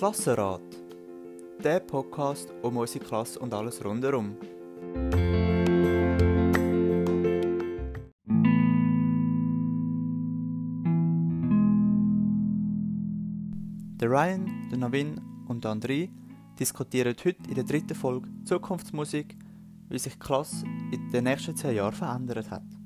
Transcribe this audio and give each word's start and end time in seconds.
Klassenrat. 0.00 0.62
Der 1.62 1.78
Podcast 1.78 2.48
um 2.62 2.78
unsere 2.78 3.04
Klasse 3.04 3.38
und 3.38 3.52
alles 3.52 3.84
rundherum. 3.84 4.34
Der 14.00 14.08
Ryan, 14.08 14.70
der 14.70 14.78
Navin 14.78 15.20
und 15.48 15.64
der 15.64 15.72
André 15.72 16.08
diskutieren 16.58 17.14
heute 17.22 17.42
in 17.46 17.54
der 17.56 17.64
dritten 17.64 17.94
Folge 17.94 18.26
Zukunftsmusik, 18.46 19.36
wie 19.90 19.98
sich 19.98 20.14
die 20.14 20.18
Klasse 20.18 20.64
in 20.92 21.10
den 21.10 21.24
nächsten 21.24 21.54
zehn 21.54 21.76
Jahren 21.76 21.92
verändert 21.92 22.50
hat. 22.50 22.79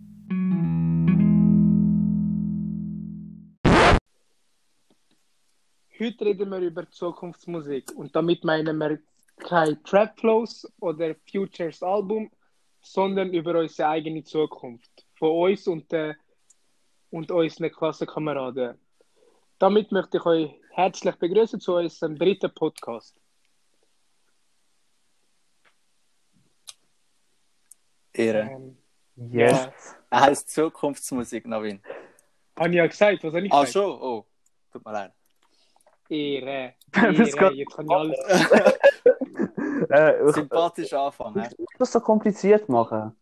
Heute 6.05 6.27
reden 6.27 6.51
wir 6.51 6.59
über 6.59 6.91
Zukunftsmusik 6.91 7.91
und 7.97 8.15
damit 8.15 8.45
meinen 8.45 8.77
wir 8.77 8.99
keine 9.39 9.83
Trapflows 9.85 10.71
oder 10.79 11.15
Futures 11.31 11.83
Album, 11.83 12.31
sondern 12.83 13.33
über 13.33 13.59
unsere 13.59 13.89
eigene 13.89 14.23
Zukunft 14.23 15.07
von 15.15 15.31
uns 15.31 15.67
und, 15.67 15.91
äh, 15.95 16.13
und 17.09 17.31
unseren 17.31 17.73
Klassenkameraden. 17.73 18.79
Damit 19.59 19.93
möchte 19.93 20.19
ich 20.19 20.27
euch 20.27 20.51
herzlich 20.73 21.15
begrüßen 21.17 21.59
zu 21.59 21.75
unserem 21.77 22.17
dritten 22.17 22.53
Podcast. 22.53 23.19
Ehre. 28.13 28.41
Ähm, 28.41 28.77
Yes. 29.17 29.53
ja, 29.53 29.73
Er 30.11 30.21
heißt 30.21 30.51
Zukunftsmusik, 30.51 31.47
Navin. 31.47 31.81
habe 32.59 32.69
ich 32.69 32.75
ja 32.75 32.87
gesagt, 32.89 33.25
was 33.25 33.33
habe 33.33 33.47
ich 33.47 33.53
Ah, 33.53 33.65
schon? 33.65 33.85
Oh, 34.03 34.27
tut 34.71 34.85
mir 34.85 34.93
leid. 34.93 35.13
Ehre. 36.15 36.75
Ehre. 36.95 37.13
Jetzt 37.13 37.37
kann 37.37 37.55
ich 37.57 37.67
alles. 37.89 38.19
Äh, 39.91 40.33
Sympathisch 40.33 40.93
anfangen. 40.93 41.47
ich 41.59 41.79
das 41.79 41.93
so 41.93 42.01
kompliziert 42.01 42.69
machen. 42.69 43.17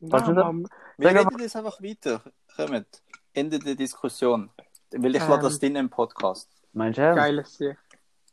Nein, 0.00 0.10
das- 0.10 0.28
Mann. 0.28 0.68
Wir 0.98 1.10
Sag 1.10 1.18
reden 1.26 1.40
jetzt 1.40 1.56
einfach 1.56 1.80
weiter. 1.82 2.20
Kommt. 2.56 3.02
Ende 3.34 3.58
der 3.58 3.74
Diskussion. 3.74 4.50
Weil 4.92 5.16
ich 5.16 5.22
Ähm. 5.22 5.28
lade 5.28 5.42
das 5.42 5.58
drin 5.58 5.76
im 5.76 5.90
Podcast. 5.90 6.50
Meinst 6.72 6.98
du? 6.98 7.14
Geiles 7.14 7.56
Sieg. 7.58 7.76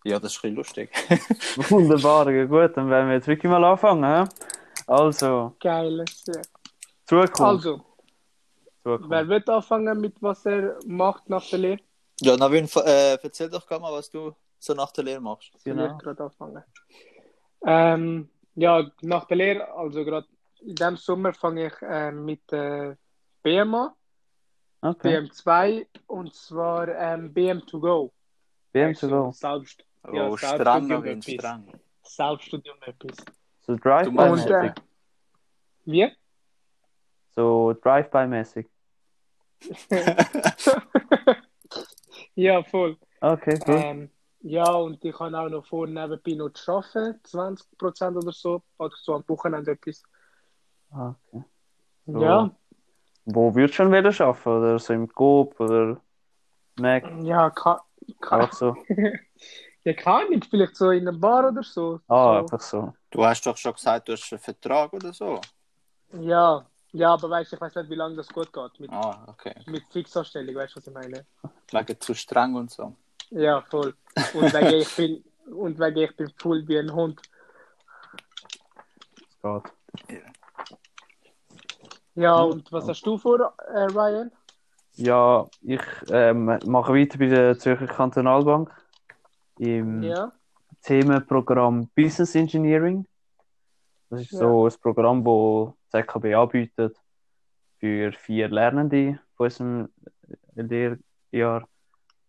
Ja, 0.06 0.20
das 0.20 0.34
ist 0.36 0.44
lustig. 0.44 0.90
Wunderbar, 1.70 2.30
ja 2.30 2.46
gut, 2.46 2.76
dann 2.76 2.90
werden 2.90 3.08
wir 3.08 3.16
jetzt 3.16 3.28
wirklich 3.28 3.50
mal 3.50 3.64
anfangen. 3.64 4.04
hä? 4.04 4.30
Also, 4.88 5.56
Geiles 5.62 6.24
Sieg. 6.26 6.42
Zukunft. 7.06 7.40
Also, 7.42 7.82
Zukunft. 8.84 9.10
wer 9.10 9.28
wird 9.30 9.50
anfangen 9.50 10.00
mit 10.02 10.16
was 10.22 10.46
er 10.46 10.78
macht 10.86 11.30
nach 11.30 11.50
der 11.50 11.60
Lehre? 11.60 11.80
Ja, 12.24 12.38
Navin, 12.38 12.70
äh, 12.86 13.18
erzähl 13.22 13.50
doch 13.50 13.68
gerne 13.68 13.82
mal, 13.82 13.92
was 13.92 14.10
du 14.10 14.34
so 14.58 14.74
nach 14.74 14.92
der 14.94 15.04
Lehre 15.04 15.20
machst. 15.20 15.52
Genau. 15.66 15.98
ich 15.98 15.98
gerade 15.98 16.24
anfangen? 16.24 16.64
Ähm, 17.66 18.30
ja, 18.56 18.90
nach 19.02 19.26
der 19.26 19.38
Lehre, 19.38 19.68
also 19.74 20.06
gerade 20.06 20.26
in 20.62 20.76
diesem 20.76 20.96
Sommer 20.96 21.34
fange 21.34 21.68
ich 21.68 21.82
äh, 21.82 22.12
mit 22.12 22.50
äh, 22.54 22.96
BM 23.42 23.76
an, 23.76 23.92
Okay. 24.82 25.18
BM2 25.18 25.88
und 26.08 26.34
zwar 26.34 26.88
ähm, 26.90 27.34
BM2Go. 27.34 28.12
BM 28.74 28.94
to 28.94 29.06
Also 29.08 29.10
go. 29.10 29.32
Selbst, 29.32 29.84
Oh, 30.06 30.14
Ja, 30.14 30.38
streng, 30.38 30.58
Selbststudium 30.58 30.88
Navin, 30.90 31.20
etwas. 31.20 31.34
streng. 31.34 31.80
Selbststudium 32.04 32.78
etwas. 32.82 33.18
So 33.62 33.76
Drive-by-mäßig. 33.78 34.52
Äh, 34.52 34.74
Wie? 35.86 36.12
So 37.36 37.74
Drive-by-mäßig. 37.82 38.68
ja, 42.36 42.64
voll. 42.64 42.98
Okay, 43.22 43.60
cool. 43.68 43.76
Ähm, 43.76 44.10
ja, 44.42 44.70
und 44.74 45.04
ich 45.06 45.16
kann 45.16 45.36
auch 45.36 45.50
noch 45.50 45.66
vor 45.66 45.88
nebenbei 45.88 46.34
noch 46.34 46.52
arbeiten, 46.68 47.20
20% 47.24 48.18
oder 48.18 48.32
so, 48.32 48.62
oder 48.78 48.96
so 49.02 49.16
am 49.16 49.24
Wochenende 49.28 49.72
etwas. 49.72 50.04
Ah, 50.92 51.16
okay. 51.32 51.44
So. 52.06 52.22
Ja, 52.22 52.52
Wo 53.26 53.56
würdest 53.56 53.80
du 53.80 53.84
schon 53.84 53.92
wieder 53.92 54.10
arbeiten? 54.10 54.50
Oder 54.50 54.80
so 54.80 54.94
im 54.94 55.08
Coop 55.08 55.58
oder 55.60 56.02
Mac? 56.78 57.06
ja, 57.24 57.50
kann, 57.52 57.80
kann, 58.20 58.42
Auch 58.42 58.52
so. 58.52 58.76
ja, 59.84 59.94
kann 59.94 60.32
ich, 60.32 60.46
vielleicht 60.46 60.76
so 60.76 60.92
in 60.92 61.08
einer 61.08 61.18
Bar 61.18 61.50
oder 61.50 61.64
so. 61.64 62.02
Ah, 62.08 62.34
so. 62.34 62.40
einfach 62.40 62.62
so. 62.62 62.94
Du 63.10 63.26
hast 63.26 63.46
doch 63.46 63.56
schon 63.56 63.74
gesagt, 63.74 64.10
du 64.10 64.14
hast 64.14 64.34
einen 64.34 64.42
Vertrag 64.42 64.92
oder 64.92 65.14
so. 65.14 65.40
Ja, 66.20 66.66
ja, 66.94 67.14
aber 67.14 67.30
weißt 67.30 67.52
du, 67.52 67.56
ich 67.58 67.62
weiß 67.62 67.76
nicht, 67.76 67.90
wie 67.90 67.96
lange 67.96 68.16
das 68.16 68.28
gut 68.30 68.52
geht 68.54 68.80
mit, 68.80 68.92
Ah, 68.92 69.26
okay. 69.28 69.54
mit 69.68 69.84
Fixanstellung, 69.92 70.56
weißt 70.56 70.76
du, 70.76 70.78
was 70.78 70.88
ich 70.88 70.94
meine? 70.94 71.26
Wegen 71.72 72.00
zu 72.00 72.14
streng 72.14 72.56
und 72.56 72.72
so. 72.72 72.96
Ja, 73.32 73.62
voll. 73.62 73.94
Und 74.34 74.54
wegen 74.54 74.82
ich 74.82 74.96
bin, 74.96 75.24
und 75.54 75.80
wegen 75.80 75.98
ich 75.98 76.16
bin 76.16 76.30
voll 76.38 76.68
wie 76.68 76.78
ein 76.80 76.94
Hund. 76.94 77.20
Es 79.28 79.42
geht. 79.42 80.24
Ja, 82.16 82.42
und 82.44 82.72
was 82.72 82.88
hast 82.88 83.02
du 83.06 83.18
vor, 83.18 83.54
äh, 83.74 83.86
Ryan? 83.86 84.32
Ja, 84.96 85.48
ich 85.62 85.82
ähm, 86.12 86.46
mache 86.66 86.94
weiter 86.94 87.18
bei 87.18 87.26
der 87.28 87.58
Zürcher 87.58 87.88
Kantonalbank 87.88 88.70
im 89.58 90.04
Ja, 90.04 90.32
Themenprogramm 90.84 91.90
Business 91.96 92.36
Engineering. 92.36 93.08
Das 94.12 94.22
ist 94.22 94.32
Ja. 94.34 94.40
so 94.40 94.68
ein 94.68 94.74
Programm, 94.80 95.24
das 95.94 96.08
anbietet 96.16 96.98
für 97.80 98.12
vier 98.14 98.50
Lernende 98.50 99.20
von 99.36 99.46
unserem 99.46 99.90
Lehrjahr, 100.56 101.68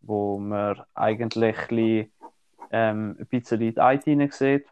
wo 0.01 0.39
man 0.39 0.83
eigentlich 0.95 1.57
ein 1.57 1.69
bisschen, 1.69 2.13
ähm, 2.71 3.17
ein 3.19 3.27
bisschen 3.27 3.61
in 3.61 3.75
die 3.75 3.81
IT 3.81 4.05
hinein 4.05 4.31
sieht 4.31 4.67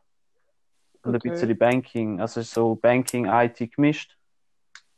und 1.02 1.16
Okay. 1.16 1.28
ein 1.28 1.32
bisschen 1.32 1.58
Banking, 1.58 2.20
also 2.20 2.42
so 2.42 2.74
Banking, 2.74 3.26
IT 3.26 3.58
gemischt. 3.74 4.16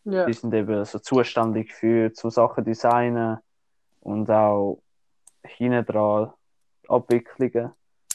ja, 0.05 0.26
Die 0.26 0.32
sind 0.32 0.53
eben 0.55 0.84
so 0.84 0.99
zuständig 0.99 1.72
für 1.72 2.11
so 2.15 2.31
Sachen 2.31 2.65
designen 2.65 3.38
und 4.00 4.31
auch 4.31 4.82
hinten 5.44 5.84
dran 5.84 6.32
Abwicklungen 6.88 7.72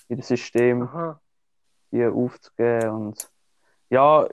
in 0.08 0.18
das 0.18 0.28
System 0.28 0.84
aha. 0.84 1.22
die 1.92 2.06
aufzugeben 2.06 2.90
und 2.90 3.32
ja, 3.90 4.28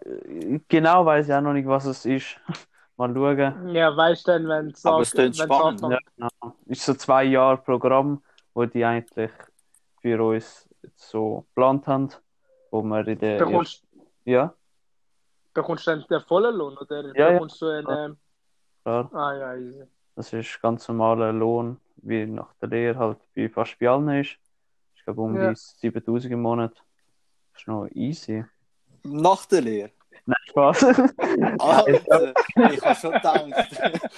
genau 0.69 1.05
weiß 1.07 1.29
ich 1.29 1.35
auch 1.35 1.41
noch 1.41 1.53
nicht, 1.53 1.67
was 1.67 1.85
es 1.87 2.05
ist. 2.05 2.41
Mal 2.99 3.13
schauen. 3.13 3.69
Ja, 3.75 3.95
weißt 3.95 4.27
du 4.27 4.33
denn, 4.33 4.49
wenn 4.49 4.67
es 4.69 4.85
Aber 4.87 5.03
es 5.03 5.11
klingt 5.13 5.37
spannend, 5.37 5.83
Ja, 5.83 5.99
genau. 6.17 6.57
Ist 6.67 6.83
so 6.85 6.95
zwei 6.95 7.25
Jahre 7.25 7.59
Programm, 7.59 8.23
wo 8.55 8.65
die 8.65 8.83
eigentlich 8.85 9.31
für 10.01 10.23
uns 10.25 10.67
jetzt 10.83 11.09
so 11.11 11.43
geplant 11.49 11.87
haben, 11.87 12.09
wo 12.71 12.83
wir 12.83 13.07
in 13.07 13.19
der 13.19 13.39
bekommst, 13.39 13.85
ja, 14.25 14.55
bekommst 15.53 15.87
du 15.87 15.91
dann 15.91 16.05
den 16.09 16.21
vollen 16.21 16.55
Lohn 16.57 16.77
oder 16.79 17.03
Ja, 17.15 17.27
ja. 17.27 17.33
bekommst 17.33 17.61
du 17.61 17.67
einen, 17.67 18.17
klar, 18.83 19.11
ah 19.13 19.35
ja, 19.35 19.55
easy. 19.57 19.85
das 20.15 20.33
ist 20.33 20.61
ganz 20.63 20.89
normaler 20.89 21.33
Lohn, 21.35 21.79
wie 21.97 22.25
nach 22.25 22.55
der 22.63 22.69
Lehre 22.71 22.99
halt 22.99 23.19
bei 23.35 23.49
fast 23.51 23.79
bei 23.79 23.91
allen 23.91 24.09
ist. 24.09 24.39
Ich 24.95 25.05
glaube 25.05 25.21
um 25.21 25.37
Ja. 25.37 25.51
die 25.51 25.57
7000 25.57 26.33
im 26.33 26.41
Monat. 26.41 26.73
Das 27.53 27.61
ist 27.63 27.69
noch 27.69 27.87
easy. 27.93 28.45
Nach 29.07 29.47
der 29.47 29.61
Lehre? 29.61 29.91
Nein, 30.25 30.37
Spaß. 30.49 30.85
Alter, 31.59 32.35
ich 32.73 32.85
habe 32.85 32.95
schon 32.95 33.13
gedacht. 33.13 34.11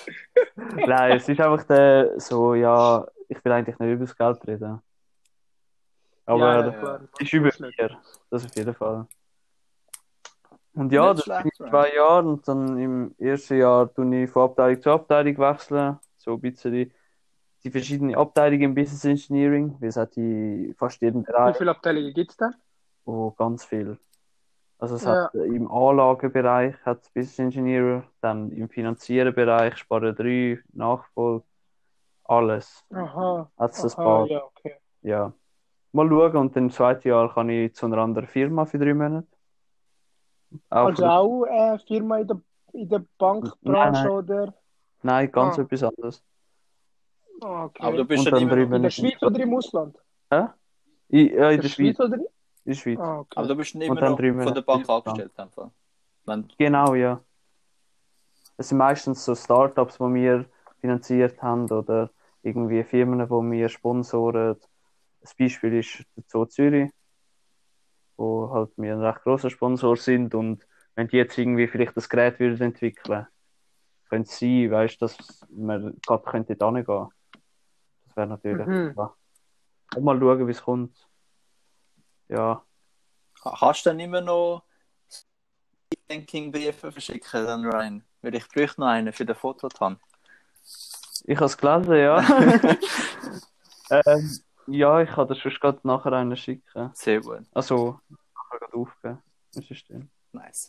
Nein, 0.87 1.17
es 1.17 1.29
ist 1.29 1.41
einfach 1.41 1.65
der, 1.65 2.19
so, 2.19 2.55
ja, 2.55 3.07
ich 3.29 3.45
will 3.45 3.53
eigentlich 3.53 3.79
nicht 3.79 3.91
über 3.91 4.05
das 4.07 4.17
Geld 4.17 4.47
reden. 4.47 4.81
Aber 6.25 6.39
ja, 6.39 6.67
ja, 6.67 6.73
klar. 6.73 7.01
ist 7.19 7.33
über 7.33 7.51
vier, 7.53 7.99
das 8.31 8.45
auf 8.45 8.57
jeden 8.57 8.75
Fall. 8.75 9.07
Und 10.75 10.93
ja, 10.93 11.13
Nicht 11.13 11.29
das 11.29 11.45
ich 11.45 11.53
zwei 11.55 11.95
Jahre 11.95 12.29
und 12.29 12.47
dann 12.47 12.79
im 12.79 13.15
ersten 13.19 13.59
Jahr 13.59 13.93
tue 13.93 14.25
ich 14.25 14.31
von 14.31 14.45
Abteilung 14.45 14.81
zu 14.81 14.91
Abteilung 14.91 15.39
wechseln. 15.39 15.99
So 16.17 16.35
ein 16.35 16.41
bisschen 16.41 16.93
die 17.65 17.71
verschiedenen 17.71 18.15
Abteilungen 18.15 18.63
im 18.63 18.75
Business 18.75 19.05
Engineering, 19.05 19.77
es 19.81 19.97
hat 19.97 20.15
die 20.17 20.75
fast 20.79 21.01
jeden 21.01 21.23
Wie 21.23 21.27
Bereich 21.27 21.57
viele 21.57 21.71
Abteilungen 21.71 22.15
gibt 22.15 22.31
es 22.31 22.37
da? 22.37 22.51
oh, 23.05 23.31
ganz 23.33 23.65
viel. 23.65 23.99
Also 24.79 24.95
es 24.97 25.05
Ja. 25.05 25.25
hat 25.25 25.35
äh, 25.35 25.45
im 25.45 25.71
Anlagenbereich 25.71 26.75
hat 26.85 27.03
es 27.03 27.11
Business 27.11 27.39
Engineer, 27.39 28.05
dann 28.21 28.51
im 28.53 28.69
finanziellen 28.69 29.35
Bereich 29.35 29.77
Sparen 29.77 30.15
3, 30.15 30.61
Nachfolge, 30.73 31.45
alles. 32.25 32.85
Aha, 32.93 33.51
Hat 33.59 33.71
es 33.73 33.85
ein 33.85 33.91
aha, 33.93 34.05
paar. 34.05 34.27
ja, 34.27 34.45
okay. 34.45 34.75
Ja. 35.03 35.33
Mal 35.93 36.09
schauen 36.09 36.37
und 36.37 36.55
dann 36.55 36.65
im 36.65 36.71
zweiten 36.71 37.09
Jahr 37.09 37.33
kann 37.35 37.49
ich 37.49 37.75
zu 37.75 37.87
einer 37.87 37.99
anderen 37.99 38.29
Firma 38.29 38.67
für 38.67 38.79
drei 38.79 38.95
Monate. 38.95 39.27
Auch 40.71 40.87
Also 40.87 41.05
auch 41.07 41.43
eine 41.45 41.79
Firma 41.81 42.19
in 42.19 42.27
der, 42.29 42.41
in 42.73 42.89
der 42.89 43.05
Bankbranche 43.19 44.03
Nein, 44.03 44.09
oder? 44.11 44.55
Nein, 45.03 45.33
ganz 45.33 45.59
Ah. 45.59 45.63
etwas 45.63 45.83
anderes. 45.83 46.25
Ah, 47.41 47.65
okay. 47.65 47.83
Aber 47.83 47.97
du 47.97 48.05
bist 48.05 48.25
ja 48.27 48.37
in 48.37 48.49
der 48.83 48.91
Schweiz 48.91 49.23
oder 49.23 49.41
im 49.41 49.55
Ausland? 49.55 49.97
Hä? 50.31 50.47
Ich, 51.09 51.33
ja, 51.33 51.49
in 51.51 51.57
In 51.57 51.61
der 51.63 51.69
Schweiz. 51.69 52.01
oder? 52.01 52.19
In 52.69 52.75
der 52.75 52.81
Schweiz. 52.81 52.99
Ah, 53.01 53.21
okay. 53.21 53.39
aber 53.39 53.49
du 53.49 53.57
bist 53.57 53.75
immer 53.75 53.95
noch 53.95 54.19
von 54.19 54.55
der 54.55 54.61
Bank 54.61 54.87
angestellt. 54.91 55.33
Einfach. 55.37 55.71
Wenn, 56.27 56.49
Genau, 56.59 56.95
ja. 56.95 57.19
Es 58.59 58.69
sind 58.69 58.77
meistens 58.77 59.25
so 59.25 59.35
Startups, 59.35 59.97
die 59.97 60.15
wir 60.15 60.45
finanziert 60.79 61.41
haben 61.41 61.71
oder 61.71 62.11
irgendwie 62.43 62.85
Firmen, 62.85 63.21
die 63.21 63.31
wir 63.31 63.71
sponsoren. 63.71 64.57
Das 65.23 65.35
Beispiel 65.35 65.79
ist 65.79 66.05
der 66.15 66.25
Zoo 66.27 66.45
Zürich, 66.45 66.91
wo 68.19 68.51
halt 68.53 68.71
wir 68.77 68.93
ein 68.93 69.01
recht 69.01 69.23
großer 69.23 69.49
Sponsor 69.49 69.97
sind 69.97 70.35
und 70.35 70.67
wenn 70.95 71.09
die 71.09 71.17
jetzt 71.17 71.39
irgendwie 71.39 71.69
vielleicht 71.69 71.97
das 71.97 72.11
Gerät 72.11 72.39
würden 72.39 72.61
entwickeln, 72.61 73.27
könnte 74.11 74.29
es 74.29 74.39
sein, 74.39 74.71
weißt, 74.71 75.01
dass 75.01 75.41
man 75.49 75.97
gerade 76.07 76.25
könnte 76.25 76.55
da 76.55 76.71
nicht 76.71 76.87
gehen. 76.87 77.09
Das 78.05 78.17
wäre 78.17 78.27
natürlich. 78.27 78.67
Mhm. 78.67 78.95
Und 79.97 80.05
mal 80.05 80.21
schauen, 80.21 80.47
wie 80.47 80.51
es 80.51 80.63
kommt. 80.63 81.08
Ja, 82.29 82.63
Hast 83.45 83.87
du 83.87 83.91
dann 83.91 84.01
immer 84.01 84.21
noch 84.21 84.65
Thinking-Briefe 86.09 86.93
verschicken, 86.93 87.47
dann 87.47 87.65
Ryan? 87.65 88.05
Weil 88.23 88.35
ich 88.35 88.49
bräuchte 88.49 88.81
noch 88.81 88.89
einen 88.89 89.13
für 89.13 89.25
den 89.25 89.37
Fototan. 89.37 89.99
ich 91.25 91.37
habe 91.37 91.47
es 91.47 91.57
gelesen, 91.57 91.95
ja. 91.95 92.19
ähm, 93.91 94.41
ja, 94.67 95.01
ich 95.01 95.11
kann 95.11 95.29
das 95.29 95.39
schon 95.39 95.53
gerade 95.53 95.81
nachher 95.85 96.13
einen 96.13 96.37
schicken. 96.37 96.91
Sehr 96.95 97.21
gut. 97.21 97.43
Also, 97.55 98.01
nachher 98.09 98.59
gerade 98.59 98.77
aufgeben. 98.77 99.23
im 99.55 99.63
System. 99.63 100.11
Nice. 100.33 100.69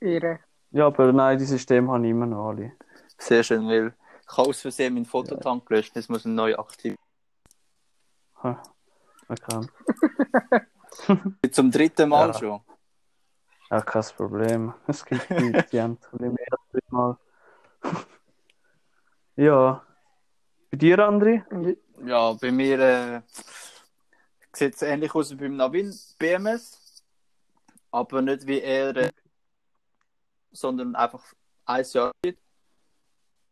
Ihre. 0.00 0.40
Ja, 0.70 0.86
aber 0.86 1.12
nein, 1.12 1.38
die 1.38 1.44
Systeme 1.44 1.90
habe 1.92 2.04
ich 2.04 2.10
immer 2.10 2.26
noch 2.26 2.50
alle. 2.50 2.72
Sehr 3.16 3.42
schön, 3.42 3.66
weil 3.68 3.94
ich 4.22 4.36
habe 4.36 4.48
aus 4.50 4.60
Versehen 4.60 4.94
meinen 4.94 5.06
Fototank 5.06 5.64
gelöscht. 5.66 5.96
Jetzt 5.96 6.10
muss 6.10 6.26
ich 6.26 6.32
neu 6.32 6.54
aktiv. 6.56 6.96
Ha, 8.42 8.62
man 9.28 9.70
Zum 11.52 11.70
dritten 11.70 12.08
Mal 12.08 12.28
Ja. 12.28 12.34
schon. 12.34 12.60
Ja, 13.70 13.82
kein 13.82 14.02
Problem. 14.16 14.74
Es 14.86 15.04
gibt 15.04 15.28
Leute, 15.28 15.66
die 15.70 15.80
haben 15.80 15.98
mehr 16.18 16.46
als 16.50 16.60
dreimal. 16.72 17.18
ja. 19.36 19.84
Bei 20.70 20.76
dir, 20.76 20.98
André? 20.98 21.76
Ja, 22.04 22.32
bei 22.32 22.50
mir 22.50 22.78
äh, 22.78 23.22
sieht 24.52 24.74
es 24.74 24.82
ähnlich 24.82 25.14
aus 25.14 25.30
wie 25.30 25.36
beim 25.36 25.56
Navin 25.56 25.94
BMS, 26.18 27.02
aber 27.90 28.22
nicht 28.22 28.46
wie 28.46 28.60
er, 28.60 28.96
äh, 28.96 29.10
sondern 30.52 30.94
einfach 30.94 31.24
ein 31.66 31.84
Jahr. 31.92 32.12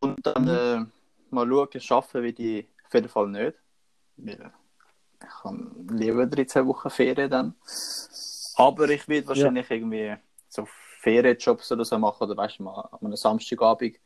Und 0.01 0.27
dann 0.27 0.49
äh, 0.49 0.85
mal 1.31 1.49
schauen, 1.49 1.81
schaffen 1.81 2.23
wir 2.23 2.35
die 2.35 2.69
auf 2.85 2.95
jeden 2.95 3.09
Fall 3.09 3.29
nicht. 3.29 3.59
Weil 4.17 4.53
ich 5.23 5.45
habe 5.45 5.71
lieber 5.91 6.27
13 6.27 6.67
Wochen 6.67 6.91
Ferien 6.91 7.31
dann. 7.31 7.55
Aber 8.57 8.89
ich 8.89 9.07
werde 9.09 9.29
wahrscheinlich 9.29 9.71
irgendwie 9.71 10.15
so 10.49 10.67
Ferienjobs 11.01 11.71
oder 11.73 11.85
so 11.85 11.99
machen, 11.99 12.25
oder 12.25 12.37
weißt 12.37 12.59
du, 12.59 12.65
mal 12.65 12.81
an 12.93 12.99
einem 13.01 13.17
Samstagabend, 13.17 13.97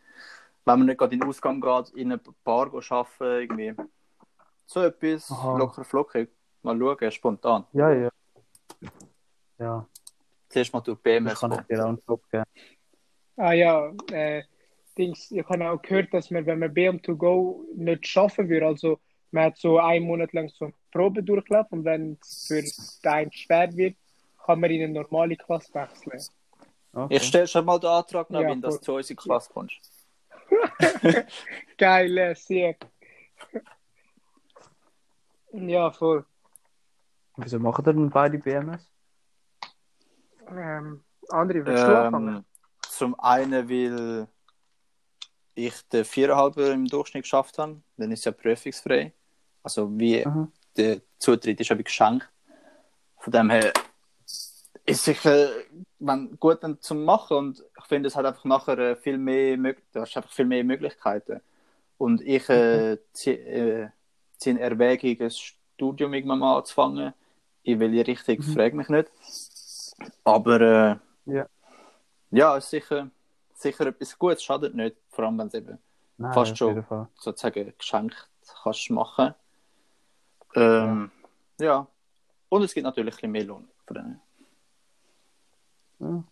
wenn 0.64 0.78
man 0.78 0.86
nicht 0.86 0.98
gerade 0.98 1.14
in 1.14 1.20
den 1.20 1.28
Ausgang 1.28 1.60
geht, 1.60 1.90
in 1.94 2.12
eine 2.12 2.20
Bar 2.44 2.70
go 2.70 2.80
arbeiten, 2.88 3.22
irgendwie. 3.22 3.74
So 4.66 4.82
etwas, 4.82 5.30
Aha. 5.30 5.58
locker 5.58 5.84
flockig. 5.84 6.30
Mal 6.62 6.78
schauen, 6.78 7.10
spontan. 7.10 7.64
Ja, 7.72 7.90
ja. 7.92 8.10
Ja, 9.58 9.86
Zuerst 10.48 10.72
mal 10.72 10.80
durch 10.80 10.98
ich 10.98 11.02
BMS. 11.02 11.40
kann 11.40 11.52
ich 11.52 11.60
dir 11.62 11.84
auch 11.84 11.88
einen 11.88 12.02
Job 12.06 12.22
geben. 12.30 12.44
Ah 13.36 13.52
ja, 13.52 13.92
äh, 14.12 14.42
Dings, 14.98 15.30
ich 15.30 15.48
habe 15.48 15.70
auch 15.70 15.80
gehört, 15.80 16.12
dass 16.12 16.30
man, 16.30 16.44
wenn 16.44 16.58
man 16.58 16.72
BM2Go 16.72 17.64
nicht 17.74 18.06
schaffen 18.06 18.48
würde, 18.48 18.66
also 18.66 19.00
man 19.30 19.44
hat 19.44 19.56
so 19.56 19.78
einen 19.78 20.06
Monat 20.06 20.32
lang 20.32 20.48
so 20.48 20.72
Probe 20.90 21.22
durchlaufen 21.22 21.78
und 21.78 21.84
wenn 21.84 22.18
es 22.20 22.46
für 22.46 22.62
den 22.62 23.10
einen 23.12 23.32
schwer 23.32 23.76
wird, 23.76 23.96
kann 24.44 24.60
man 24.60 24.70
in 24.70 24.82
eine 24.84 24.92
normale 24.92 25.36
Klasse 25.36 25.72
wechseln. 25.74 26.22
Okay. 26.92 27.16
Ich 27.16 27.22
stelle 27.22 27.46
schon 27.46 27.64
mal 27.64 27.78
den 27.78 27.90
Antrag, 27.90 28.28
Ja, 28.30 28.40
Navin, 28.40 28.60
dass 28.60 28.74
voll. 28.74 28.78
du 28.78 28.84
zu 28.84 28.94
unserer 28.94 29.16
Klasse 29.16 29.52
kommst. 29.52 29.92
Geil, 31.78 32.18
äh, 32.18 32.34
sehr. 32.34 32.74
Ja, 35.52 35.90
voll. 35.90 36.24
Wieso 37.36 37.58
machen 37.58 37.84
denn 37.84 38.10
beide 38.10 38.38
BMS? 38.38 38.86
Ähm, 40.48 41.02
André, 41.28 41.64
willst 41.64 41.84
du 41.84 41.98
anfangen? 41.98 42.36
Ähm, 42.36 42.44
zum 42.88 43.18
einen, 43.20 43.68
weil 43.68 44.26
ich 45.54 45.88
den 45.88 46.04
Viererhalber 46.04 46.72
im 46.72 46.86
Durchschnitt 46.86 47.24
geschafft 47.24 47.58
habe. 47.58 47.80
Dann 47.96 48.10
ist 48.10 48.20
es 48.20 48.24
ja 48.26 48.32
prüfungsfrei. 48.32 49.12
Also 49.62 49.90
wie 49.98 50.24
Aha. 50.26 50.48
Der 50.76 51.00
Zutritt 51.18 51.60
ist 51.60 51.76
wie 51.76 51.84
geschenkt. 51.84 52.28
Von 53.18 53.32
dem 53.32 53.50
her 53.50 53.72
ist 54.86 55.04
sicher 55.04 55.48
wenn, 55.98 56.38
gut 56.40 56.60
zum 56.80 57.04
Machen 57.04 57.36
und 57.36 57.64
ich 57.78 57.84
finde, 57.84 58.08
es 58.08 58.16
hat 58.16 58.24
einfach 58.24 58.44
nachher 58.44 58.78
äh, 58.78 58.96
viel 58.96 59.18
mehr, 59.18 59.56
du 59.56 60.00
hast 60.00 60.16
einfach 60.16 60.30
viel 60.32 60.46
mehr 60.46 60.64
Möglichkeiten. 60.64 61.40
Und 61.98 62.22
ich 62.22 62.48
äh, 62.48 62.96
ziehe 63.12 63.36
äh, 63.36 63.88
zieh 64.38 64.50
in 64.50 64.56
Erwägung, 64.56 65.26
ein 65.26 65.30
Studium 65.30 66.14
irgendwann 66.14 66.38
mal 66.38 66.58
anzufangen. 66.58 67.12
In 67.62 67.78
welche 67.78 68.06
Richtung, 68.06 68.38
Mhm. 68.38 68.42
frage 68.54 68.76
mich 68.76 68.88
nicht. 68.88 69.10
Aber 70.24 70.60
äh, 70.60 70.96
Ja. 71.30 71.46
ja, 72.30 72.56
es 72.56 72.64
ist 72.64 72.70
sicher, 72.70 73.10
sicher 73.54 73.86
etwas 73.86 74.18
Gutes, 74.18 74.42
schadet 74.42 74.74
nicht. 74.74 74.96
Vor 75.10 75.26
allem, 75.26 75.38
wenn 75.38 75.48
es 75.48 75.54
eben 75.54 75.78
Nein, 76.16 76.32
Fast 76.32 76.56
schon. 76.56 76.84
sozusagen 77.16 77.74
geschenkt 77.76 78.28
kannst 78.62 78.90
machen. 78.90 79.34
Ähm, 80.54 81.10
ja. 81.58 81.86
Und 82.48 82.62
es 82.62 82.74
gibt 82.74 82.84
natürlich 82.84 83.14
ein 83.14 83.16
bisschen 83.16 83.32
mehr 83.32 83.44
Lohn 83.44 83.68
von 83.86 83.94
denen. 83.96 84.20
Ja. 86.00 86.24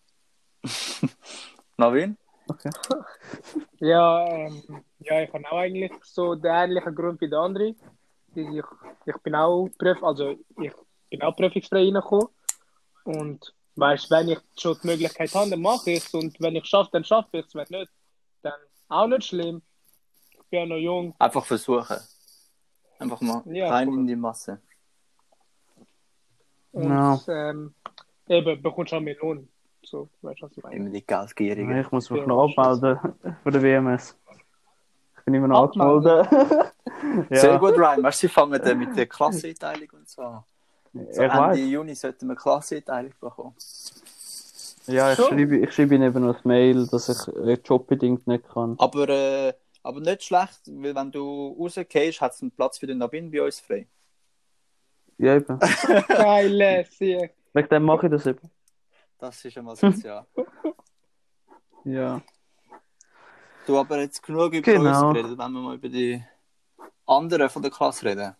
Navin? 1.76 2.16
Okay. 2.48 2.70
Ja, 3.80 4.26
ähm, 4.26 4.84
ja, 4.98 5.22
ich 5.22 5.32
habe 5.32 5.52
auch 5.52 5.58
eigentlich 5.58 5.92
so 6.02 6.34
den 6.34 6.52
ähnlichen 6.52 6.94
Grund 6.96 7.20
wie 7.20 7.30
der 7.30 7.38
andere. 7.38 7.76
Ich, 8.34 8.64
ich 9.06 9.16
bin 9.22 9.34
auch 9.36 9.68
Prüf, 9.78 10.02
also 10.02 10.30
ich 10.60 10.72
bin 11.10 11.22
auch 11.22 11.36
prüfungsfrei 11.36 11.84
reingekommen. 11.84 12.26
Und 13.04 13.54
weißt, 13.76 14.10
wenn 14.10 14.30
ich 14.30 14.38
schon 14.58 14.76
die 14.82 14.88
Möglichkeit 14.88 15.32
habe, 15.32 15.50
dann 15.50 15.62
mache 15.62 15.92
ich 15.92 16.04
es. 16.04 16.12
Und 16.12 16.40
wenn 16.40 16.56
ich 16.56 16.64
es 16.64 16.68
schaffe, 16.68 16.90
dann 16.92 17.04
schaffe 17.04 17.38
ich 17.38 17.46
es. 17.46 17.54
Wenn 17.54 17.66
nicht, 17.70 17.92
dann 18.42 18.58
auch 18.88 19.06
nicht 19.06 19.24
schlimm. 19.24 19.62
Ich 20.32 20.44
bin 20.50 20.60
ja 20.60 20.66
noch 20.66 20.76
jung. 20.76 21.14
Einfach 21.18 21.44
versuchen. 21.44 21.98
Einfach 22.98 23.20
mal 23.20 23.42
Ja, 23.46 23.68
rein 23.70 23.88
voll. 23.88 23.98
in 23.98 24.06
die 24.06 24.16
Masse. 24.16 24.60
Und 26.72 26.88
Ja. 26.90 27.20
ähm, 27.28 27.74
eben, 28.28 28.62
bekommst 28.62 28.92
auch 28.92 29.00
mehr 29.00 29.16
Lohn. 29.20 29.48
So, 29.82 30.08
weißt 30.22 30.40
du, 30.42 30.46
was 30.46 30.56
ich 30.56 30.62
meine? 30.62 30.76
Immer 30.76 30.90
die 30.90 31.06
Geldgierigen. 31.06 31.78
Ich 31.80 31.90
muss 31.90 32.10
mich 32.10 32.20
Ja, 32.20 32.26
noch 32.26 32.48
abmelden 32.48 32.98
für 33.42 33.50
den 33.50 33.62
WMS. 33.62 34.16
Ich 35.18 35.24
bin 35.24 35.34
immer 35.34 35.48
noch 35.48 35.64
Abmelden? 35.64 36.10
angemeldet. 36.26 36.72
ja, 37.30 37.40
Sehr 37.40 37.58
gut, 37.58 37.78
Ryan. 37.78 38.02
Weißt 38.02 38.22
du, 38.22 38.26
sie 38.26 38.32
fangen 38.32 38.60
dann 38.60 38.78
mit 38.78 38.96
der 38.96 39.06
Klasseneinteilung 39.06 39.88
und 39.92 40.08
so 40.08 40.22
an. 40.22 40.44
So 40.92 41.00
ich 41.00 41.18
Ende 41.18 41.38
weiß. 41.38 41.58
Juni 41.58 41.94
sollten 41.94 42.26
wir 42.28 42.34
Klasseneinteilung 42.36 43.12
bekommen. 43.20 43.54
Ja, 44.86 45.12
ich 45.12 45.18
schreibe, 45.18 45.56
ich 45.58 45.72
schreibe 45.74 45.94
ihnen 45.94 46.08
eben 46.08 46.24
noch 46.26 46.36
ein 46.36 46.48
Mail, 46.48 46.86
dass 46.86 47.08
ich 47.10 47.36
äh, 47.36 47.58
jobbedingt 47.64 48.26
nicht 48.26 48.48
kann. 48.48 48.74
Aber, 48.78 49.08
äh, 49.08 49.52
aber 49.88 50.00
nicht 50.00 50.22
schlecht, 50.22 50.60
weil 50.66 50.94
wenn 50.94 51.10
du 51.10 51.56
rausgehst, 51.58 52.20
hat 52.20 52.32
es 52.34 52.42
einen 52.42 52.50
Platz 52.50 52.76
für 52.78 52.86
den 52.86 52.98
Navin 52.98 53.30
bei 53.30 53.42
uns 53.42 53.58
frei. 53.58 53.88
Ja, 55.16 55.36
eben. 55.36 55.58
Geil, 56.08 56.86
sehr. 56.90 57.30
Wegen 57.54 57.68
dem 57.70 57.84
mache 57.84 58.06
ich 58.06 58.12
das 58.12 58.26
eben. 58.26 58.50
Das 59.18 59.42
ist 59.42 59.56
einmal 59.56 59.76
sozial. 59.76 60.26
Ja. 61.84 62.20
Du 63.66 63.78
aber 63.78 63.98
jetzt 64.00 64.22
genug 64.22 64.52
über 64.52 64.60
Genau. 64.60 65.08
uns 65.08 65.14
geredet, 65.16 65.38
wenn 65.38 65.52
wir 65.52 65.60
mal 65.60 65.74
über 65.76 65.88
die 65.88 66.22
anderen 67.06 67.48
von 67.48 67.62
der 67.62 67.70
Klasse 67.70 68.04
reden. 68.04 68.36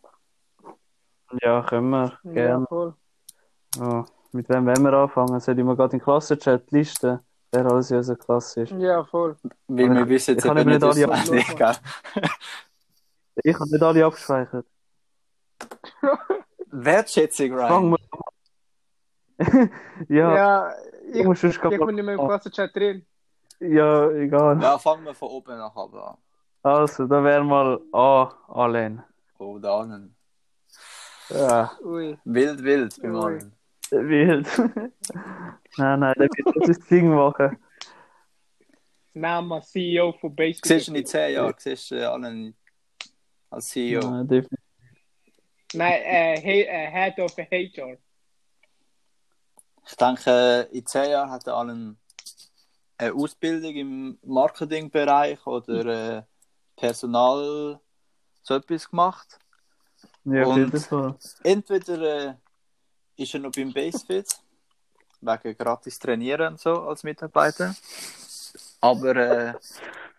Ja, 1.43 1.63
können 1.63 1.89
wir. 1.89 2.19
Ja, 2.25 2.33
Gerne. 2.33 2.67
voll. 2.67 2.95
Ja. 3.77 4.05
Mit 4.33 4.49
wem 4.51 4.67
wollen 4.67 4.83
wir 4.83 4.93
anfangen? 4.93 5.41
Soll 5.41 5.59
ich 5.59 5.65
mal 5.65 5.77
gerade 5.77 5.95
in 5.95 5.99
den 5.99 6.05
Klassenchat 6.05 6.71
listen, 6.73 7.19
wer 7.53 7.67
alles 7.67 7.91
in 7.91 7.97
unserer 7.99 8.17
Klasse 8.17 8.63
ist? 8.63 8.73
Ja, 8.73 9.05
voll. 9.05 9.37
Weil 9.69 9.91
wir 9.95 10.03
ich- 10.03 10.09
wissen 10.09 10.31
ich 10.33 10.37
jetzt 10.37 10.45
kann 10.45 10.59
eben 10.59 10.71
nicht 10.71 10.83
alle 10.83 11.09
auswendig, 11.09 11.57
gell? 11.57 11.75
Ich 13.45 13.55
habe 13.55 13.71
nicht 13.71 13.83
alle 13.83 14.05
abgespeichert. 14.07 14.67
Wertschätzung, 16.71 17.57
Fangen 17.57 17.95
Ryan. 17.95 17.97
ja, 20.09 20.35
Ja, 20.37 20.73
ich 21.13 21.17
ich, 21.21 21.25
muss 21.25 21.39
schon 21.39 21.51
ich 21.51 21.61
bin 21.61 21.95
nicht 21.95 22.05
mehr 22.05 22.15
im 22.15 22.27
Klassenchat 22.27 22.75
drin. 22.75 23.07
Ja, 23.61 24.11
egal. 24.11 24.61
Ja, 24.63 24.79
fangen 24.79 25.05
wir 25.05 25.15
von 25.15 25.29
oben 25.29 25.57
nach 25.57 25.75
unten 25.75 25.97
an. 25.99 26.17
Also, 26.63 27.07
da 27.07 27.23
wäre 27.25 27.45
mal 27.45 27.81
A, 27.93 28.31
Alain. 28.49 29.03
Oh, 29.39 29.59
da 29.59 29.79
unten. 29.81 30.15
Ja, 31.31 31.71
Ui. 31.83 32.19
Wild, 32.25 32.63
wild, 32.63 32.99
Ui. 33.03 33.17
Allen. 33.25 33.53
wild. 33.91 34.47
nein, 35.79 36.01
nein, 36.01 36.15
wird 36.19 36.69
das 36.69 36.79
Ding 36.87 37.09
machen. 37.09 37.57
Name 39.15 39.61
CEO 39.63 40.13
von 40.13 40.35
Basic. 40.35 40.67
Siehst 40.67 40.89
du 40.89 40.95
in 40.95 41.07
10 41.07 41.35
Jahren, 41.35 41.55
siehst 41.57 41.91
du 41.91 42.11
Allen 42.11 42.57
als 43.51 43.69
CEO. 43.69 44.01
Nein, 44.01 44.29
definitiv. 44.29 44.59
Nein, 45.75 46.03
äh, 46.03 46.41
he, 46.41 46.63
äh, 46.63 46.91
Head 46.91 47.19
of 47.19 47.37
HR. 47.37 47.97
Ich 49.87 49.97
denke, 49.97 50.69
in 50.73 50.87
10 50.87 51.11
Jahren 51.11 51.31
hat 51.31 51.47
er 51.47 51.55
Allen 51.55 51.99
eine 52.99 53.15
Ausbildung 53.15 53.75
im 53.75 54.19
Marketingbereich 54.23 55.47
oder 55.47 56.19
äh, 56.19 56.23
Personal 56.77 57.81
so 58.43 58.55
etwas 58.55 58.89
gemacht. 58.89 59.39
Ja, 60.25 60.47
Und-. 60.47 60.73
Entweder 61.43 62.29
äh, 62.29 62.35
ist 63.17 63.35
er 63.35 63.41
noch 63.41 63.53
beim 63.53 63.73
Basefit, 63.73 64.41
wegen 65.21 65.57
gratis 65.57 65.99
trainieren 65.99 66.53
und 66.53 66.61
so 66.61 66.83
als 66.83 67.03
Mitarbeiter. 67.03 67.75
Aber 68.81 69.17
äh, 69.17 69.55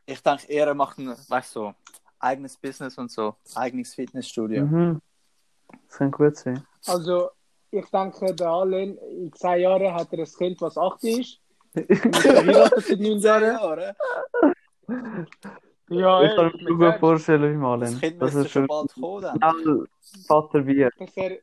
ich 0.06 0.22
denke, 0.22 0.46
er 0.50 0.74
macht 0.74 0.98
ein, 0.98 1.16
weißt 1.28 1.56
du, 1.56 1.60
so, 1.60 1.74
eigenes 2.20 2.58
Business 2.58 2.98
und 2.98 3.12
so, 3.12 3.36
eigenes 3.56 3.94
Fitnessstudio. 3.94 4.66
Mhm. 4.66 5.02
Das 5.88 5.98
kann 5.98 6.12
gut 6.12 6.38
sein. 6.38 6.64
Also, 6.88 7.30
ich 7.72 7.86
denke, 7.90 8.34
der 8.34 8.48
Allen, 8.48 8.98
in 8.98 9.34
zwei 9.34 9.60
Jahren 9.60 9.94
hat 9.94 10.12
er 10.12 10.20
ein 10.20 10.26
Kind, 10.26 10.60
was 10.62 10.78
8 10.78 11.04
ist. 11.04 11.40
Ist 11.74 12.16
verheiratet 12.18 12.86
seit 12.86 13.00
neun 13.00 13.20
Zehn 13.20 13.30
Jahren. 13.30 13.44
Jahre. 13.44 13.96
Ja, 15.90 16.24
ich 16.24 16.36
kann 16.36 16.52
mir 16.64 16.92
gut 16.92 17.00
vorstellen, 17.00 17.54
wie 17.54 17.58
mal. 17.58 17.80
Das 17.80 18.00
Kind 18.00 18.20
müsste 18.20 18.40
er 18.40 18.48
schon 18.48 18.68
bald 18.68 18.94
kommen. 18.94 19.22
Dann. 19.40 19.88
Vater 20.28 20.66
wird. 20.66 20.94
dass 21.00 21.16
er, 21.16 21.38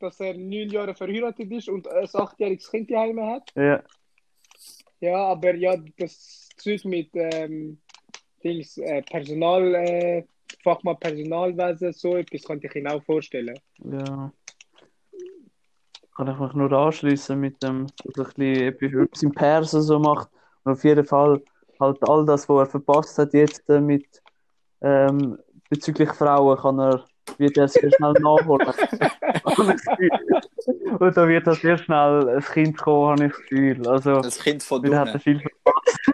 dass 0.00 0.20
er 0.20 0.34
neun 0.34 0.68
Jahre 0.68 0.94
verheiratet 0.94 1.50
ist 1.50 1.68
und 1.68 1.86
ein 1.88 2.08
achtjähriges 2.12 2.70
Kind 2.70 2.90
daheim 2.90 3.20
hat. 3.20 3.50
Ja. 3.54 3.82
Ja, 5.00 5.16
aber 5.16 5.54
ja, 5.54 5.76
das 5.98 6.48
Zeug 6.56 6.84
mit 6.84 7.10
ähm, 7.14 7.78
Dings, 8.44 8.76
äh, 8.78 9.02
Personal, 9.02 9.74
äh, 9.74 10.24
Fachmann 10.62 10.98
Personalwesen, 10.98 11.92
so 11.92 12.16
etwas 12.16 12.42
könnte 12.42 12.66
ich 12.66 12.74
Ihnen 12.74 12.88
auch 12.88 13.02
vorstellen. 13.02 13.58
Ja. 13.78 14.32
Kann 16.16 16.28
ich 16.28 16.38
mich 16.38 16.52
nur 16.52 16.72
anschließen 16.72 17.38
mit 17.38 17.62
dem, 17.62 17.86
dass 18.04 18.16
er 18.16 18.26
ein 18.26 18.34
bisschen 18.34 18.68
etwas 18.68 18.92
etwas 18.92 19.22
im 19.22 19.32
Persen 19.32 19.82
so 19.82 19.98
macht. 19.98 20.28
Und 20.64 20.72
auf 20.72 20.84
jeden 20.84 21.06
Fall 21.06 21.42
halt 21.78 21.98
all 22.08 22.26
das, 22.26 22.48
was 22.48 22.66
er 22.68 22.70
verpasst 22.70 23.18
hat 23.18 23.32
jetzt 23.32 23.68
äh, 23.70 23.80
mit 23.80 24.22
ähm, 24.82 25.38
bezüglich 25.70 26.10
Frauen, 26.10 26.58
kann 26.58 26.78
er, 26.78 27.04
wird 27.40 27.56
er 27.58 27.68
sehr 27.68 27.90
schnell 27.90 28.12
nachholen. 28.20 28.68
Und 30.98 31.16
da 31.16 31.28
wird 31.28 31.46
er 31.46 31.54
sehr 31.54 31.78
schnell 31.78 32.28
ein 32.28 32.40
Kind 32.42 32.76
kommen, 32.78 33.10
habe 33.12 33.24
ich 33.26 33.32
das 33.32 33.40
Gefühl. 33.42 33.88
Also, 33.88 34.20
Das 34.20 34.38
Kind 34.38 34.62
von 34.62 34.82
wieder 34.82 34.98
hat 35.00 35.08
er 35.14 35.18
Dunne. 35.18 35.20
viel 35.20 35.40
verpasst. 35.40 36.12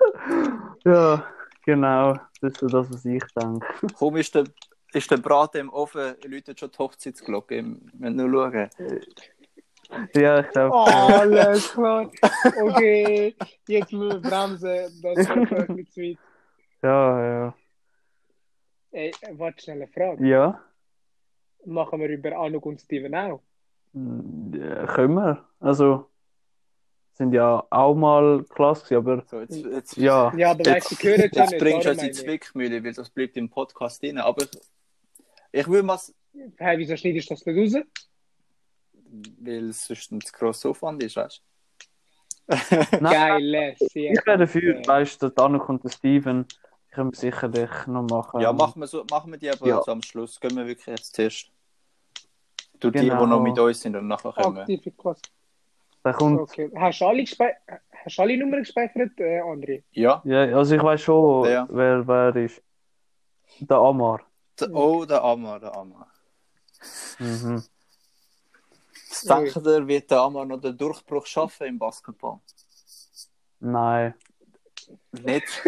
ja, 0.84 1.24
genau. 1.64 2.14
Das 2.40 2.52
ist 2.52 2.60
so 2.60 2.66
das, 2.68 2.90
was 2.92 3.04
ich 3.04 3.22
denke. 3.40 3.66
Komm, 3.94 4.16
ist 4.16 4.34
der, 4.34 4.44
ist 4.92 5.10
der 5.10 5.16
Braten 5.18 5.58
im 5.58 5.72
Ofen, 5.72 6.14
läutet 6.26 6.60
schon 6.60 6.70
die 6.70 6.78
Hochzeitsglocke. 6.78 7.56
Wir 7.56 7.62
müssen 7.62 8.16
nur 8.16 8.50
schauen. 8.52 8.70
Ja, 10.14 10.40
ich 10.40 10.48
glaube. 10.50 10.74
Oh, 10.74 10.84
alles 10.86 11.72
klar. 11.72 12.10
Okay, 12.62 13.34
jetzt 13.66 13.92
müssen 13.92 14.22
wir 14.22 14.30
bremsen. 14.30 15.00
Das 15.02 15.18
ist 15.18 15.28
bisschen 15.28 15.86
zu 15.88 16.00
weit. 16.02 16.18
Ja, 16.82 17.22
ja. 17.24 17.54
Ey, 18.90 19.12
warte, 19.32 19.62
schnell 19.62 19.76
eine 19.82 19.88
Frage. 19.88 20.26
Ja. 20.26 20.62
Machen 21.64 22.00
wir 22.00 22.08
über 22.08 22.36
Anuk 22.36 22.66
und 22.66 22.80
Steven 22.80 23.14
auch? 23.14 23.42
Ja, 23.92 24.86
können 24.86 25.14
wir. 25.14 25.44
Also, 25.60 26.08
sind 27.14 27.32
ja 27.32 27.66
auch 27.70 27.94
mal 27.94 28.44
klasse, 28.44 28.94
gewesen, 28.94 28.96
aber 28.96 29.22
So, 29.26 29.40
jetzt, 29.40 29.56
jetzt, 29.56 29.96
ja, 29.96 30.32
Ja, 30.36 30.52
aber 30.52 30.64
weißt 30.64 30.92
du, 30.92 30.94
die 30.96 31.08
hören 31.08 31.20
ja 31.20 31.24
jetzt 31.42 31.50
nicht. 31.52 31.58
bringst 31.62 31.86
du 31.86 31.90
uns 31.90 32.02
in 32.02 32.08
die. 32.08 32.12
Zwickmühle, 32.14 32.84
weil 32.84 32.92
das 32.92 33.10
bleibt 33.10 33.36
im 33.36 33.50
Podcast 33.50 34.02
drin. 34.02 34.18
Aber 34.18 34.42
ich, 34.42 34.50
ich 35.52 35.68
will 35.68 35.82
mal, 35.82 35.98
Hey, 36.56 36.78
wieso 36.78 36.96
schneidest 36.96 37.30
du 37.30 37.34
das 37.34 37.44
nicht 37.46 37.76
raus? 37.76 37.82
weil 39.40 39.70
es 39.70 39.86
sonst 39.86 40.12
ein 40.12 40.20
zu 40.20 40.32
grosser 40.32 40.68
Aufwand 40.70 41.02
ist, 41.02 41.16
weißt 41.16 41.42
Nein, 43.00 43.00
Geil, 43.00 43.74
sehr. 43.78 44.12
ich 44.12 44.26
wäre 44.26 44.38
dafür, 44.38 44.80
weißt 44.86 45.22
du, 45.22 45.28
der 45.30 45.68
und 45.68 45.82
der 45.84 45.88
Steven 45.90 46.46
können 46.90 47.12
wir 47.12 47.16
sicherlich 47.18 47.70
noch 47.86 48.02
machen. 48.02 48.40
Ja, 48.40 48.52
machen 48.52 48.80
wir, 48.80 48.86
so, 48.86 49.04
machen 49.10 49.30
wir 49.32 49.38
die 49.38 49.50
aber 49.50 49.66
Ja. 49.66 49.82
so 49.82 49.92
am 49.92 50.02
Schluss. 50.02 50.38
Gehen 50.40 50.56
wir 50.56 50.66
wirklich 50.66 50.86
jetzt 50.86 51.14
zuerst. 51.14 51.50
Du 52.80 52.90
die, 52.90 53.00
Genau. 53.00 53.24
die 53.24 53.30
noch 53.30 53.40
mit 53.40 53.58
uns 53.58 53.80
sind 53.80 53.96
und 53.96 54.06
nachher 54.08 54.32
kommen. 54.32 54.58
Aktive 54.58 54.90
Klasse. 54.92 55.22
Der 56.04 56.12
kommt, 56.14 56.40
Okay. 56.40 56.70
Hast 56.76 57.00
du 57.00 57.06
alle, 57.06 57.22
gespe 57.24 57.54
hast 58.04 58.16
du 58.18 58.22
alle 58.22 58.36
Nummern 58.38 58.60
gespeichert, 58.60 59.18
äh, 59.18 59.40
André? 59.40 59.82
Ja. 59.90 60.22
ja, 60.24 60.56
also 60.56 60.74
ich 60.76 60.82
weiß 60.82 61.00
schon, 61.00 61.48
Ja. 61.50 61.66
wer 61.70 62.06
wer 62.06 62.36
ist. 62.36 62.62
Der 63.60 63.76
Amar. 63.78 64.20
Der, 64.60 64.72
oh, 64.72 65.04
der 65.04 65.22
Amar, 65.22 65.58
der 65.60 65.74
Amar. 65.76 66.06
Mhm. 67.18 67.64
Was 69.10 69.22
denkt 69.22 69.56
ihr, 69.56 69.88
wird 69.88 70.10
der 70.10 70.20
Amar 70.20 70.44
noch 70.44 70.60
den 70.60 70.76
Durchbruch 70.76 71.26
schaffen 71.26 71.66
im 71.66 71.78
Basketball? 71.78 72.38
Nein, 73.60 74.14
Nicht. 75.10 75.62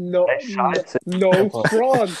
No, 0.00 0.26
Er 0.28 0.40
scheiße. 0.40 0.98
no 1.06 1.50
front. 1.68 2.16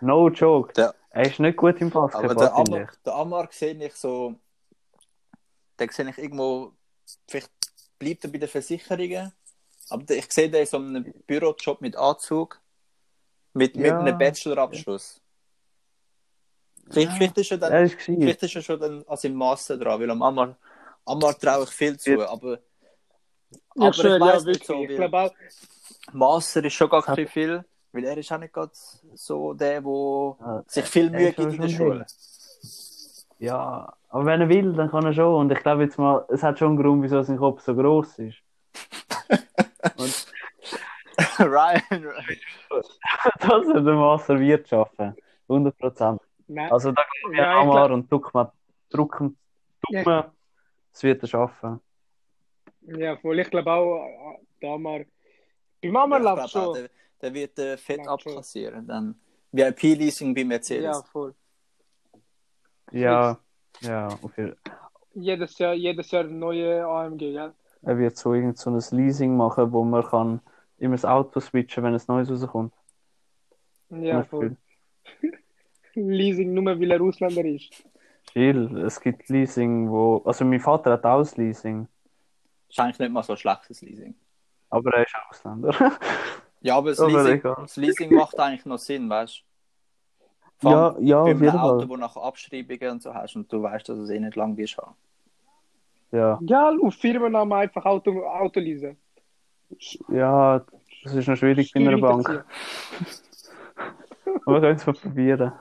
no 0.00 0.28
joke. 0.28 0.72
Der- 0.74 0.94
Er 1.10 1.26
ist 1.26 1.40
nicht 1.40 1.56
gut 1.56 1.80
im 1.80 1.88
Aber 1.92 2.08
Basketball, 2.08 2.36
der 2.36 2.54
finde 2.54 2.76
Amar, 2.76 2.92
der 3.04 3.14
Amar 3.14 3.48
sehe 3.50 3.74
ich 3.84 3.94
so, 3.94 4.34
den 5.78 5.88
sehe 5.90 6.08
ich 6.08 6.18
irgendwo, 6.18 6.72
vielleicht 7.28 7.50
bleibt 7.98 8.24
er 8.24 8.30
bei 8.30 8.38
den 8.38 8.48
Versicherungen, 8.48 9.32
aber 9.90 10.14
ich 10.14 10.32
sehe 10.32 10.48
den 10.48 10.60
in 10.60 10.66
so 10.66 10.76
einem 10.78 11.12
Bürojob 11.26 11.80
mit 11.80 11.96
Anzug, 11.96 12.60
mit, 13.54 13.74
mit 13.76 13.86
Ja. 13.86 13.98
einem 13.98 14.16
Bachelorabschluss. 14.16 15.20
Vielleicht, 16.90 17.10
Ja. 17.10 17.16
vielleicht, 17.16 17.38
ist 17.38 17.50
er 17.50 17.54
ich. 17.56 17.60
dann, 17.60 17.72
Er 17.72 17.82
ist 17.82 17.94
vielleicht 18.00 18.42
ist 18.44 18.54
er 18.56 18.62
schon 18.62 18.80
dann 18.80 19.04
an 19.08 19.16
seinem 19.16 19.34
Master 19.36 19.76
dran, 19.76 20.00
weil 20.00 20.10
am 20.10 20.22
Amar, 20.22 20.56
Amar 21.06 21.36
traue 21.38 21.64
ich 21.64 21.70
viel 21.70 21.98
zu, 21.98 22.26
aber, 22.28 22.54
Ich 22.54 23.82
aber 23.82 23.92
schwöre, 23.92 24.14
ich 24.16 24.20
weiß 24.22 24.28
ja, 24.28 24.34
nicht 24.36 24.46
wirklich. 24.46 24.66
so, 24.66 24.82
ich 24.84 24.96
glaube 24.96 25.18
auch, 25.18 25.34
Master 26.12 26.64
ist 26.64 26.72
schon 26.74 26.88
gar 26.88 27.14
nicht 27.14 27.30
viel, 27.30 27.64
weil 27.92 28.04
er 28.04 28.16
ist 28.16 28.32
auch 28.32 28.38
nicht 28.38 28.52
gerade 28.52 28.72
so 29.14 29.52
der, 29.54 29.80
der 29.80 30.36
Ja, 30.40 30.64
sich 30.66 30.84
viel 30.86 31.10
Mühe 31.10 31.32
gibt 31.32 31.52
in 31.52 31.60
der 31.60 31.68
Schule. 31.68 32.06
Ja, 33.38 33.92
aber 34.08 34.24
wenn 34.24 34.40
er 34.40 34.48
will, 34.48 34.72
dann 34.72 34.90
kann 34.90 35.04
er 35.04 35.12
schon. 35.12 35.34
Und 35.34 35.52
ich 35.52 35.58
glaube 35.60 35.82
jetzt 35.84 35.98
mal, 35.98 36.24
es 36.28 36.42
hat 36.42 36.58
schon 36.58 36.68
einen 36.68 36.76
Grund, 36.82 37.02
wieso 37.02 37.22
sein 37.22 37.36
Kopf 37.38 37.60
so 37.62 37.74
groß 37.74 38.18
ist. 38.20 38.38
Ryan, 41.38 41.82
dass 43.40 43.66
er 43.68 43.80
den 43.80 43.96
Master 43.96 44.38
wird 44.38 44.68
schaffen. 44.68 45.14
100 45.48 45.76
Prozent. 45.76 46.20
Also 46.70 46.92
da 46.92 47.02
geht 47.02 47.36
Ja, 47.38 47.44
ja, 47.44 47.56
ich 47.56 47.62
Amar 47.62 47.86
glaub- 47.88 47.90
und 47.98 48.10
Druckmann, 48.12 48.48
Drucken, 48.90 49.36
Ja. 49.88 50.02
Druckmann, 50.02 50.30
das 50.92 51.02
wird 51.02 51.22
er 51.22 51.28
schaffen. 51.28 51.80
Ja, 52.82 53.16
voll. 53.16 53.38
Ich 53.40 53.50
glaube 53.50 53.70
auch, 53.72 54.38
äh, 55.82 55.92
da 55.92 56.06
mal. 56.06 56.18
Ich 56.18 56.22
glaub 56.22 56.48
schon. 56.48 56.74
der, 56.74 56.90
der 57.20 57.34
wird 57.34 57.58
äh, 57.58 57.76
fett 57.76 58.04
schon. 58.04 58.08
abkassieren. 58.08 58.86
Dann 58.86 59.14
VIP-Leasing 59.52 60.34
bei 60.34 60.44
Mercedes. 60.44 60.84
Ja, 60.84 61.02
voll. 61.02 61.34
Ja, 62.92 63.38
ja, 63.80 64.08
auf 64.08 64.36
jeden 64.36 64.56
Jedes 65.14 65.58
Jahr, 65.58 65.74
jedes 65.74 66.10
Jahr 66.10 66.24
neue 66.24 66.86
AMG, 66.86 67.18
gell? 67.18 67.52
Er 67.82 67.98
wird 67.98 68.16
so 68.16 68.32
irgend 68.32 68.58
so 68.58 68.70
ein 68.70 68.80
Leasing 68.92 69.36
machen, 69.36 69.72
wo 69.72 69.84
man 69.84 70.04
kann 70.04 70.40
immer 70.78 70.94
das 70.94 71.04
Auto 71.04 71.40
switchen, 71.40 71.82
wenn 71.84 71.94
es 71.94 72.08
Neues 72.08 72.30
rauskommt. 72.30 72.72
Ja, 73.90 74.20
ich 74.20 74.28
voll. 74.28 74.56
Leasing 75.94 76.54
nur, 76.54 76.64
weil 76.64 76.90
er 76.90 77.02
Ausländer 77.02 77.44
ist. 77.44 77.84
Viel. 78.32 78.78
Es 78.78 79.00
gibt 79.00 79.28
Leasing, 79.28 79.90
wo. 79.90 80.22
Also 80.24 80.44
mein 80.44 80.60
Vater 80.60 80.92
hat 80.92 81.04
auch 81.04 81.20
ein 81.20 81.28
Leasing, 81.36 81.88
Ist 82.70 82.80
eigentlich 82.80 82.98
nicht 82.98 83.12
mal 83.12 83.22
so 83.22 83.32
ein 83.32 83.38
schlechtes 83.38 83.82
Leasing. 83.82 84.14
Aber 84.72 84.94
er 84.94 85.04
ist 85.06 85.14
Ausländer. 85.30 85.74
Ja, 86.64 86.76
aber 86.76 86.90
das, 86.90 87.00
Aber 87.00 87.10
Leasing, 87.24 87.42
das 87.42 87.76
Leasing 87.76 88.14
macht 88.14 88.38
eigentlich 88.38 88.64
noch 88.66 88.78
Sinn, 88.78 89.10
weißt 89.10 89.38
du? 89.40 89.42
Vor 90.58 90.70
ja, 90.70 90.88
allem 90.90 91.04
ja, 91.06 91.20
auf 91.22 91.26
jeden 91.28 91.48
Auto, 91.58 91.78
Fall. 91.80 91.88
wo 91.88 91.96
nachher 91.96 92.22
Abschreibungen 92.22 92.90
und 92.92 93.02
so 93.02 93.12
hast 93.12 93.34
und 93.34 93.52
du 93.52 93.60
weißt, 93.62 93.88
dass 93.88 93.98
es 93.98 94.10
eh 94.10 94.20
nicht 94.20 94.36
lang 94.36 94.56
wirst 94.56 94.78
haben. 94.78 94.94
Ja. 96.12 96.38
Gell, 96.40 96.78
auf 96.82 96.94
Firmennamen 96.94 97.52
einfach 97.58 97.84
Auto, 97.84 98.24
Auto 98.26 98.60
leasen. 98.60 98.96
ja, 100.08 100.64
das 101.02 101.14
ist 101.14 101.26
noch 101.28 101.36
schwierig 101.36 101.72
bei 101.72 101.80
einer 101.80 101.98
Steuer 101.98 101.98
Bank. 101.98 102.28
Aber 104.46 104.54
wir 104.54 104.60
können 104.60 104.76
es 104.76 104.86
mal 104.86 104.92
probieren. 104.94 105.52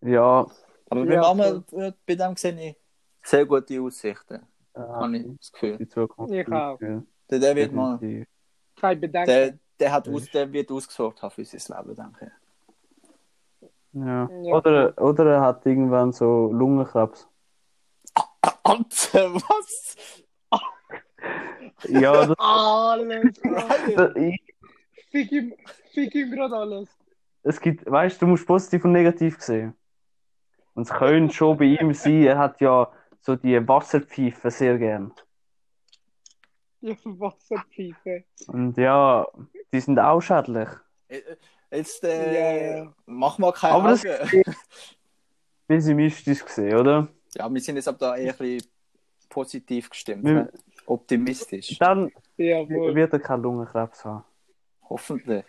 Ja, 0.00 0.46
Aber 0.88 1.04
Ja, 1.04 1.20
beim 1.32 1.36
Mama, 1.38 1.64
äh, 1.72 1.92
bei 2.06 2.14
dem 2.14 2.36
sehe 2.36 2.70
ich 2.70 2.76
sehr 3.22 3.44
gute 3.46 3.80
Aussichten, 3.80 4.40
habe 4.74 5.16
ich 5.16 5.36
das 5.38 5.52
Gefühl. 5.52 5.76
die 5.78 5.88
Zukunft. 5.88 6.32
Ich 6.32 6.50
auch. 6.50 6.78
Der, 6.78 7.38
der, 7.38 7.56
wird 7.56 7.72
mal. 7.72 7.98
Kein 8.76 9.00
Bedenken. 9.00 9.26
der, 9.26 9.58
der, 9.78 9.92
hat 9.92 10.08
aus, 10.08 10.30
der 10.30 10.52
wird 10.52 10.70
ausgesorgt 10.70 11.22
haben 11.22 11.30
für 11.30 11.44
sein 11.44 11.76
Leben, 11.78 11.96
denke 11.96 12.26
ich. 12.26 12.42
Ja. 13.94 14.30
Ja. 14.42 14.54
Oder, 14.54 14.94
oder 14.98 15.26
er 15.26 15.40
hat 15.42 15.66
irgendwann 15.66 16.12
so 16.12 16.50
Lungenkrebs. 16.52 17.28
Alter, 18.62 19.34
was? 19.34 19.96
Ja, 21.88 22.26
das, 22.26 22.38
Alles 22.38 23.40
ich, 24.16 24.40
Fick 25.10 25.32
ihm, 25.32 25.54
fick 25.92 26.14
ihm 26.14 26.30
gerade 26.30 26.56
alles. 26.56 26.88
es 27.42 27.60
gibt, 27.60 27.90
weißt 27.90 28.20
du, 28.20 28.26
du 28.26 28.30
musst 28.30 28.46
positiv 28.46 28.84
und 28.84 28.92
negativ 28.92 29.40
sehen. 29.40 29.74
Und 30.74 30.84
es 30.84 30.90
könnte 30.90 31.34
schon 31.34 31.58
bei 31.58 31.64
ihm 31.64 31.92
sein, 31.92 32.22
er 32.22 32.38
hat 32.38 32.60
ja 32.60 32.90
so 33.22 33.36
die 33.36 33.66
Wasserpfeife 33.66 34.50
sehr 34.50 34.78
gern. 34.78 35.12
Ja, 36.84 36.96
Wasserpfeife. 37.04 38.24
Und 38.48 38.76
ja, 38.76 39.24
die 39.72 39.78
sind 39.78 40.00
auch 40.00 40.20
schädlich. 40.20 40.68
Äh, 41.06 41.18
äh, 41.18 41.36
Jetzt 41.70 42.02
äh, 42.02 42.78
ja. 42.78 42.92
mach 43.06 43.38
mal 43.38 43.52
keine 43.52 43.74
Aber 43.74 43.90
das- 43.90 44.04
Augen. 44.04 44.42
Pessimistisch 45.68 46.44
gesehen, 46.44 46.76
oder? 46.76 47.06
Ja, 47.36 47.48
wir 47.54 47.60
sind 47.60 47.76
jetzt 47.76 47.86
aber 47.86 47.98
da 47.98 48.16
eher 48.16 48.32
ein 48.32 48.36
bisschen 48.38 48.68
positiv 49.28 49.90
gestimmt. 49.90 50.24
Wir- 50.24 50.32
ne? 50.34 50.52
Optimistisch. 50.86 51.78
Dann 51.78 52.10
Ja, 52.36 52.66
voll. 52.66 52.94
wird 52.96 53.12
er 53.12 53.20
keinen 53.20 53.42
Lungenkrebs 53.44 54.04
haben. 54.04 54.24
Hoffentlich. 54.90 55.44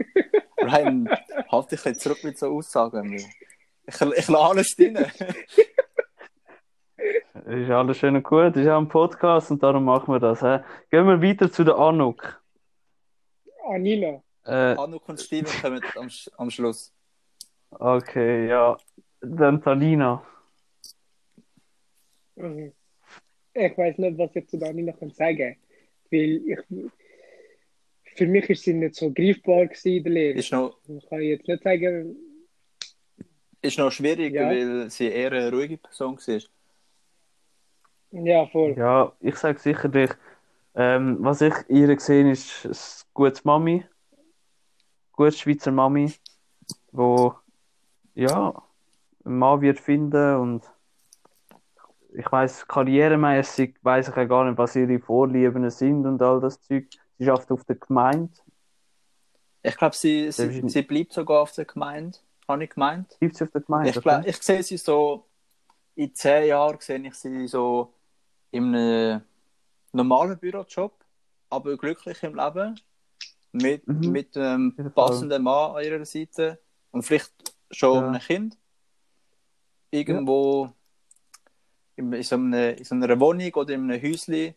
Ryan, 0.62 1.10
halt 1.52 1.72
dich 1.72 2.00
zurück 2.00 2.24
mit 2.24 2.38
so 2.38 2.56
Aussagen. 2.56 3.12
Ich, 3.16 3.26
ich 3.88 4.00
lasse 4.00 4.38
alles 4.38 4.76
drin. 4.76 4.98
Ist 7.46 7.70
alles 7.70 7.98
schön 7.98 8.16
und 8.16 8.24
gut, 8.24 8.56
ist 8.56 8.66
ja 8.66 8.78
ein 8.78 8.88
Podcast 8.88 9.52
und 9.52 9.62
darum 9.62 9.86
machen 9.86 10.14
wir 10.14 10.20
das. 10.20 10.40
He? 10.42 10.60
Gehen 10.92 11.06
wir 11.08 11.22
weiter 11.22 11.52
zu 11.52 11.64
der 11.64 11.76
Anuk. 11.78 12.42
Anina. 13.70 14.22
Äh, 14.46 14.76
Anuk 14.78 15.08
und 15.10 15.20
Steven 15.20 15.50
kommen 15.62 15.82
am, 15.96 16.08
Sch- 16.08 16.30
am 16.38 16.50
Schluss. 16.50 16.94
okay, 17.72 18.48
ja. 18.48 18.78
Dann 19.22 19.62
Talina. 19.62 20.24
Mhm. 22.36 22.74
Ich 23.54 23.78
weiß 23.78 23.98
nicht, 24.00 24.18
was 24.18 24.36
ich 24.36 24.48
zu 24.50 24.58
der 24.58 24.70
Anina 24.70 24.92
kann 24.94 25.12
sagen 25.12 25.56
Weil 26.12 26.42
ich. 26.46 26.60
Für 28.16 28.28
mich 28.28 28.48
ist 28.50 28.64
sie 28.64 28.74
nicht 28.74 28.96
so 28.96 29.12
greifbar 29.12 29.66
gewesen 29.66 29.88
in 29.98 30.04
der 30.04 30.12
Lehre. 30.14 30.38
Ist 30.40 30.52
noch, 30.52 30.78
Ich 30.88 31.10
kann 31.10 31.22
jetzt 31.22 31.48
nicht 31.48 31.64
sagen. 31.64 32.16
ist 33.62 33.78
noch 33.80 33.92
schwierig, 33.92 34.34
Ja. 34.34 34.48
weil 34.50 34.90
sie 34.92 35.08
eher 35.08 35.32
eine 35.32 35.52
ruhige 35.52 35.78
Person 35.78 36.18
war. 36.18 36.42
Ja, 38.14 38.46
voll. 38.46 38.76
Ja, 38.78 39.12
ich 39.22 39.36
sage 39.38 39.60
sicherlich, 39.60 40.12
ähm, 40.76 41.18
was 41.22 41.42
ich 41.42 41.54
in 41.68 41.78
ihr 41.78 41.96
gesehen 41.96 42.30
ist 42.30 42.66
ein 42.66 42.74
gutes 43.14 43.44
Mami, 43.44 43.86
gutes 45.14 45.40
Schweizer 45.40 45.72
Mami, 45.72 46.14
wo 46.92 47.34
ja 48.14 48.54
einen 49.26 49.38
Mann 49.40 49.62
wird 49.62 49.80
finden 49.80 50.36
und 50.36 50.72
ich 52.16 52.32
weiß 52.32 52.68
karrieremäßig 52.68 53.78
weiß 53.82 54.10
ich 54.10 54.16
ja 54.16 54.26
gar 54.26 54.46
nicht, 54.46 54.60
was 54.60 54.76
ihre 54.76 55.00
Vorlieben 55.00 55.68
sind 55.72 56.06
und 56.06 56.22
all 56.22 56.40
das 56.40 56.62
Zeug. 56.62 56.88
Sie 57.18 57.26
schafft 57.26 57.52
auf 57.52 57.64
der 57.64 57.78
Gemeinde, 57.78 58.32
Ich 59.64 59.76
glaube, 59.76 59.96
sie, 59.96 60.32
sie, 60.32 60.68
sie 60.68 60.82
bleibt 60.84 61.14
sogar 61.14 61.42
auf 61.42 61.52
der 61.54 61.66
Gemeinde. 61.66 62.20
Habe 62.48 62.66
ich 62.66 62.70
gemeint? 62.70 63.18
bleibt 63.20 63.38
sie 63.38 63.44
auf 63.46 63.52
der 63.52 63.62
Gemeinde. 63.62 63.90
Ich, 63.90 64.02
glaub, 64.02 64.28
ich 64.28 64.38
sehe 64.44 64.62
sie 64.62 64.78
so, 64.78 65.26
in 65.96 66.14
zehn 66.14 66.48
Jahren 66.48 66.78
sehe 66.80 67.00
ich 67.00 67.16
sie 67.16 67.48
so 67.48 67.94
in 68.54 68.76
einem 68.76 69.22
normalen 69.92 70.38
Bürojob, 70.38 70.94
aber 71.50 71.76
glücklich 71.76 72.22
im 72.24 72.36
Leben, 72.36 72.80
mit, 73.52 73.88
Mhm. 73.88 74.12
mit 74.12 74.38
einem 74.38 74.74
Fall. 74.76 74.92
passenden 74.92 75.44
Mann 75.44 75.76
an 75.76 75.84
ihrer 75.84 76.06
Seite 76.06 76.60
und 76.92 77.02
vielleicht 77.04 77.34
schon 77.72 77.96
Ja. 77.96 78.12
ein 78.12 78.20
Kind. 78.20 78.58
Irgendwo 79.92 80.72
in, 81.96 82.14
in, 82.14 82.24
so 82.24 82.36
einer, 82.36 82.78
in 82.78 82.84
so 82.84 82.96
einer 82.96 83.20
Wohnung 83.20 83.54
oder 83.54 83.74
in 83.74 83.92
einem 83.92 84.02
Häuschen 84.02 84.56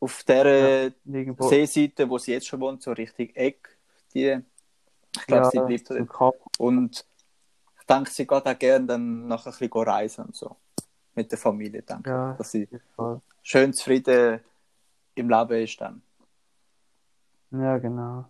auf 0.00 0.24
der 0.24 0.92
Irgendwo, 1.04 1.48
Seeseite, 1.48 2.08
wo 2.08 2.18
sie 2.18 2.32
jetzt 2.32 2.46
schon 2.46 2.60
wohnt, 2.60 2.82
so 2.82 2.92
richtig 2.92 3.36
Eck. 3.36 3.76
Die, 4.14 4.40
ich 5.16 5.26
glaube, 5.26 5.44
ja, 5.44 5.50
sie 5.50 5.60
bleibt 5.60 5.90
dort. 5.90 6.34
Und 6.58 7.04
ich 7.80 7.86
denke, 7.86 8.10
sie 8.10 8.26
geht 8.26 8.46
auch 8.46 8.58
gerne 8.58 8.86
dann 8.86 9.26
nachher 9.28 9.52
ein 9.52 9.58
bisschen 9.58 9.82
reisen 9.82 10.24
und 10.26 10.36
so. 10.36 10.56
Mit 11.14 11.30
der 11.30 11.38
Familie, 11.38 11.82
denke 11.82 12.08
Ja. 12.10 12.34
Dass 12.34 12.50
sie 12.52 12.68
schön 13.42 13.72
zufrieden 13.72 14.40
im 15.14 15.28
Leben 15.28 15.62
ist 15.64 15.80
dann. 15.80 16.02
Ja, 17.50 17.78
genau. 17.78 18.24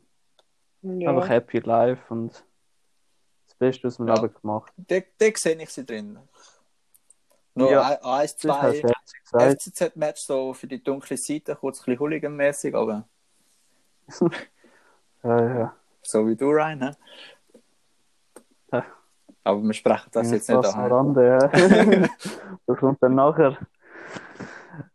Ja. 0.82 1.10
Einfach 1.10 1.28
happy 1.28 1.58
life 1.58 2.02
und 2.12 2.32
das 3.46 3.54
Beste 3.58 3.88
aus 3.88 3.96
dem 3.98 4.08
Ja. 4.08 4.14
Leben 4.14 4.34
gemacht. 4.34 4.72
Da, 4.76 5.00
da 5.18 5.26
sehe 5.34 5.60
ich 5.62 5.70
sie 5.70 5.84
drin. 5.84 6.18
Nur 7.54 7.70
Ja. 7.70 7.82
ein, 7.82 7.98
ein, 8.02 8.28
zwei. 8.28 8.82
FCZ-Match 9.32 10.22
so 10.22 10.54
für 10.54 10.66
die 10.66 10.82
dunkle 10.82 11.16
Seite, 11.16 11.54
kurz 11.56 11.80
ein 11.80 11.84
bisschen 11.84 11.98
Hooligan-mäßig, 12.00 12.74
aber 12.74 13.06
Ja, 15.22 15.58
ja. 15.58 15.76
so 16.02 16.26
wie 16.26 16.34
du, 16.34 16.46
Ryan. 16.46 16.78
Ne? 16.78 16.96
Aber 19.44 19.62
wir 19.62 19.72
sprechen 19.72 20.08
das 20.12 20.28
Ja, 20.28 20.34
jetzt 20.36 20.48
nicht 20.48 20.74
an. 20.76 20.92
Rande, 20.92 21.26
ja. 21.28 22.08
das 22.66 22.78
kommt 22.78 23.02
dann 23.02 23.14
nachher. 23.14 23.56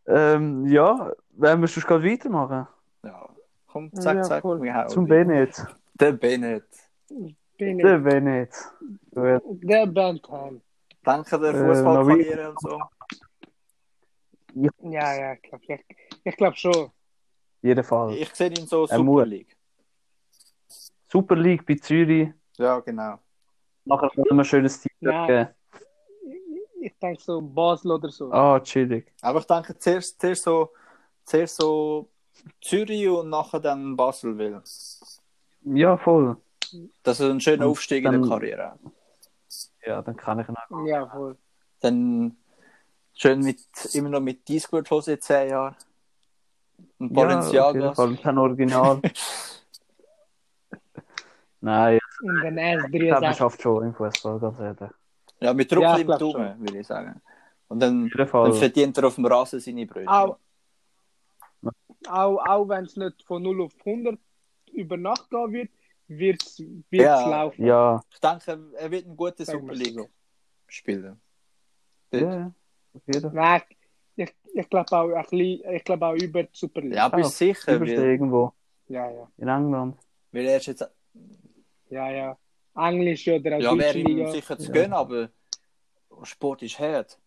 Ähm, 0.08 0.66
ja, 0.68 1.12
wollen 1.32 1.62
wir 1.62 1.68
sonst 1.68 1.88
gerade 1.88 2.04
weitermachen? 2.04 2.68
Ja. 3.04 3.30
Komm, 3.68 3.92
zack, 3.94 4.18
Ja, 4.18 4.24
zack. 4.24 4.44
wir 4.44 4.74
hauen 4.76 4.90
Zum. 4.90 5.08
Bennett. 5.08 5.66
Der 5.96 6.12
Bennett. 6.12 6.66
Bin 7.58 7.78
Der. 7.80 7.98
Bennett. 8.00 8.54
Gut. 9.14 9.42
Der 9.64 9.88
Bandham. 9.88 10.62
Danke 11.04 11.40
der 11.40 11.54
Äh, 11.54 11.66
Fußballkarriere 11.68 12.50
und 12.50 12.60
so. 12.62 12.82
Ja, 14.54 14.70
ja, 15.16 15.34
ich 15.34 15.42
glaube 15.42 15.64
ich, 15.68 15.86
ich 16.24 16.38
glaub 16.38 16.56
schon. 16.56 16.72
Auf 16.76 16.92
jeden 17.62 17.84
Fall. 17.84 18.14
Ich 18.14 18.34
sehe 18.34 18.50
ihn 18.50 18.66
so 18.68 18.86
Er 18.86 18.98
Super. 18.98 19.26
League. 19.26 19.56
Super 21.12 21.36
League 21.36 21.66
bei 21.66 21.76
Zürich. 21.76 22.30
Ja, 22.58 22.80
genau. 22.80 23.20
Nachher 23.86 24.10
man 24.16 24.40
ein 24.40 24.46
schönes 24.46 24.82
Team 24.82 24.92
Ja. 25.00 25.28
geben. 25.28 25.50
Ich 26.82 26.94
denke 27.00 27.22
so 27.22 27.42
Basel 27.42 27.92
oder 27.92 28.10
so. 28.10 28.32
Ah, 28.32 28.60
chillig. 28.60 29.12
Aber 29.22 29.40
ich 29.40 29.46
denke 29.48 29.78
zuerst, 29.78 30.20
zuerst, 30.20 30.44
so, 30.44 30.70
zuerst 31.24 31.56
so 31.58 32.10
Zürich 32.62 33.08
und 33.08 33.30
nachher 33.30 33.60
dann 33.60 33.96
Basel 33.96 34.38
will. 34.38 34.62
Ja, 35.64 35.98
voll. 35.98 36.38
Das 37.04 37.20
ist 37.20 37.30
ein 37.30 37.40
schöner 37.42 37.66
Und 37.66 37.72
Aufstieg 37.72 38.06
in 38.06 38.12
der 38.12 38.20
dann- 38.22 38.30
Karriere. 38.30 38.80
Ja, 39.86 40.02
dann 40.02 40.16
kann 40.16 40.40
ich 40.40 40.48
ihn 40.50 40.56
auch. 40.56 40.86
Ja, 40.86 41.08
voll. 41.08 41.38
Dann 41.82 42.36
schön 43.14 43.40
mit, 43.42 43.60
immer 43.94 44.10
noch 44.10 44.20
mit 44.20 44.48
Discord-Hose 44.48 45.14
in 45.14 45.22
10 45.22 45.50
Jahren. 45.50 45.76
Und 45.78 46.76
Ja, 46.88 46.88
auf 46.88 47.00
jeden 47.00 47.14
Balenciagas. 47.16 47.96
Fall. 47.96 48.16
Kein 48.18 48.38
Original. 48.38 49.02
Nein, 51.62 52.00
Und 52.22 52.36
dann 52.44 52.58
ich 52.58 52.92
glaube, 52.92 53.26
er 53.26 53.32
S3 53.32 53.34
schafft 53.38 53.62
schon 53.62 53.84
im 53.86 53.94
Fußball, 53.94 54.40
ganz 54.40 54.60
ehrlich. 54.60 54.92
ja, 55.42 55.54
mit 55.54 55.72
Druck 55.72 55.84
Ja, 55.84 55.98
im 55.98 56.08
Daumen, 56.08 56.60
würde 56.60 56.80
ich 56.80 56.88
sagen. 56.88 57.22
Und 57.68 57.80
dann, 57.80 58.10
dann 58.10 58.54
verdient 58.54 58.98
er 58.98 59.06
auf 59.08 59.16
dem 59.16 59.26
Rasen 59.26 59.60
seine 59.60 59.86
Brötchen. 59.86 60.08
Auch, 60.08 60.38
auch, 62.08 62.38
auch 62.46 62.70
wenn 62.70 62.86
es 62.86 62.96
nicht 62.96 63.24
von 63.24 63.42
0 63.42 63.64
auf 63.64 63.74
100 63.84 64.18
über 64.74 64.98
Nacht 64.98 65.30
gehen 65.30 65.52
wird, 65.52 65.70
wird 66.10 66.42
es 66.44 66.60
Ja. 66.92 67.28
laufen. 67.30 67.66
Ja, 67.66 68.02
Ich 68.14 68.20
denke, 68.20 68.70
er 68.78 68.92
wird 68.92 69.08
ein 69.08 69.18
guter 69.18 69.44
Sagen 69.46 69.62
Super 69.62 69.74
League 69.74 70.10
spielen. 70.68 71.20
ja, 72.12 72.20
ja. 72.20 72.52
Auf 72.94 73.02
jeden 73.08 73.22
Fall. 73.22 73.32
Nein, 73.34 73.62
ich, 74.16 74.34
ich 74.54 74.70
glaube 74.70 74.92
auch, 74.92 75.10
ein 75.10 75.22
bisschen- 75.24 75.74
ich 75.74 75.84
glaub 75.84 76.02
auch 76.04 76.14
über 76.14 76.44
die 76.44 76.50
Super 76.54 76.82
League. 76.82 76.94
Ja, 76.94 77.10
bist 77.10 77.42
du 77.42 77.46
sicher, 77.46 77.80
weil, 77.82 77.90
irgendwo 77.90 78.54
ja, 78.88 79.10
ja. 79.10 79.28
in 79.38 79.48
England. 79.48 79.98
weil 80.32 80.46
er 80.46 80.58
ist 80.58 80.68
jetzt 80.68 80.88
ja, 81.90 82.10
ja. 82.12 82.38
Englisch 82.76 83.28
oder 83.28 83.58
auch 83.58 83.62
Ja, 83.62 83.78
wäre 83.78 83.98
ihm 83.98 84.28
sicher 84.28 84.58
zu 84.58 84.68
Ja. 84.68 84.74
gönnen, 84.74 84.94
aber 84.94 85.30
Sport 86.24 86.62
ist 86.64 86.80
hart. 86.80 87.20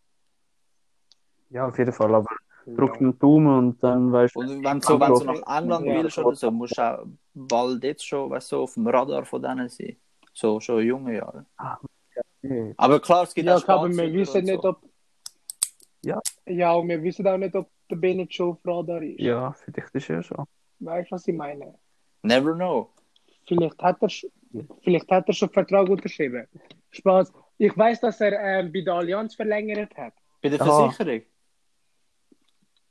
Ja, 1.51 1.67
auf 1.69 1.79
jeden 1.79 1.93
Fall. 1.93 2.15
Aber 2.15 2.29
drück 2.67 2.99
den 2.99 3.19
Daumen 3.19 3.59
und 3.59 3.83
dann 3.83 4.13
weißt 4.13 4.35
du, 4.37 4.41
Und 4.41 4.63
wenn 4.65 4.81
du 4.81 4.87
so, 4.87 5.01
wenn 5.01 5.15
du 5.15 5.25
nach 5.25 5.59
England 5.59 5.87
Ja. 5.87 6.03
willst 6.03 6.19
oder 6.19 6.35
so, 6.37 6.51
musst 6.51 6.77
du 6.77 6.83
auch 6.83 7.07
bald 7.35 7.83
jetzt 7.85 8.07
schon 8.07 8.31
weißt, 8.31 8.53
du, 8.53 8.63
auf 8.63 8.75
dem 8.75 8.87
Radar 8.87 9.25
von 9.25 9.41
denen 9.43 9.69
sein. 9.69 9.97
So 10.35 10.61
schon 10.61 10.85
junge 10.85 11.17
Jahre. 11.17 11.47
hey, 12.43 12.75
Aber 12.77 13.01
klar, 13.01 13.23
es 13.25 13.35
gibt 13.35 13.49
Ja, 13.49 13.57
auch 13.57 13.69
aber 13.69 13.89
wir 13.89 14.13
wissen 14.13 14.45
nicht, 14.45 14.63
so. 14.63 14.69
ob. 14.69 14.83
Ja. 16.03 16.21
Ja, 16.47 16.75
und 16.75 16.89
wir 16.89 17.03
wissen 17.03 17.27
auch 17.27 17.39
nicht, 17.39 17.55
ob 17.55 17.71
der 17.91 17.97
Bennett 17.97 18.33
schon 18.35 18.51
auf 18.51 18.59
Radar 18.65 19.03
ist. 19.03 19.19
ja, 19.21 19.53
vielleicht 19.53 19.95
ist 19.95 20.11
er 20.11 20.23
schon. 20.23 20.45
Weißt 20.81 21.11
du, 21.11 21.15
was 21.15 21.27
ich 21.27 21.35
meine? 21.35 21.75
Never 22.23 22.55
know. 22.55 22.91
Vielleicht 23.47 23.83
hat 23.83 24.03
er, 24.03 24.09
vielleicht 24.83 25.11
hat 25.11 25.29
er 25.29 25.35
schon 25.35 25.51
Vertrag 25.51 25.89
unterschrieben. 25.89 26.47
Spaß. 26.91 27.33
Ich 27.59 27.77
weiß, 27.77 28.01
dass 28.01 28.21
er 28.21 28.33
ähm, 28.41 28.73
bei 28.73 28.81
der 28.83 28.95
Allianz 28.95 29.35
verlängert 29.35 29.95
hat. 29.97 30.15
Bei 30.43 30.49
der 30.49 30.61
Aha. 30.61 30.91
Versicherung. 30.91 31.23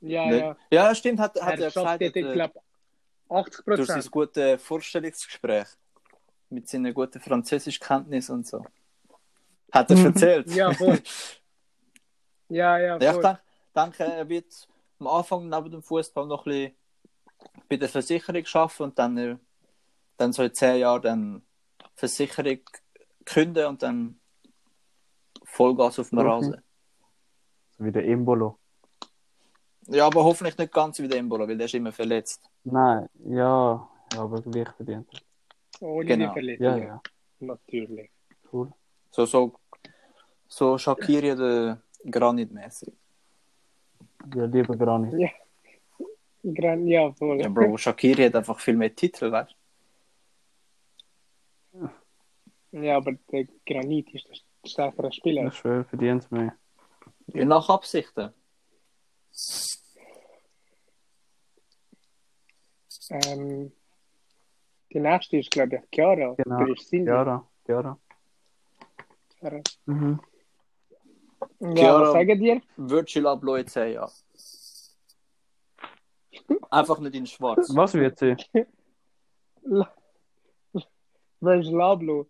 Ja, 0.00 0.26
Ne? 0.26 0.38
ja. 0.38 0.56
Ja, 0.70 0.94
stimmt, 0.94 1.18
hat, 1.18 1.40
hat 1.40 1.58
Er 1.58 1.64
er 1.66 1.70
schafft 1.70 1.98
gesagt, 1.98 2.02
dort, 2.02 2.16
ich 2.16 2.24
äh, 2.24 2.32
glaube, 2.32 2.60
80% 3.28 3.76
durch 3.76 3.88
sein 3.88 4.10
gutes 4.10 4.62
Vorstellungsgespräch 4.62 5.66
mit 6.50 6.68
seinen 6.68 6.94
guten 6.94 7.20
Französischkenntnissen 7.20 8.36
und 8.36 8.46
so. 8.46 8.64
Hat 9.72 9.90
er 9.90 9.96
Mhm. 9.96 10.04
erzählt. 10.06 10.50
Ja, 10.54 10.72
voll. 10.72 11.00
Ja, 12.50 12.78
ja, 12.78 12.98
Ja, 12.98 13.10
ich 13.10 13.14
voll. 13.16 13.22
denke, 13.22 13.40
denke, 13.76 14.04
er 14.04 14.28
wird 14.28 14.68
am 15.00 15.06
Anfang 15.08 15.48
neben 15.50 15.70
dem 15.70 15.82
Fußball 15.82 16.26
noch 16.26 16.46
ein 16.46 16.52
bisschen 16.52 16.74
bei 17.68 17.76
der 17.76 17.88
Versicherung 17.90 18.42
arbeiten 18.54 18.82
und 18.84 18.98
dann, 18.98 19.18
äh, 19.18 19.36
dann 20.16 20.32
so 20.32 20.42
in 20.42 20.54
zehn 20.54 20.78
Jahren 20.78 21.02
dann 21.02 21.42
Versicherung 21.98 22.60
künden 23.24 23.66
und 23.66 23.82
dann 23.82 24.20
Vollgas 25.44 25.98
auf 25.98 26.10
dem 26.10 26.18
Okay. 26.18 26.28
Rasen. 26.28 26.62
So 27.76 27.84
wie 27.84 27.92
der 27.92 28.06
Embolo. 28.06 28.58
Ja, 29.88 30.06
aber 30.06 30.22
hoffentlich 30.22 30.56
nicht 30.56 30.72
ganz 30.72 30.98
wie 31.00 31.08
der 31.08 31.18
Embolo, 31.18 31.48
weil 31.48 31.56
der 31.56 31.66
ist 31.66 31.74
immer 31.74 31.92
verletzt. 31.92 32.48
Nein, 32.64 33.08
ja, 33.24 33.88
ja 34.12 34.20
aber 34.20 34.40
gleich 34.42 34.68
verdient. 34.76 35.08
Ohne 35.80 36.06
Genau. 36.06 36.26
die 36.28 36.32
Verletzung. 36.32 36.66
Ja, 36.66 36.76
ja. 36.76 37.02
Natürlich. 37.40 38.10
Cool. 38.52 38.72
So, 39.10 39.26
so, 39.26 39.58
so 40.46 40.78
Shakiri 40.78 41.32
oder 41.32 41.80
Granit-mäßig. 42.04 42.92
Ja, 44.34 44.44
lieber 44.44 44.76
gar 44.76 44.98
nicht. 44.98 45.34
Gran 46.44 46.86
ja, 46.86 47.12
voll. 47.12 47.40
Ja, 47.40 47.48
Bro, 47.48 47.76
Shakiri 47.76 48.26
hat 48.26 48.36
einfach 48.36 48.60
viel 48.60 48.76
mehr 48.76 48.94
Titel, 48.94 49.32
weißt 49.32 49.57
Ja, 52.72 52.96
aber 52.96 53.12
der 53.32 53.46
Granit 53.66 54.14
ist 54.14 54.28
der 54.28 54.68
stärkere 54.68 55.12
Spieler. 55.12 55.46
Ich 55.46 55.54
schwöre, 55.54 55.84
verdient 55.84 56.24
es 56.24 56.30
mehr. 56.30 56.54
du? 57.26 57.38
Ja, 57.38 57.44
nach 57.44 57.68
Absichten. 57.68 58.32
Ähm, 63.10 63.72
die 64.92 65.00
nächste 65.00 65.38
ist, 65.38 65.50
glaube 65.50 65.76
ich, 65.76 65.82
Chiara. 65.90 66.34
Genau. 66.34 66.62
Oder 66.62 66.72
ist 66.72 66.88
Cindy? 66.88 67.06
Chiara, 67.10 67.48
Chiara. 67.64 67.98
Chiara. 69.38 69.60
Mhm. 69.86 70.20
Ja, 71.60 71.74
Chiara. 71.74 72.00
was 72.02 72.12
sagen 72.12 72.38
dir? 72.38 72.62
Virtual 72.76 73.26
Abloh 73.34 73.56
in 73.56 73.66
10 73.66 73.92
Jahren. 73.94 74.12
Einfach 76.70 76.98
nicht 76.98 77.14
in 77.14 77.26
schwarz. 77.26 77.74
Was 77.74 77.94
wird 77.94 78.18
sie? 78.18 78.36
Ist 81.40 81.70
Lablo? 81.70 82.26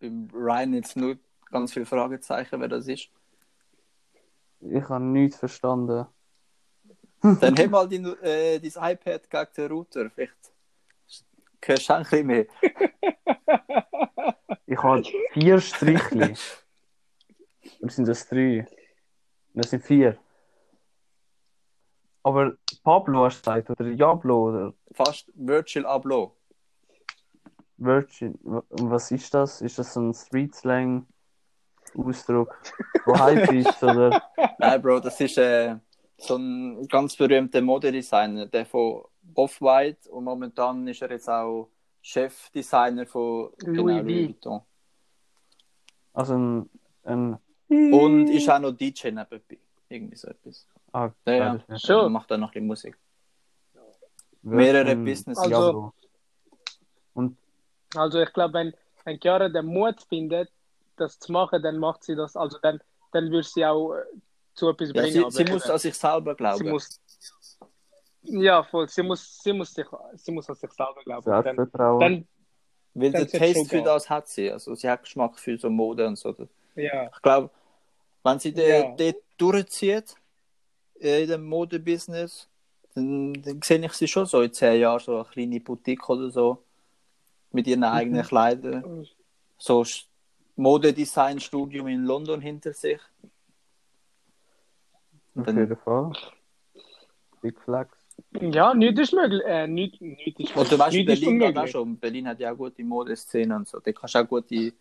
Beim 0.00 0.28
Ryan 0.32 0.74
jetzt 0.74 0.96
nur 0.96 1.18
ganz 1.50 1.72
viele 1.72 1.86
Fragezeichen, 1.86 2.60
wer 2.60 2.68
das 2.68 2.88
ist. 2.88 3.10
Ich 4.60 4.88
habe 4.88 5.04
nichts 5.04 5.38
verstanden. 5.38 6.06
Dann 7.22 7.56
heb 7.56 7.70
mal 7.70 7.88
dein, 7.88 8.06
äh, 8.22 8.58
dein 8.58 8.92
iPad 8.92 9.30
gegen 9.30 9.46
den 9.56 9.72
Router. 9.72 10.10
Vielleicht 10.10 10.52
hörst 11.62 11.88
du 11.88 11.94
ein 11.94 12.02
bisschen 12.02 12.26
mehr. 12.26 12.46
Ich 14.66 14.82
habe 14.82 15.02
vier 15.32 15.60
Strichli. 15.60 16.34
Oder 17.80 17.90
sind 17.90 18.08
das 18.08 18.26
drei? 18.28 18.66
Das 19.52 19.70
sind 19.70 19.84
vier. 19.84 20.16
Aber 22.22 22.54
Pablo 22.82 23.24
hast 23.24 23.46
du 23.46 23.50
gesagt, 23.50 23.70
oder 23.70 23.90
Diablo, 23.90 24.48
oder 24.48 24.74
Fast 24.92 25.30
Virtual 25.34 25.86
Abloh. 25.86 26.36
Virgin. 27.80 28.38
Was 28.42 29.10
ist 29.10 29.32
das? 29.34 29.60
Ist 29.62 29.78
das 29.78 29.94
so 29.94 30.00
ein 30.00 30.12
Street-Slang-Ausdruck, 30.14 32.54
wo 33.06 33.18
Hype 33.18 33.50
ist, 33.66 33.82
oder? 33.82 34.22
Nein, 34.58 34.82
Bro, 34.82 35.00
das 35.00 35.18
ist 35.20 35.38
äh, 35.38 35.76
so 36.18 36.36
ein 36.36 36.86
ganz 36.88 37.16
berühmter 37.16 37.62
Modedesigner, 37.62 38.46
der 38.46 38.66
von 38.66 39.02
Off-White 39.34 40.10
und 40.10 40.24
momentan 40.24 40.86
ist 40.86 41.00
er 41.02 41.10
jetzt 41.10 41.28
auch 41.28 41.68
Chefdesigner 42.02 43.06
von 43.06 43.50
genau, 43.58 43.82
Louis 43.82 44.04
Vuitton. 44.04 44.60
Also 46.12 46.34
ein. 46.34 46.68
ein 47.04 47.38
Und 47.68 48.28
ist 48.30 48.48
auch 48.50 48.58
noch 48.58 48.72
DJ 48.72 49.08
nebenbei. 49.08 49.58
Irgendwie 49.88 50.16
so 50.16 50.28
etwas. 50.28 50.66
ah, 50.92 51.10
Ja, 51.26 51.34
ja. 51.34 51.54
ist 51.68 51.86
Schon. 51.86 52.12
Macht 52.12 52.30
dann 52.30 52.40
noch 52.40 52.50
bisschen 52.50 52.66
Musik. 52.66 52.98
Mehrere 54.42 54.96
Business. 54.96 55.38
Also-. 55.38 55.92
Und 57.14 57.36
Also 57.94 58.20
ich 58.20 58.32
glaube, 58.32 58.54
wenn, 58.54 58.74
wenn 59.04 59.18
Chiara 59.20 59.48
den 59.48 59.66
Mut 59.66 60.00
findet, 60.08 60.50
das 60.96 61.18
zu 61.18 61.32
machen, 61.32 61.62
dann 61.62 61.78
macht 61.78 62.04
sie 62.04 62.14
das. 62.14 62.36
Also 62.36 62.58
dann, 62.62 62.80
dann 63.12 63.30
wird 63.30 63.46
sie 63.46 63.64
auch 63.64 63.94
äh, 63.94 64.02
zu 64.54 64.68
etwas 64.68 64.88
Ja, 64.92 65.02
bringen. 65.02 65.30
sie, 65.30 65.44
sie 65.44 65.50
muss 65.50 65.68
an 65.70 65.78
sich 65.78 65.94
selber 65.96 66.32
sie 66.32 66.36
glauben. 66.36 66.68
muss 66.68 67.00
ja 68.22 68.62
voll, 68.64 68.88
sie 68.88 69.02
muss, 69.02 69.38
sie 69.42 69.52
muss 69.52 69.72
sich, 69.74 69.86
sie 70.14 70.32
muss 70.32 70.48
an 70.48 70.54
sich 70.56 70.70
selber 70.72 71.02
glauben. 71.04 71.26
Und 71.26 71.32
Dann, 71.32 71.56
Selbstvertrauen. 71.56 72.00
dann 72.00 72.28
Weil 72.94 73.12
dann 73.12 73.28
schon 73.28 73.40
Taste 73.40 73.64
für 73.66 73.82
das 73.82 74.10
hat 74.10 74.28
sie. 74.28 74.50
Also 74.50 74.74
sie 74.74 74.88
hat 74.88 75.02
Geschmack 75.02 75.38
für 75.38 75.56
so 75.58 75.70
Mode 75.70 76.06
und 76.06 76.16
so. 76.16 76.34
ja, 76.74 77.10
Ich 77.14 77.22
glaube, 77.22 77.50
wenn 78.22 78.38
sie 78.38 78.52
den, 78.52 78.68
Ja. 78.68 78.96
den 78.96 79.14
durchzieht 79.38 80.14
in 80.96 81.28
dem 81.28 81.46
Modebusiness, 81.46 82.46
dann, 82.94 83.32
dann 83.42 83.62
sehe 83.62 83.78
ich 83.84 83.92
sie 83.94 84.08
schon 84.08 84.26
so 84.26 84.42
in 84.42 84.52
zehn 84.52 84.80
Jahren, 84.80 85.00
so 85.00 85.14
eine 85.16 85.24
kleine 85.24 85.60
Boutique 85.60 86.06
oder 86.10 86.30
so, 86.30 86.62
mit 87.52 87.66
ihren 87.66 87.84
eigenen 87.84 88.22
Kleidern. 88.24 89.06
So 89.58 89.84
Modedesign-Studium 90.56 91.86
in 91.88 92.04
London 92.04 92.40
hinter 92.40 92.72
sich. 92.72 93.00
Auf 95.36 95.46
dann- 95.46 95.56
jeden 95.58 95.76
Fall. 95.76 96.12
Big 97.40 97.58
Flex. 97.60 97.96
ja, 98.40 98.74
nichts 98.74 99.00
ist 99.00 99.12
möglich. 99.14 99.42
Äh, 99.46 99.66
nichts, 99.66 100.00
nichts 100.00 100.40
ist, 100.40 100.56
Und 100.56 100.70
du 100.70 100.78
weißt, 100.78 100.94
ist 100.96 101.06
Berlin 101.06 101.38
geht 101.38 101.56
auch 101.56 101.66
schon. 101.66 101.96
Berlin 101.98 102.28
hat 102.28 102.38
ja 102.40 102.52
auch 102.52 102.56
gute 102.56 102.84
Modeszene 102.84 103.56
und 103.56 103.66
so. 103.66 103.80
Da 103.80 103.92
kannst 103.92 104.14
du 104.14 104.18
auch 104.18 104.28
gute, 104.28 104.54
ein 104.54 104.72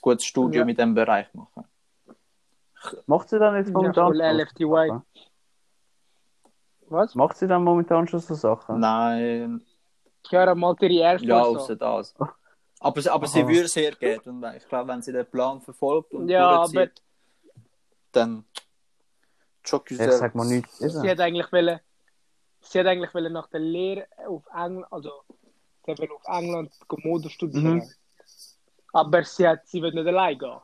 gutes 0.00 0.24
Studium 0.24 0.68
Ja. 0.68 0.70
in 0.70 0.76
diesem 0.76 0.94
Bereich 0.94 1.32
machen. 1.34 1.64
Macht 3.06 3.28
sie 3.28 3.38
dann 3.38 3.56
jetzt 3.56 3.66
Ja, 3.68 3.72
momentan 3.74 4.14
so 4.14 4.22
LFTY. 4.22 5.00
Was? 6.90 7.14
Macht 7.14 7.36
sie 7.36 7.46
dann 7.46 7.62
momentan 7.64 8.08
schon 8.08 8.20
so 8.20 8.32
Sachen? 8.34 8.80
Nein, 8.80 9.60
Chiara 10.26 10.54
malt 10.54 10.80
ihre 10.82 10.94
Air 11.02 11.20
ja, 11.22 11.42
Force 11.44 11.62
außer 11.62 11.72
an. 11.72 11.78
das. 11.78 12.14
Aber, 12.80 13.00
sie- 13.02 13.10
aber 13.10 13.26
sie 13.26 13.46
würde 13.46 13.68
sehr 13.68 13.92
gerne. 13.92 14.20
Und 14.24 14.44
ich 14.56 14.68
glaube, 14.68 14.88
wenn 14.88 15.02
sie 15.02 15.12
den 15.12 15.26
Plan 15.26 15.60
verfolgt 15.60 16.12
und 16.14 16.28
Ja, 16.28 16.62
aber 16.62 16.88
dann 18.12 18.44
Ich 19.64 19.70
sag 19.98 20.34
mal 20.34 20.46
nichts. 20.46 20.78
sie 20.78 21.10
hat 21.10 21.20
eigentlich 21.20 21.50
wollen, 21.52 21.80
sie 22.60 22.78
hat 22.80 22.86
eigentlich 22.86 23.12
wollen 23.14 23.32
nach 23.32 23.48
der 23.48 23.60
Lehre 23.60 24.06
auf 24.26 24.44
England, 24.54 24.86
also 24.90 25.10
sie 25.84 25.98
will 25.98 26.08
auf 26.12 26.22
England 26.26 26.72
Mode 27.04 27.28
studieren. 27.30 27.76
Mhm. 27.78 27.90
Aber 28.92 29.22
sie 29.24 29.46
hat, 29.46 29.66
sie 29.66 29.82
will 29.82 29.92
nicht 29.92 30.06
allein 30.06 30.38
gehen. 30.38 30.58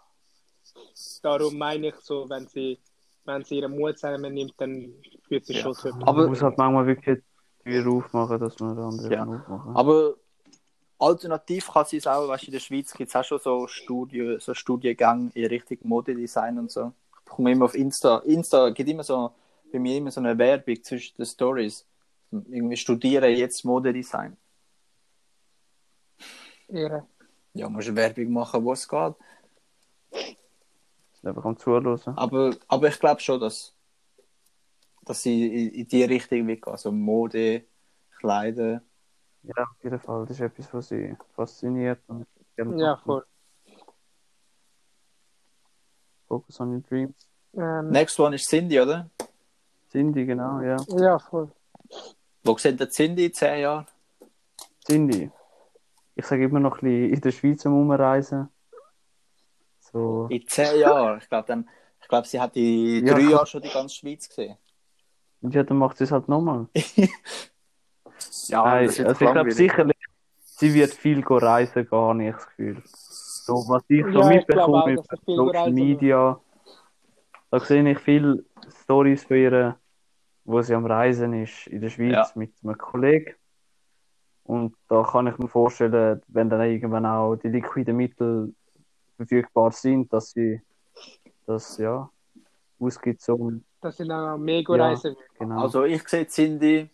Darum 1.23 1.59
meine 1.59 1.89
ich 1.89 1.97
so, 1.97 2.29
wenn 2.31 2.47
sie, 2.49 2.81
wenn 3.25 3.45
sie 3.45 3.59
ihren 3.59 3.77
Mut 3.77 3.99
zusammennimmt, 3.99 4.55
dann 4.57 4.95
führt 5.29 5.47
sie 5.47 5.55
Ja. 5.55 5.75
schon 5.75 6.03
Aber- 6.05 6.27
muss 6.29 6.43
halt 6.43 6.57
manchmal 6.59 6.87
wirklich 6.87 7.23
Tür 7.65 7.91
aufmachen, 7.91 8.39
dass 8.39 8.59
man 8.61 8.77
den 8.77 8.85
anderen 8.85 9.13
Ja. 9.13 9.23
aufmachen 9.23 9.77
Aber 9.77 10.15
alternativ 10.99 11.71
kann 11.73 11.87
es 11.91 12.07
auch, 12.07 12.29
weißt 12.29 12.45
du, 12.45 12.47
in 12.47 12.53
der 12.53 12.61
Schweiz 12.61 12.93
gibt 12.93 13.09
es 13.09 13.17
auch 13.17 13.25
schon 13.25 13.39
so, 13.39 13.67
Studie, 13.67 14.37
so 14.39 14.55
Studiengänge 14.55 15.31
in 15.35 15.47
Richtung 15.47 15.79
Modedesign 15.83 16.59
und 16.59 16.71
so. 16.71 16.93
Ich 17.19 17.25
bekomme 17.25 17.53
immer 17.53 17.65
auf 17.67 17.75
Insta, 17.75 18.19
Insta 18.19 18.71
gibt 18.71 18.89
immer 18.89 19.03
so, 19.03 19.33
bei 19.73 19.79
mir 19.79 19.97
immer 19.97 20.11
so 20.11 20.21
eine 20.21 20.39
Werbung 20.39 20.83
zwischen 20.83 21.17
den 21.17 21.27
Stories. 21.27 21.87
Irgendwie 22.31 22.77
studiere 22.77 23.29
jetzt 23.29 23.65
Modedesign. 23.65 24.37
Ihre. 26.69 27.07
Ja, 27.55 27.69
musst 27.69 27.89
du 27.89 27.97
Werbung 27.97 28.33
machen, 28.33 28.65
wo 28.65 28.73
es 28.73 28.89
geht. 28.89 29.15
Einfach 31.23 31.45
am 31.45 31.57
Zuhören. 31.57 32.01
Aber, 32.17 32.55
aber 32.69 32.89
ich 32.89 32.99
glaube 33.01 33.21
schon, 33.21 33.41
dass, 33.41 33.74
dass 35.05 35.23
sie 35.23 35.67
in, 35.67 35.75
in 35.75 35.89
die 35.89 36.05
Richtung 36.05 36.47
gehen. 36.47 36.63
Also 36.65 36.91
Mode, 36.93 37.65
Kleider. 38.19 38.83
Ja, 39.43 39.63
auf 39.63 39.83
jeden 39.85 40.01
Fall. 40.01 40.23
Das 40.27 40.37
ist 40.37 40.41
etwas, 40.41 40.73
was 40.73 40.89
sie 40.89 41.17
fasziniert. 41.35 42.01
Und 42.09 42.27
Ja, 42.79 42.97
voll. 42.97 43.25
Focus 46.27 46.61
on 46.61 46.73
your 46.75 46.81
dreams. 46.81 47.15
Ähm, 47.55 47.91
Next 47.91 48.19
one 48.19 48.35
ist 48.37 48.49
Cindy, 48.49 48.81
oder? 48.81 49.11
Cindy, 49.91 50.25
genau, 50.25 50.61
ja. 50.61 50.77
ja, 50.89 51.19
voll. 51.19 51.53
Wo 52.43 52.57
sieht 52.59 52.81
der 52.81 52.89
Cindy 52.91 53.27
in 53.27 53.33
10 53.35 53.61
Jahren? 53.61 53.87
Cindy. 54.85 55.31
Ich 56.17 56.27
sage 56.27 56.45
immer 56.45 56.61
noch 56.61 56.79
ein 56.79 56.81
bisschen 56.81 57.15
in 57.15 57.21
der 57.21 57.31
Schweiz 57.31 57.65
umreisen. 57.67 58.49
So, 59.81 60.27
In 60.31 60.47
10 60.47 60.81
Jahren. 60.81 61.19
Ich 61.19 61.29
glaube, 61.29 61.65
glaube, 62.15 62.29
sie 62.29 62.41
hat 62.41 62.57
in 62.57 63.07
Ja. 63.07 63.15
drei 63.15 63.23
Jahren 63.23 63.47
schon 63.47 63.63
die 63.63 63.71
ganze 63.71 63.95
Schweiz 63.97 64.29
gesehen. 64.29 64.57
Und 65.45 65.55
ja, 65.55 65.63
dann 65.63 65.77
macht 65.77 65.99
sie 65.99 66.05
es 66.05 66.11
halt 66.11 66.29
nochmal. 66.29 66.67
Ja, 68.49 68.63
Nein, 68.63 68.89
also 68.89 69.03
ich 69.11 69.19
glaube 69.19 69.51
sicherlich, 69.53 69.97
sie 70.39 70.75
wird 70.75 70.93
viel 70.93 71.23
go 71.23 71.39
reisen, 71.39 71.87
gar 71.89 72.13
nicht 72.15 72.37
das 72.37 72.47
Gefühl. 72.47 72.83
So, 72.85 73.65
was 73.69 73.83
ich 73.89 74.05
so 74.05 74.21
Ja, 74.21 74.29
mitbekomme 74.29 74.93
über 74.93 75.03
viel 75.25 75.37
Social. 75.37 75.73
Media, 75.73 76.41
da 77.51 77.61
sehe 77.61 77.91
ich 77.91 77.99
viele 77.99 78.45
Stories 78.83 79.25
von 79.25 79.37
ihr, 79.37 79.79
wo 80.45 80.61
sie 80.63 80.75
am 80.75 80.85
Reisen 80.87 81.33
ist 81.35 81.67
in 81.69 81.81
der 81.81 81.89
Schweiz 81.89 82.13
Ja. 82.13 82.31
mit 82.35 82.53
einem 82.63 82.77
Kollegen. 82.79 83.35
Und 84.45 84.75
da 84.89 85.03
kann 85.03 85.27
ich 85.27 85.39
mir 85.39 85.49
vorstellen, 85.49 86.21
wenn 86.29 86.51
dann 86.51 86.61
irgendwann 86.63 87.07
auch 87.07 87.37
die 87.37 87.49
liquiden 87.49 87.97
Mittel 87.97 88.55
verfügbar 89.17 89.73
sind, 89.73 90.13
dass 90.13 90.31
sie 90.33 90.61
das 91.47 91.79
ja 91.79 92.11
ausgibt 92.79 93.23
zum 93.23 93.65
Dass 93.85 93.99
sie 93.99 94.11
auch 94.11 94.39
mega 94.39 94.77
Ja. 94.77 94.87
reisen 94.87 95.15
will. 95.15 95.25
genau. 95.39 95.61
Also 95.61 95.85
ich 95.85 96.09
sehe 96.09 96.27
Cindy 96.27 96.89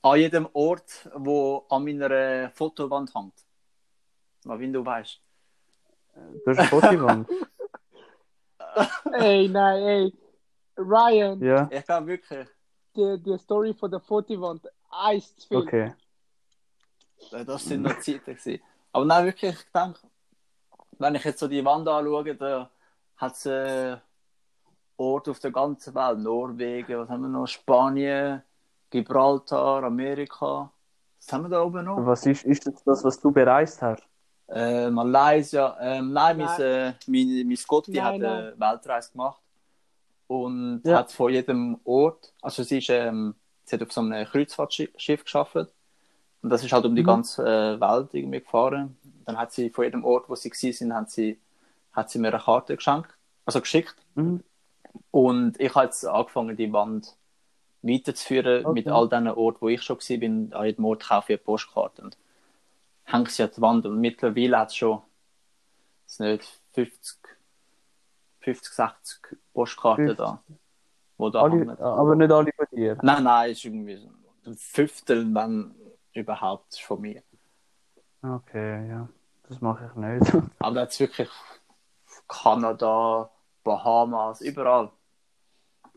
an 0.00 0.18
jedem 0.18 0.48
Ort, 0.54 1.06
wo 1.14 1.66
an 1.68 1.84
meiner 1.84 2.50
Fotowand 2.50 3.14
hängt. 3.14 3.34
Mal, 4.44 4.58
wie 4.58 4.72
du 4.72 4.82
weißt. 4.82 5.20
Du 6.42 6.50
hast 6.50 6.58
eine 6.58 6.68
Fotowand. 6.68 7.28
Ey, 9.12 9.48
nein, 9.48 9.82
ey. 9.82 10.14
Ryan, 10.78 11.42
ja, 11.42 11.68
Ich 11.70 11.84
glaube 11.84 12.06
wirklich. 12.06 12.48
die, 12.96 13.18
die 13.22 13.36
Story 13.38 13.74
von 13.74 13.90
der 13.90 14.00
Fotowand, 14.00 14.66
eins 14.90 15.36
zu 15.36 15.48
viel. 15.48 15.56
okay. 15.58 15.94
Das 17.30 17.64
sind 17.64 17.82
noch 17.82 17.98
Zeiten 17.98 18.24
gewesen. 18.24 18.62
Aber 18.92 19.04
nein, 19.04 19.26
wirklich, 19.26 19.54
ich 19.54 19.72
denke, 19.72 20.00
wenn 20.98 21.14
ich 21.16 21.24
jetzt 21.24 21.38
so 21.40 21.48
die 21.48 21.62
Wand 21.64 21.86
anschaue, 21.86 22.34
da 22.34 22.70
hat 23.18 23.32
es 23.34 23.44
äh, 23.44 23.98
Orte 25.00 25.30
auf 25.30 25.40
der 25.40 25.50
ganzen 25.50 25.94
Welt. 25.94 26.18
Norwegen, 26.18 26.98
was 26.98 27.08
haben 27.08 27.22
wir 27.22 27.28
noch? 27.28 27.46
Spanien, 27.46 28.42
Gibraltar, 28.90 29.82
Amerika. 29.82 30.70
Was 31.18 31.32
haben 31.32 31.44
wir 31.44 31.48
da 31.48 31.62
oben 31.62 31.84
noch? 31.86 32.06
Was 32.06 32.26
ist, 32.26 32.44
ist 32.44 32.66
das, 32.66 32.84
das, 32.84 33.02
was 33.02 33.18
du 33.18 33.30
bereist 33.30 33.80
hast? 33.80 34.06
Äh, 34.48 34.90
Malaysia. 34.90 35.76
Ähm, 35.80 36.12
nein, 36.12 36.36
Nein. 36.38 36.94
Mein, 37.06 37.50
äh, 37.50 37.56
Scotty 37.56 37.92
Nein, 37.92 38.04
hat 38.04 38.14
eine 38.14 38.54
Weltreise 38.58 39.12
gemacht. 39.12 39.40
Und 40.26 40.82
Ja. 40.84 40.98
hat 40.98 41.10
von 41.12 41.32
jedem 41.32 41.78
Ort, 41.84 42.32
also 42.42 42.62
sie, 42.62 42.78
ist, 42.78 42.90
ähm, 42.90 43.34
sie 43.64 43.76
hat 43.76 43.82
auf 43.82 43.92
so 43.92 44.00
einem 44.02 44.26
Kreuzfahrtschiff 44.26 45.24
geschafft. 45.24 45.56
Und 45.56 46.50
das 46.50 46.62
ist 46.62 46.72
halt 46.72 46.84
um 46.84 46.94
die 46.94 47.02
Mhm. 47.02 47.06
ganze 47.06 47.42
äh, 47.42 47.80
Welt 47.80 48.14
irgendwie 48.14 48.40
gefahren. 48.40 48.96
Dann 49.24 49.38
hat 49.38 49.52
sie 49.52 49.70
von 49.70 49.84
jedem 49.84 50.04
Ort, 50.04 50.28
wo 50.28 50.34
sie 50.34 50.50
gewesen 50.50 50.76
sind, 50.76 50.94
hat 50.94 51.10
sie, 51.10 51.38
hat 51.92 52.10
sie 52.10 52.18
mir 52.18 52.28
eine 52.28 52.38
Karte 52.38 52.76
geschenkt, 52.76 53.10
also 53.46 53.60
geschickt. 53.60 53.96
Mhm. 54.14 54.42
Und 55.10 55.58
ich 55.60 55.74
habe 55.74 55.86
jetzt 55.86 56.04
angefangen, 56.04 56.56
die 56.56 56.72
Wand 56.72 57.16
weiterzuführen 57.82 58.64
Okay. 58.66 58.74
mit 58.74 58.88
all 58.88 59.08
den 59.08 59.28
Orten, 59.28 59.60
wo 59.62 59.68
ich 59.68 59.82
schon 59.82 59.96
war. 59.98 60.18
Bin. 60.18 60.52
An 60.52 60.66
jedem 60.66 60.84
Ort 60.84 61.08
kaufe 61.08 61.32
ich 61.32 61.38
eine 61.38 61.44
Postkarte 61.44 62.02
und 62.02 62.18
hänge 63.04 63.28
sie 63.28 63.42
an 63.42 63.50
die 63.56 63.60
Wand. 63.60 63.86
Und 63.86 64.00
mittlerweile 64.00 64.58
hat 64.58 64.68
es 64.70 64.76
schon 64.76 65.02
es 66.06 66.16
sind 66.16 66.26
nicht 66.26 66.60
50, 66.72 67.18
50, 68.40 68.72
60 68.72 69.20
Postkarten 69.54 70.06
50. 70.08 70.16
da. 70.18 70.42
Wo 71.16 71.30
da 71.30 71.42
Alle, 71.42 71.52
hängen. 71.52 71.78
aber 71.80 72.16
nicht 72.16 72.32
alle 72.32 72.50
von 72.56 72.66
dir. 72.72 72.98
Nein, 73.02 73.24
nein, 73.24 73.50
ist 73.52 73.64
irgendwie 73.64 74.08
ein 74.46 74.54
Fünftel, 74.56 75.32
wenn 75.34 75.74
überhaupt, 76.12 76.72
ist 76.74 76.82
von 76.82 77.00
mir. 77.00 77.22
Okay, 78.22 78.88
ja. 78.88 79.08
Das 79.48 79.60
mache 79.60 79.86
ich 79.86 79.94
nicht. 79.94 80.32
Aber 80.58 80.74
da 80.74 80.82
ist 80.84 81.00
wirklich 81.00 81.28
Kanada, 82.28 83.30
Bahamas, 83.64 84.40
überall. 84.40 84.90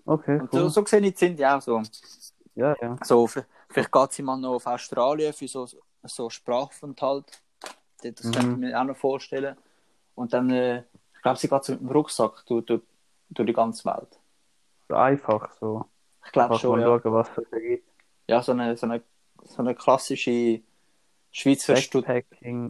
Okay, 0.06 0.39
Und 0.39 0.52
so, 0.54 0.60
cool. 0.63 0.69
so 0.69 0.86
sehe 0.86 0.99
ich 1.02 1.13
die 1.13 1.17
sind 1.19 1.43
auch 1.43 1.62
so. 1.62 1.82
Ja, 2.56 2.76
ja. 2.82 2.97
So, 3.04 3.28
vielleicht 3.28 3.91
geht 3.91 4.12
sie 4.13 4.23
mal 4.23 4.38
noch 4.38 4.56
auf 4.56 4.67
Australien 4.67 5.34
für 5.34 5.47
so, 5.47 5.67
so 6.04 6.30
Sprachaufenthalt. 6.30 7.26
Das 8.04 8.23
Mhm. 8.26 8.32
könnte 8.32 8.52
ich 8.52 8.58
mir 8.58 8.80
auch 8.80 8.84
noch 8.86 8.97
vorstellen. 8.97 9.56
Und 10.15 10.34
dann, 10.34 10.49
äh, 10.52 10.84
ich 11.15 11.21
glaube, 11.21 11.39
sie 11.39 11.47
geht 11.47 11.63
so 11.63 11.71
mit 11.73 11.82
dem 11.82 11.89
Rucksack 11.89 12.45
durch, 12.45 12.65
durch, 12.65 12.82
durch 13.30 13.47
die 13.47 13.54
ganze 13.54 13.86
Welt. 13.86 14.19
Einfach 14.89 15.52
so. 15.54 15.86
Ich 16.26 16.32
glaube 16.32 16.56
schon, 16.56 16.80
mal 16.80 16.82
ja. 16.82 16.88
schauen, 16.99 17.13
was 17.13 17.30
es 17.38 17.49
da 17.49 17.60
gibt. 17.60 17.88
ja 18.28 18.41
so, 18.43 18.52
eine, 18.52 18.76
so, 18.78 18.86
eine, 18.88 19.02
so 19.43 19.62
eine 19.62 19.73
klassische 19.76 20.62
Schweizer 21.32 21.76
Stud. 21.78 22.06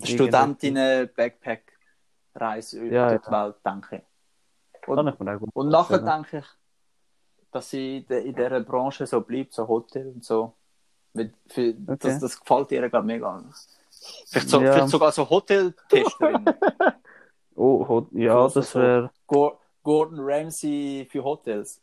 Studentinnen-Backpack-Reise 0.04 2.80
über 2.80 2.94
Ja, 2.94 3.18
die 3.18 3.26
ja. 3.26 3.32
Welt, 3.32 3.56
denke 3.66 3.96
ich. 3.98 4.02
Und, 4.88 5.00
und 5.54 5.70
nachher 5.70 6.00
denke 6.00 6.40
ich, 6.40 6.46
dass 7.52 7.70
sie 7.70 7.98
in, 7.98 8.08
de, 8.08 8.28
in 8.28 8.36
dieser 8.36 8.60
Branche 8.62 9.06
so 9.06 9.22
bleibt, 9.22 9.54
so 9.54 9.68
Hotel 9.68 10.08
und 10.10 10.24
so. 10.24 10.54
Weil 11.14 11.34
Für, 11.48 11.70
Okay. 11.70 11.98
das, 12.00 12.20
das 12.20 12.40
gefällt 12.40 12.72
ihr, 12.72 12.84
ich, 12.84 12.94
mega. 13.04 13.44
Vielleicht, 14.30 14.50
so, 14.50 14.62
Ja. 14.62 14.74
vielleicht 14.74 14.90
sogar 14.90 15.12
so 15.12 15.30
Hoteltesterin. 15.30 16.46
Oh, 17.56 17.88
Hot- 17.88 18.12
ja, 18.14 18.34
So, 18.34 18.48
so, 18.50 18.60
das 18.62 18.72
so. 18.72 18.80
wäre. 18.80 19.12
Gor- 19.28 19.60
Gordon 19.84 20.18
Ramsay 20.22 21.08
für 21.10 21.24
Hotels. 21.24 21.80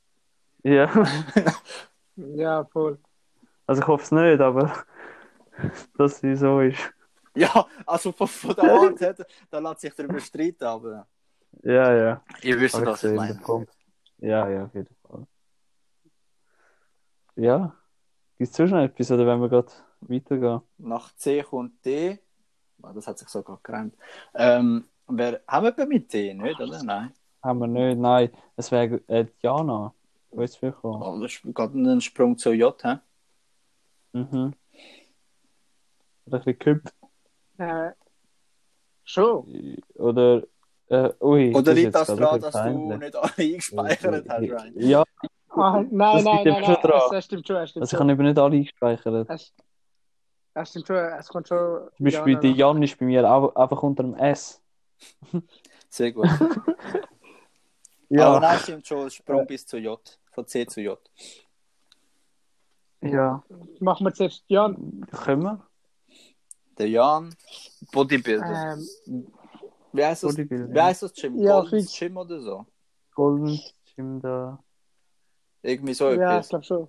Ja. 0.65 0.91
Ja, 2.17 2.65
voll. 2.65 2.99
Also 3.67 3.81
ich 3.83 3.89
hoffe 3.89 4.03
es 4.05 4.11
nicht, 4.11 4.41
aber 4.41 4.75
dass 5.97 6.19
sie 6.19 6.35
so 6.37 6.61
ist. 6.61 6.79
Ja, 7.35 7.65
also 7.87 8.11
von, 8.13 8.27
von 8.27 8.55
der 8.57 8.65
Art 8.75 9.01
her, 9.01 9.15
da 9.51 9.59
lässt 9.61 9.81
sich 9.83 9.95
darüber 9.95 10.19
streiten, 10.21 10.65
aber 10.65 11.07
Ja, 11.63 11.95
ja. 11.95 12.23
ihr 12.43 12.61
wisst, 12.61 12.85
was 12.85 13.05
ich 13.05 13.15
meine. 13.15 13.35
Punkt. 13.41 13.73
Ja, 14.19 14.49
ja, 14.49 14.65
auf 14.65 14.75
jeden 14.75 14.95
Fall. 15.03 15.27
Ja. 17.37 17.75
Gibt 18.39 18.59
es 18.59 18.71
noch 18.71 18.79
etwas, 18.79 19.11
oder 19.11 19.27
wenn 19.27 19.41
wir 19.41 19.49
gerade 19.49 19.71
weitergehen? 20.01 20.61
Nach 20.79 21.15
C 21.17 21.43
kommt 21.43 21.85
D. 21.85 22.19
Ah, 22.83 22.93
Das 22.93 23.07
hat 23.07 23.19
sich 23.19 23.29
sogar 23.29 23.61
gereimt. 23.63 23.95
Ähm, 24.35 24.87
wer, 25.07 25.43
haben 25.47 25.77
wir 25.77 25.87
mit 25.87 26.13
D, 26.13 26.33
nicht, 26.35 26.61
oder? 26.61 26.83
Nein. 26.83 27.13
Haben 27.43 27.59
wir 27.61 27.67
nicht, 27.67 27.99
nein. 27.99 28.31
Es 28.57 28.71
wäre 28.71 29.03
äh, 29.09 29.27
Diana. 29.43 29.95
Wo 30.31 30.43
ist 30.43 30.55
es 30.55 30.61
gekommen? 30.61 31.03
Oh, 31.03 31.21
das 31.21 31.33
ist 31.33 31.55
gerade 31.55 31.79
ein 31.79 32.01
Sprung 32.01 32.39
zu 32.39 32.53
J, 32.53 32.83
hä? 32.85 32.99
Mhm. 34.13 34.55
Oder 36.27 36.39
ein 36.39 36.45
bisschen 36.45 36.59
Küpp. 36.59 36.91
Äh, 37.59 37.91
schon. 39.05 39.77
Oder. 39.95 40.45
Äh, 40.91 41.11
ui, 41.21 41.51
Oder 41.55 41.63
das 41.63 41.75
liegt 41.77 41.95
das 41.95 42.07
daran, 42.09 42.41
dass 42.41 42.53
du 42.53 42.97
nicht 42.97 43.17
alle 43.17 43.33
eingespeichert 43.39 44.29
hast, 44.29 44.41
Ryan? 44.41 44.73
Ja, 44.77 45.05
Ah, 45.53 45.83
nein, 45.91 45.91
Das 45.91 46.25
nein, 46.25 46.45
nein, 46.45 46.63
nein, 46.63 46.77
dran. 46.81 47.01
es 47.17 47.25
stimmt 47.25 47.47
schon, 47.47 47.57
es 47.57 47.71
stimmt 47.71 47.83
also 47.83 47.97
ich 47.97 48.01
habe 48.01 48.13
eben 48.13 48.23
nicht 48.25 48.39
alle 48.39 48.57
eingespeichert. 48.57 49.31
Es, 49.31 49.53
es 50.55 50.71
stimmt 50.71 50.87
schon, 50.87 50.97
es 50.97 51.29
kommt 51.29 51.49
schon. 51.49 51.89
Zum 51.97 52.05
Beispiel 52.05 52.33
ja, 52.35 52.41
der 52.41 52.51
Jan 52.53 52.83
ist 52.83 52.99
bei 52.99 53.05
mir 53.07 53.29
auch, 53.31 53.55
einfach 53.57 53.83
unter 53.83 54.03
dem 54.05 54.15
S. 54.15 54.61
Sehr 55.89 56.13
gut. 56.13 56.29
Ja, 58.13 58.27
Aber 58.27 58.41
nein, 58.41 58.59
stimmt 58.59 58.85
schon, 58.89 59.09
Sprung 59.09 59.47
bis 59.47 59.65
zu 59.65 59.79
J. 59.79 60.01
Von 60.33 60.45
C 60.45 60.67
zu 60.67 60.81
J. 60.81 60.99
ja. 63.03 63.41
Machen 63.79 64.05
wir 64.05 64.13
zuerst 64.13 64.43
Jan. 64.49 65.07
Können 65.25 65.43
wir? 65.45 65.67
Der 66.79 66.89
Jan, 66.89 67.33
Bodybuilder. 67.93 68.75
Ähm, 69.07 69.29
Wie 69.93 70.05
heißt 70.05 70.25
das? 70.25 70.37
Wie 70.39 70.81
heißt 70.81 71.03
das 71.03 71.13
Gym? 71.15 71.39
Ja, 71.39 71.61
Gold's 71.61 71.71
fix. 71.71 71.99
Gym 71.99 72.17
oder 72.17 72.41
so? 72.41 72.67
Golden 73.15 73.61
Gym 73.95 74.21
da. 74.21 74.63
Irgendwie 75.63 75.95
so 75.95 76.11
ja, 76.11 76.13
ich 76.15 76.21
etwas. 76.21 76.49
glaube 76.49 76.65
schon. 76.65 76.89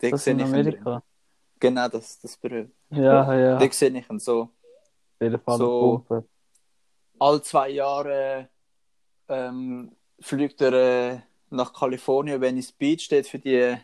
Den 0.00 0.10
Das 0.10 0.26
in 0.26 0.40
Amerika. 0.42 1.02
Genau, 1.60 1.88
das, 1.88 2.18
das 2.20 2.36
berührt. 2.36 2.70
Ja, 2.90 3.34
ja. 3.34 3.56
Den 3.58 3.70
sehe 3.70 3.90
ich 3.96 4.10
ihn 4.10 4.18
so. 4.18 4.48
So- 5.46 5.98
Pumpe. 6.06 6.24
All 7.20 7.40
zwei 7.42 7.68
Jahre 7.68 8.48
ähm, 9.28 9.94
fliegt 10.18 10.60
er 10.60 10.72
äh, 10.72 11.20
nach 11.50 11.72
Kalifornien, 11.72 12.40
wenn 12.40 12.54
Venice 12.56 12.72
Beach 12.72 13.02
steht 13.02 13.28
für 13.28 13.38
die 13.38 13.76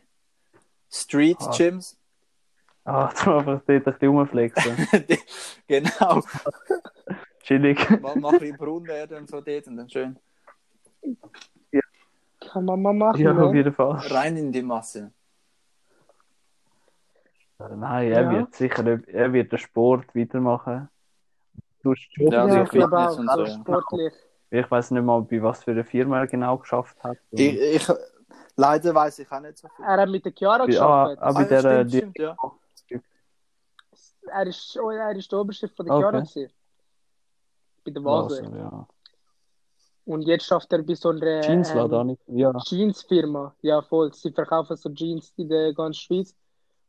Street 0.91 1.37
Ah. 1.41 1.53
Gyms. 1.57 1.97
Ah, 2.85 3.13
du 3.23 3.31
einfach 3.31 3.45
dort 3.65 3.69
ein 3.69 3.85
bisschen 3.85 4.09
rumflexen. 4.09 4.89
Die- 5.09 5.19
genau. 5.69 6.23
Chillig. 7.49 7.79
Mal, 8.03 8.13
ein 8.13 8.21
bisschen 8.39 8.57
braun 8.59 8.87
werden 8.87 9.17
und 9.21 9.31
so 9.31 9.41
dort 9.41 9.67
und 9.69 9.79
dann 9.79 9.89
schön 9.89 10.19
Kann 12.41 12.65
man 12.67 12.83
mal 12.83 12.93
machen. 12.93 13.21
Ja, 13.23 13.31
auf 13.33 13.53
ne? 13.53 13.57
jeden 13.57 13.73
Fall. 13.73 13.97
rein 14.11 14.37
in 14.37 14.53
die 14.53 14.61
Masse. 14.63 15.11
Nein, 17.59 18.13
er 18.13 18.23
Ja. 18.23 18.31
wird 18.31 18.55
sicher 18.55 18.87
er 19.09 19.33
wird 19.33 19.51
den 19.51 19.59
Sport 19.59 20.15
weitermachen. 20.15 20.91
Du 21.83 21.95
Sport 21.95 22.33
Ja, 22.35 22.47
Ja, 22.47 22.55
so 22.55 22.63
ich 22.65 22.71
glaube 22.71 22.97
Fitness 22.97 23.13
auch. 23.15 23.19
und 23.19 23.27
so, 23.27 23.31
Also 23.33 23.45
ja. 23.47 23.61
sportlich. 23.63 24.13
Ich 24.51 24.71
weiß 24.71 24.91
nicht 24.91 25.03
mal, 25.03 25.23
bei 25.23 25.43
was 25.43 25.65
für 25.65 25.71
einer 25.71 25.85
Firma 25.85 26.19
er 26.21 26.27
genau 26.27 26.59
geschafft 26.59 27.03
hat. 27.03 27.17
Ich, 27.31 27.59
ich, 27.59 27.89
leider 28.57 28.95
weiß 28.95 29.19
ich 29.21 29.33
auch 29.33 29.41
nicht 29.41 29.57
so 29.59 29.69
viel. 29.69 29.85
Er 29.87 29.97
hat 30.03 30.09
mit 30.11 30.25
der 30.25 30.33
Chiara 30.33 30.65
Ja, 30.67 30.67
geschafft. 30.67 31.19
aber 31.19 31.23
Ah, 31.23 31.33
bei 31.33 31.45
der, 31.45 31.61
stimmt, 31.61 31.93
die, 31.93 31.97
stimmt, 31.97 32.19
ja. 32.19 32.37
Er 34.31 34.47
ist, 34.47 34.79
oh, 34.79 34.91
er 34.91 35.17
ist 35.17 35.33
der 35.33 35.39
Oberchef 35.39 35.75
von 35.75 35.87
der 35.87 35.95
Okay. 35.95 36.03
Chiara 36.03 36.21
gewesen. 36.21 36.53
Bei 37.91 38.01
der 38.01 38.01
Basel. 38.01 38.45
also, 38.45 38.57
ja. 38.57 38.89
Und 40.05 40.23
jetzt 40.23 40.47
schafft 40.47 40.73
er 40.73 40.83
bei 40.83 40.95
so 40.95 41.11
einer 41.11 41.43
Jeansladen, 41.43 42.01
ähm, 42.01 42.07
nicht? 42.07 42.23
Ja. 42.29 42.53
Jeans-Firma. 42.65 43.55
Ja, 43.61 43.83
voll. 43.83 44.13
Sie 44.15 44.33
verkaufen 44.33 44.77
so 44.77 44.89
Jeans 44.91 45.33
in 45.37 45.49
der 45.49 45.75
ganzen 45.75 46.01
Schweiz. 46.01 46.35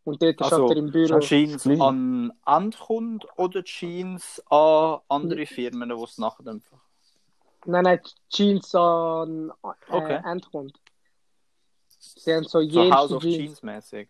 Und 0.05 0.21
dort 0.21 0.41
Also, 0.41 0.55
schafft 0.55 0.71
er 0.71 0.77
im 0.77 0.91
Büro. 0.91 1.19
Jeans 1.19 1.67
an 1.67 2.31
Endkunden 2.45 3.29
oder 3.35 3.61
Jeans 3.63 4.41
an 4.49 4.99
andere 5.09 5.45
Firmen, 5.45 5.89
die 5.89 6.03
es 6.03 6.17
nachher 6.17 6.47
einfach. 6.47 6.79
Nein, 7.65 7.83
nein, 7.83 7.99
Jeans 8.29 8.73
an 8.73 9.51
äh, 9.63 9.93
Okay. 9.93 10.21
Endkunden. 10.23 10.77
Sie 11.99 12.33
haben 12.33 12.45
so 12.45 12.61
So 12.61 12.89
House 12.89 13.11
of 13.11 13.21
Jeans. 13.21 13.35
Jeans 13.35 13.63
mäßig. 13.63 14.07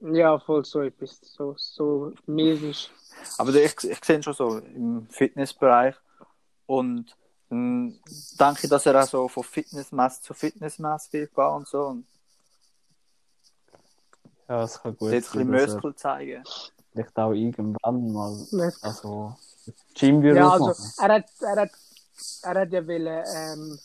Ja, 0.00 0.38
voll 0.38 0.64
so 0.64 0.80
etwas. 0.82 1.20
So, 1.22 1.54
so 1.56 2.12
mäßig. 2.26 2.90
Aber 3.36 3.52
ich, 3.54 3.74
ich 3.84 4.04
sehe 4.04 4.16
ihn 4.16 4.22
schon 4.22 4.32
so 4.34 4.58
im 4.58 5.08
Fitnessbereich 5.10 5.96
und 6.66 7.16
dann 7.50 7.98
denke 8.38 8.60
ich, 8.64 8.70
dass 8.70 8.86
er 8.86 9.02
auch 9.02 9.08
so 9.08 9.28
von 9.28 9.42
Fitnessmess 9.42 10.20
zu 10.20 10.34
Fitnessmess 10.34 11.12
will 11.12 11.26
gehen 11.26 11.44
und 11.46 11.66
so 11.66 11.86
und 11.86 12.06
ja, 14.48 14.62
es 14.62 14.80
kann 14.80 14.96
gut 14.96 15.10
jetzt 15.12 15.34
ein 15.34 15.38
sein, 15.38 15.50
bisschen 15.50 15.74
Muskel 15.74 15.94
zeigen. 15.96 16.44
vielleicht 16.92 17.16
auch 17.18 17.32
irgendwann 17.32 18.12
mal 18.12 18.46
also 18.82 19.36
Gym 19.94 20.22
würde 20.22 20.40
Ja, 20.40 20.50
also 20.50 20.72
er 20.98 21.08
hat, 21.14 21.30
er 21.40 21.56
hat, 21.56 21.70
er 22.42 22.60
hat 22.60 22.72
ja 22.72 22.86
wollen, 22.86 23.24
ähm, 23.34 23.78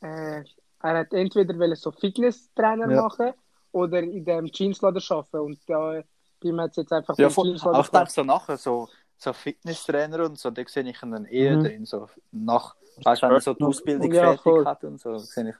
äh, 0.00 0.44
er 0.80 0.98
hat 0.98 1.12
entweder 1.12 1.58
wollen 1.58 1.76
so 1.76 1.90
Fitnesstrainer 1.92 2.90
Ja. 2.90 3.02
machen 3.02 3.32
oder 3.74 4.00
in 4.02 4.24
dem 4.24 4.46
Jeansladen 4.46 5.02
arbeiten 5.08 5.36
und 5.38 5.58
da 5.68 6.02
bei 6.42 6.52
hat 6.62 6.70
es 6.70 6.76
jetzt 6.76 6.92
einfach 6.92 7.18
Ja, 7.18 7.28
voll. 7.28 7.46
Jeansladen 7.46 7.74
Aber 7.74 7.84
ich 7.84 7.90
denke 7.90 8.10
so 8.10 8.22
nachher 8.22 8.56
so, 8.56 8.88
so 9.16 9.32
Fitnesstrainer 9.32 10.24
und 10.24 10.38
so, 10.38 10.50
da 10.50 10.62
sehe 10.66 10.84
ich 10.88 11.02
ihn 11.02 11.10
dann 11.10 11.24
eher 11.24 11.56
Mhm. 11.56 11.62
drin, 11.62 11.84
so 11.84 12.08
nach, 12.30 12.76
weißt 13.02 13.22
du, 13.22 13.26
wenn 13.26 13.34
er 13.34 13.40
so 13.40 13.54
die 13.54 13.64
Ausbildung 13.64 14.12
Ja, 14.12 14.22
fertig 14.22 14.42
voll. 14.42 14.64
hat 14.64 14.84
und 14.84 15.00
so, 15.00 15.18
sehe 15.18 15.50
ich, 15.50 15.56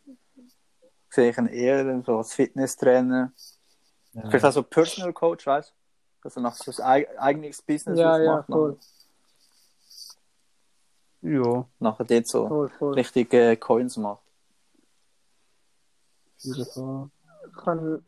sehe 1.11 1.31
ich 1.31 1.39
ihn 1.39 1.47
eher 1.47 1.85
dann 1.85 2.05
so 2.05 2.19
als 2.19 2.35
Fitnesstrainer. 2.35 3.33
Vielleicht 4.13 4.45
auch 4.45 4.53
so 4.53 4.63
Personal 4.63 5.13
Coach, 5.13 5.47
weißt 5.47 5.71
du? 5.71 5.75
Dass 6.23 6.37
er 6.37 6.43
nach 6.43 6.55
so 6.55 6.71
sein 6.71 7.05
eig- 7.05 7.17
eigenes 7.17 7.61
Business 7.63 7.99
Ja, 7.99 8.19
ja, 8.19 8.33
aufmacht, 8.39 8.47
voll. 8.49 8.79
Ja, 11.23 11.67
nachher 11.81 12.05
dort 12.05 12.27
so 12.29 12.49
Voll, 12.49 12.69
voll. 12.69 12.95
richtige 12.95 13.57
Coins 13.57 13.97
macht. 13.97 14.23
auf 16.47 17.11
kann 17.57 18.05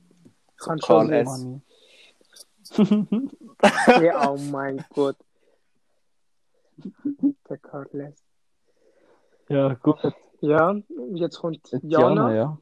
Karl 0.59 0.81
schon 0.81 1.13
S. 1.13 1.47
Ja, 4.03 4.31
oh 4.31 4.37
mein 4.39 4.85
Gott. 4.91 5.17
Der 7.49 7.59
Carles. 7.59 8.23
Ja, 9.49 9.75
gut. 9.75 9.99
Ja, 10.41 10.75
jetzt 11.15 11.39
kommt 11.39 11.61
Jana, 11.83 12.33
Jana. 12.33 12.35
ja. 12.35 12.59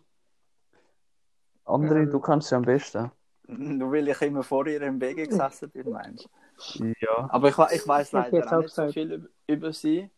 André, 1.64 2.02
Ähm. 2.02 2.10
du 2.10 2.20
kannst 2.20 2.48
sie 2.48 2.54
am 2.56 2.62
besten. 2.62 3.10
Nur 3.46 3.92
weil 3.92 4.08
ich 4.08 4.20
immer 4.22 4.42
vor 4.42 4.66
ihr 4.66 4.80
im 4.82 5.00
Wege 5.00 5.26
gesessen 5.26 5.70
bin, 5.70 5.90
meinst 5.90 6.28
du? 6.76 6.84
Ja. 7.00 7.28
Aber 7.30 7.48
ich, 7.48 7.58
ich 7.72 7.86
weiß 7.88 8.08
Ich 8.08 8.12
leider 8.12 8.46
auch 8.46 8.52
auch 8.52 8.60
nicht 8.62 8.74
so 8.74 8.82
gesagt. 8.82 8.92
viel 8.92 9.12
über, 9.12 9.28
über 9.46 9.72
sie. 9.72 10.10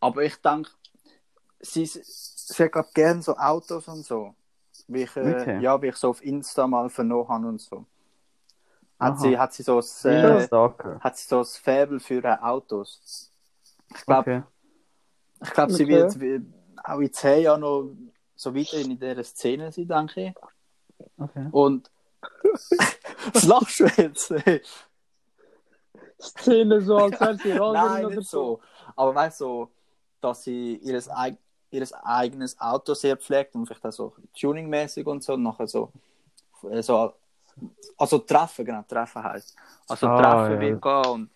Aber 0.00 0.22
ich 0.24 0.36
denke, 0.36 0.70
sie, 1.60 1.86
sie 1.86 2.64
hat 2.64 2.72
glaub, 2.72 2.92
gerne 2.92 3.22
so 3.22 3.36
Autos 3.36 3.86
und 3.88 4.04
so. 4.04 4.34
Wie 4.88 5.02
ich, 5.02 5.16
äh. 5.16 5.60
Ja, 5.60 5.80
wie 5.82 5.88
ich 5.88 5.96
so 5.96 6.10
auf 6.10 6.22
Insta 6.24 6.66
mal 6.66 6.88
vernommen 6.88 7.28
habe 7.28 7.46
und 7.48 7.60
so. 7.60 7.86
Hat 8.98 9.14
Aha. 9.14 9.16
sie, 9.16 9.38
hat 9.38 9.52
sie 9.52 9.62
so 9.62 9.78
ein, 9.80 10.10
äh, 10.10 10.48
hat 11.00 11.16
sie 11.18 11.28
so 11.28 11.40
ein 11.40 11.44
Faible 11.44 12.00
für 12.00 12.22
äh, 12.24 12.36
Autos. 12.40 13.30
Ich 13.94 14.06
glaube, 14.06 14.20
Okay. 14.20 14.42
ich 15.42 15.50
glaub, 15.52 15.70
sie 15.70 15.84
Okay. 15.84 15.88
wird 15.92 16.20
wie- 16.20 16.52
auch 16.84 17.00
in 17.00 17.12
zehn 17.12 17.42
Jahren 17.42 17.60
noch 17.60 17.90
so 18.36 18.54
weiterhin 18.54 18.92
in 18.92 18.98
dieser 18.98 19.24
Szene 19.24 19.72
sein, 19.72 19.88
denke 19.88 20.26
ich. 20.28 20.34
okay. 21.18 21.48
Und 21.50 21.90
was 23.32 23.44
lachst 23.44 23.80
du 23.80 23.86
jetzt? 23.96 24.32
Szene 26.20 26.80
so, 26.80 26.96
als 26.96 27.20
wäre 27.20 27.36
sie 27.36 27.52
Nein, 27.72 28.06
nicht 28.06 28.28
so. 28.28 28.56
so. 28.56 28.60
Aber 28.94 29.14
weißt 29.14 29.40
du, 29.40 29.44
so, 29.44 29.70
dass 30.20 30.44
sie 30.44 30.76
ihres, 30.76 31.08
ihres 31.70 31.92
eigenes 31.92 32.58
Auto 32.60 32.94
sehr 32.94 33.16
pflegt 33.16 33.54
und 33.54 33.66
vielleicht 33.66 33.84
auch 33.86 33.92
so 33.92 34.12
tuningmäßig 34.38 35.06
und 35.06 35.22
so. 35.22 35.34
Und 35.34 35.42
nachher 35.42 35.66
so, 35.66 35.90
äh, 36.70 36.82
so 36.82 37.14
also 37.96 38.18
treffen, 38.18 38.64
genau, 38.64 38.82
treffen 38.82 39.22
heißt. 39.22 39.56
Also 39.88 40.06
Ah, 40.06 40.20
treffen 40.20 40.54
ja. 40.54 40.60
wird 40.60 40.82
gehen 40.82 41.12
und, 41.12 41.30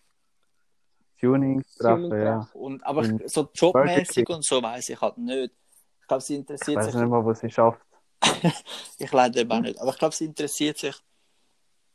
Tuning 1.21 1.65
treffen, 1.79 2.11
ja. 2.23 2.49
und 2.55 2.85
aber 2.87 3.03
Mhm. 3.03 3.23
so 3.27 3.49
jobmäßig 3.55 4.29
und 4.29 4.45
so 4.45 4.63
weiß 4.63 4.89
ich 4.89 5.01
halt 5.01 5.19
nicht. 5.19 5.53
Ich 6.01 6.07
glaube, 6.07 6.23
sie 6.23 6.35
Ich 6.35 6.41
interessiert 6.41 6.77
weiß 6.77 6.87
sich. 6.87 6.95
nicht 6.95 7.09
mal, 7.11 7.25
was 7.25 7.41
sie 7.41 7.51
schafft. 7.51 7.81
Ich 8.99 9.13
leider 9.13 9.41
eben 9.41 9.53
auch 9.53 9.61
nicht. 9.61 9.81
Aber 9.81 9.91
ich 9.91 9.99
glaube, 9.99 10.15
sie 10.15 10.27
interessiert 10.27 10.79
sich 10.79 10.95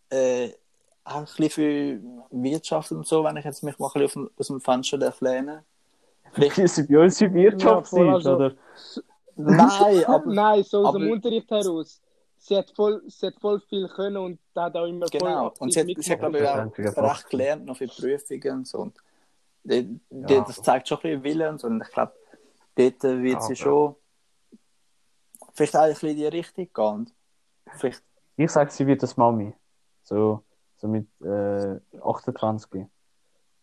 äh, 0.09 0.51
auch 1.03 1.17
ein 1.17 1.25
bisschen 1.25 1.49
für 1.49 1.99
Wirtschaft 2.31 2.91
und 2.91 3.05
so, 3.05 3.23
wenn 3.23 3.37
ich 3.37 3.45
jetzt 3.45 3.63
mich 3.63 3.77
mal 3.77 3.91
ein 3.93 4.01
bisschen 4.01 4.29
aus 4.37 4.47
dem 4.47 4.61
Fenster 4.61 4.97
darf 4.97 5.21
lehnen. 5.21 5.63
Vielleicht, 6.33 6.57
Wie 6.57 6.67
sie 6.67 6.83
bei 6.83 6.99
uns 7.03 7.21
in 7.21 7.33
Wirtschaft 7.33 7.93
Ja, 7.93 8.13
also- 8.13 8.35
oder? 8.35 8.53
nein, 9.35 10.03
aber 10.07 10.33
Nein, 10.33 10.63
so 10.63 10.85
aus 10.85 10.93
dem 10.93 11.03
aber- 11.03 11.11
Unterricht 11.13 11.49
heraus. 11.49 12.01
Sie 12.37 12.55
hat, 12.55 12.69
voll, 12.75 13.01
sie 13.07 13.25
hat 13.27 13.35
voll 13.41 13.59
viel 13.61 13.87
können 13.87 14.17
und 14.17 14.39
hat 14.55 14.75
auch 14.75 14.85
immer 14.85 15.07
genau. 15.07 15.49
voll 15.49 15.53
Und 15.59 15.73
sie 15.73 15.79
hat, 15.79 15.87
sie 15.97 16.11
hat 16.11 16.19
glaube 16.19 16.39
ich, 16.39 16.47
auch 16.47 17.03
recht 17.09 17.29
gelernt, 17.29 17.65
noch 17.65 17.77
für 17.77 17.87
Prüfungen 17.87 18.51
und 18.59 18.67
so. 18.67 18.79
Und 18.79 18.97
die, 19.63 19.99
die, 20.11 20.33
Ja. 20.33 20.41
Das 20.43 20.61
zeigt 20.61 20.87
schon 20.87 20.99
ein 20.99 21.21
bisschen 21.21 21.23
Willen 21.23 21.59
und 21.59 21.81
ich 21.81 21.91
glaube, 21.91 22.13
dort 22.75 23.03
wird 23.03 23.41
sie 23.41 23.45
Aber- 23.47 23.55
schon 23.55 23.95
vielleicht 25.53 25.75
auch 25.75 25.81
ein 25.81 25.89
bisschen 25.89 26.09
in 26.09 26.15
die 26.17 26.25
Richtung 26.27 26.67
gehen. 26.71 26.85
Und 26.85 27.13
Vielleicht, 27.77 28.03
Ich 28.37 28.51
sage, 28.51 28.69
sie 28.69 28.85
wird 28.85 29.01
das 29.01 29.17
Mami. 29.17 29.53
So, 30.03 30.43
so 30.77 30.87
mit 30.87 31.07
äh, 31.23 31.79
28. 32.03 32.85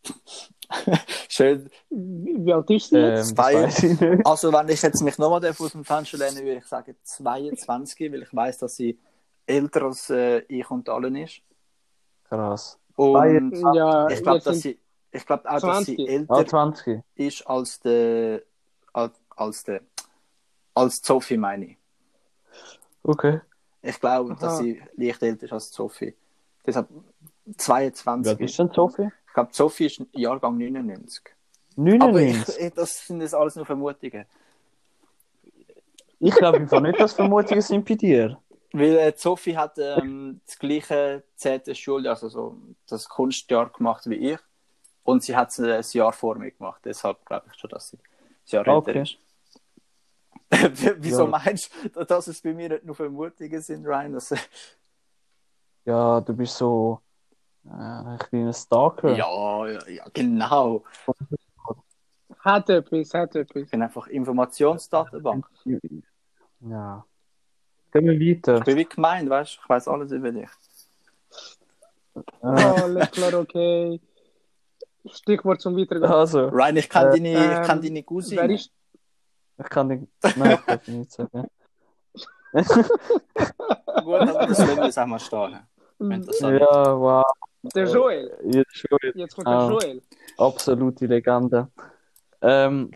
schön. 1.29 1.71
Wie 1.91 2.53
alt 2.53 2.71
ist 2.71 2.89
sie 2.91 2.97
Ähm, 2.97 3.17
jetzt? 3.17 3.83
nicht. 3.83 4.27
Also, 4.27 4.53
wenn 4.53 4.69
ich 4.69 4.81
jetzt 4.83 5.03
mich 5.03 5.19
nochmal 5.19 5.45
aus 5.47 5.73
dem 5.73 5.85
Fenster 5.85 6.19
lehne, 6.19 6.41
würde 6.43 6.59
ich 6.59 6.67
sagen 6.67 6.97
22, 7.03 8.13
weil 8.13 8.23
ich 8.23 8.35
weiß, 8.35 8.59
dass 8.59 8.77
sie 8.77 8.99
älter 9.47 9.83
als 9.83 10.09
äh, 10.11 10.39
ich 10.49 10.71
und 10.71 10.89
allen 10.89 11.17
ist. 11.17 11.43
Krass. 12.25 12.79
Und 12.97 13.53
Ja, 13.75 14.09
ich 14.09 14.23
glaube, 14.23 14.41
dass 14.41 14.61
sie, 14.61 14.79
ich 15.11 15.27
glaube 15.27 15.51
auch, 15.51 15.61
dass 15.61 15.85
sie 15.85 15.97
20. 15.97 16.09
älter 16.09 16.35
Ah, 16.35 16.45
20. 16.47 17.03
ist 17.17 17.47
als 17.47 17.81
der, 17.81 18.43
als, 18.93 19.13
als 19.37 19.65
der, 19.65 19.81
als 20.75 21.01
Sophie 21.05 21.37
meine 21.37 21.67
ich. 21.67 21.77
Okay. 23.03 23.41
Ich 23.83 24.01
glaube, 24.01 24.37
dass 24.37 24.59
sie 24.59 24.81
leicht 24.97 25.23
älter 25.23 25.45
ist 25.47 25.53
als 25.53 25.71
Sophie. 25.73 26.15
Deshalb 26.65 26.89
Wie 27.45 27.57
22. 27.57 28.31
alt 28.33 28.41
ist 28.41 28.59
denn 28.59 28.71
Sophie? 28.73 29.09
Ich 29.33 29.35
glaube, 29.35 29.49
Sophie 29.55 29.87
ist 29.87 30.03
Jahrgang 30.13 30.59
99. 30.59 31.25
Aber 31.99 32.21
99. 32.21 32.23
ich, 32.23 32.49
ich, 32.59 32.75
das 32.75 33.07
sind 33.07 33.23
jetzt 33.23 33.35
alles 33.35 33.57
nur 33.57 33.65
Vermutungen. 33.67 34.27
Ich 36.21 36.39
glaube 36.39 36.59
einfach 36.61 36.81
nicht, 36.81 36.99
dass 37.01 37.13
Vermutungen 37.13 37.61
sind 37.61 37.87
bei 37.87 37.97
dir. 37.97 38.41
Weil 38.73 38.97
äh, 38.97 39.13
Sophie 39.17 39.57
hat 39.57 39.77
ähm, 39.79 40.41
das 40.47 40.59
gleiche 40.59 41.25
10. 41.37 41.75
Schuljahr, 41.75 42.15
also 42.15 42.29
so 42.29 42.59
das 42.89 43.09
Kunstjahr 43.09 43.71
gemacht 43.71 44.05
wie 44.09 44.33
ich. 44.33 44.39
Und 45.05 45.23
sie 45.25 45.37
hat 45.37 45.51
es 45.51 45.59
äh, 45.61 45.75
ein 45.79 45.85
Jahr 45.93 46.13
vor 46.13 46.37
mir 46.37 46.51
gemacht. 46.53 46.83
Deshalb 46.85 47.25
glaube 47.27 47.47
ich 47.53 47.59
schon, 47.61 47.71
dass 47.71 47.91
sie 47.91 47.99
ein 47.99 48.03
Jahr 48.47 48.67
Ah, 48.67 48.77
älter 48.77 48.77
okay. 48.77 49.03
ist. 49.03 49.19
Wieso 50.99 51.27
Ja. 51.27 51.27
meinst 51.27 51.71
du, 51.95 52.05
dass 52.05 52.27
es 52.27 52.41
bei 52.43 52.53
mir 52.53 52.69
nicht 52.69 52.85
nur 52.85 52.95
Vermutungen 52.95 53.61
sind, 53.63 53.87
Ryan? 53.87 54.13
Dass, 54.13 54.33
Ja, 55.85 56.21
du 56.21 56.35
bist 56.35 56.57
so 56.59 57.03
äh, 57.12 57.12
ein 57.69 58.19
kleiner 58.19 58.53
Stalker. 58.53 59.15
ja, 59.17 59.67
ja, 59.69 59.89
ja, 59.89 60.05
genau. 60.13 60.83
Hat 62.41 62.69
etwas, 62.71 63.15
hat 63.15 63.37
etwas. 63.37 63.63
Ich 63.63 63.71
bin 63.71 63.83
einfach 63.83 64.07
Informationsdatenbank. 64.09 65.47
Ja. 66.61 67.05
Gehen 67.93 68.07
wir 68.07 68.19
weiter. 68.19 68.59
Ich 68.59 68.65
bin 68.65 68.77
wie 68.79 68.85
gemeint, 68.85 69.29
weißt 69.31 69.57
du? 69.57 69.61
Ich 69.63 69.69
weiß 69.69 69.89
alles 69.89 70.11
über 70.13 70.33
dich. 70.33 70.49
Äh, 72.43 72.47
Alles 72.47 73.11
klar, 73.11 73.35
okay. 73.41 74.01
Stichwort 75.11 75.61
zum 75.61 75.77
Weitergehen. 75.77 76.11
also, 76.11 76.49
Ryan, 76.49 76.77
ich 76.77 76.89
kann 76.89 77.09
Äh, 77.09 77.11
deine, 77.13 77.31
ich 77.33 77.67
kann 77.67 77.79
Ähm, 77.79 77.83
deine 77.85 77.95
Wer 77.97 78.03
Cousine. 78.05 78.55
ist, 78.55 78.71
ich 79.59 79.69
kann 79.69 79.87
nicht. 79.89 80.07
Nein, 80.37 80.53
ich 80.59 80.61
darf 80.67 80.89
nicht 80.89 81.13
sagen. 81.13 81.47
Gut, 82.53 82.65
aber 84.21 84.47
das 84.47 84.59
lassen 84.59 84.77
wir 84.77 84.85
jetzt 84.85 84.99
auch 84.99 85.07
mal 85.07 85.19
stehen. 85.19 85.59
Ja, 86.01 86.99
wow. 86.99 87.25
Der 87.63 87.85
Joel? 87.87 88.39
Ja, 88.45 88.63
schon. 88.71 88.99
Jetzt 89.15 89.35
kommt 89.35 89.47
Ah. 89.47 89.69
der 89.69 89.79
Joel. 89.79 90.03
Absolute 90.39 91.07
Legende. 91.07 91.69
Ähm, 92.41 92.91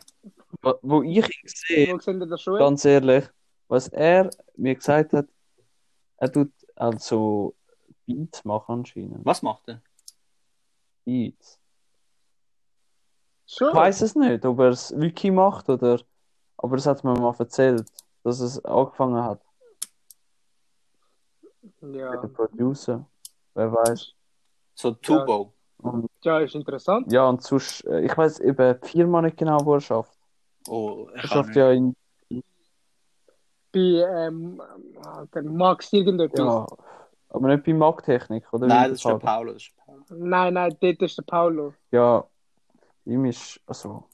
wo, 0.62 0.74
wo 0.82 1.02
ich 1.02 1.16
ihn 1.18 1.48
sehe, 1.48 1.96
Joel? 1.96 2.58
ganz 2.58 2.84
ehrlich, 2.84 3.24
was 3.68 3.88
er 3.88 4.30
mir 4.56 4.74
gesagt 4.74 5.12
hat, 5.12 5.26
er 6.18 6.32
tut 6.32 6.50
also 6.74 7.54
Beats 8.06 8.44
machen 8.44 8.80
anscheinend. 8.80 9.24
Was 9.24 9.42
macht 9.42 9.68
er? 9.68 9.82
Beats. 11.04 11.58
Schon? 13.46 13.68
Ich 13.68 13.74
weiß 13.74 14.00
es 14.02 14.14
nicht, 14.16 14.44
ob 14.44 14.58
er 14.58 14.70
es 14.70 14.96
wirklich 14.98 15.32
macht 15.32 15.68
oder. 15.68 16.00
Aber 16.56 16.76
es 16.76 16.86
hat 16.86 17.04
mir 17.04 17.12
mal 17.14 17.34
erzählt, 17.38 17.86
dass 18.24 18.40
es 18.40 18.64
angefangen 18.64 19.22
hat. 19.22 19.40
Ja. 21.82 22.16
Der 22.16 22.28
Producer. 22.28 23.06
Wer 23.54 23.72
weiß. 23.72 24.14
So 24.76 24.92
Tubo. 24.92 25.52
Und, 25.78 26.08
ja, 26.22 26.38
ist 26.40 26.54
interessant. 26.54 27.10
ja, 27.10 27.28
und 27.28 27.42
sonst, 27.42 27.84
äh, 27.86 28.02
ich 28.02 28.16
weiß 28.16 28.40
eben 28.40 28.80
die 28.82 28.88
Firma 28.88 29.22
nicht 29.22 29.36
genau, 29.36 29.58
wo 29.64 29.74
er 29.74 29.80
schafft. 29.80 30.18
Oh, 30.68 31.08
Er 31.14 31.26
schafft 31.26 31.56
ja 31.56 31.70
in. 31.72 31.94
Bei 33.72 33.80
ähm, 33.80 34.60
der 35.34 35.42
Max 35.42 35.92
irgendetwas. 35.92 36.38
Ja, 36.38 36.66
aber 37.28 37.48
nicht 37.48 37.64
bei 37.64 37.72
Markttechnik, 37.74 38.52
oder? 38.52 38.66
Nein, 38.66 38.90
das 38.90 38.98
ist 38.98 39.04
der 39.04 39.12
sagt 39.12 39.22
er? 39.22 39.26
Paulo. 39.26 39.52
Das 39.52 39.62
ist 39.62 39.72
der 39.76 39.82
Paulo. 39.84 40.04
Nein, 40.10 40.54
nein, 40.54 40.76
dort 40.80 41.02
ist 41.02 41.18
der 41.18 41.22
Paulo. 41.22 41.74
Ja, 41.90 42.24
ihm 43.04 43.24
ist. 43.24 43.60
Also. 43.66 44.04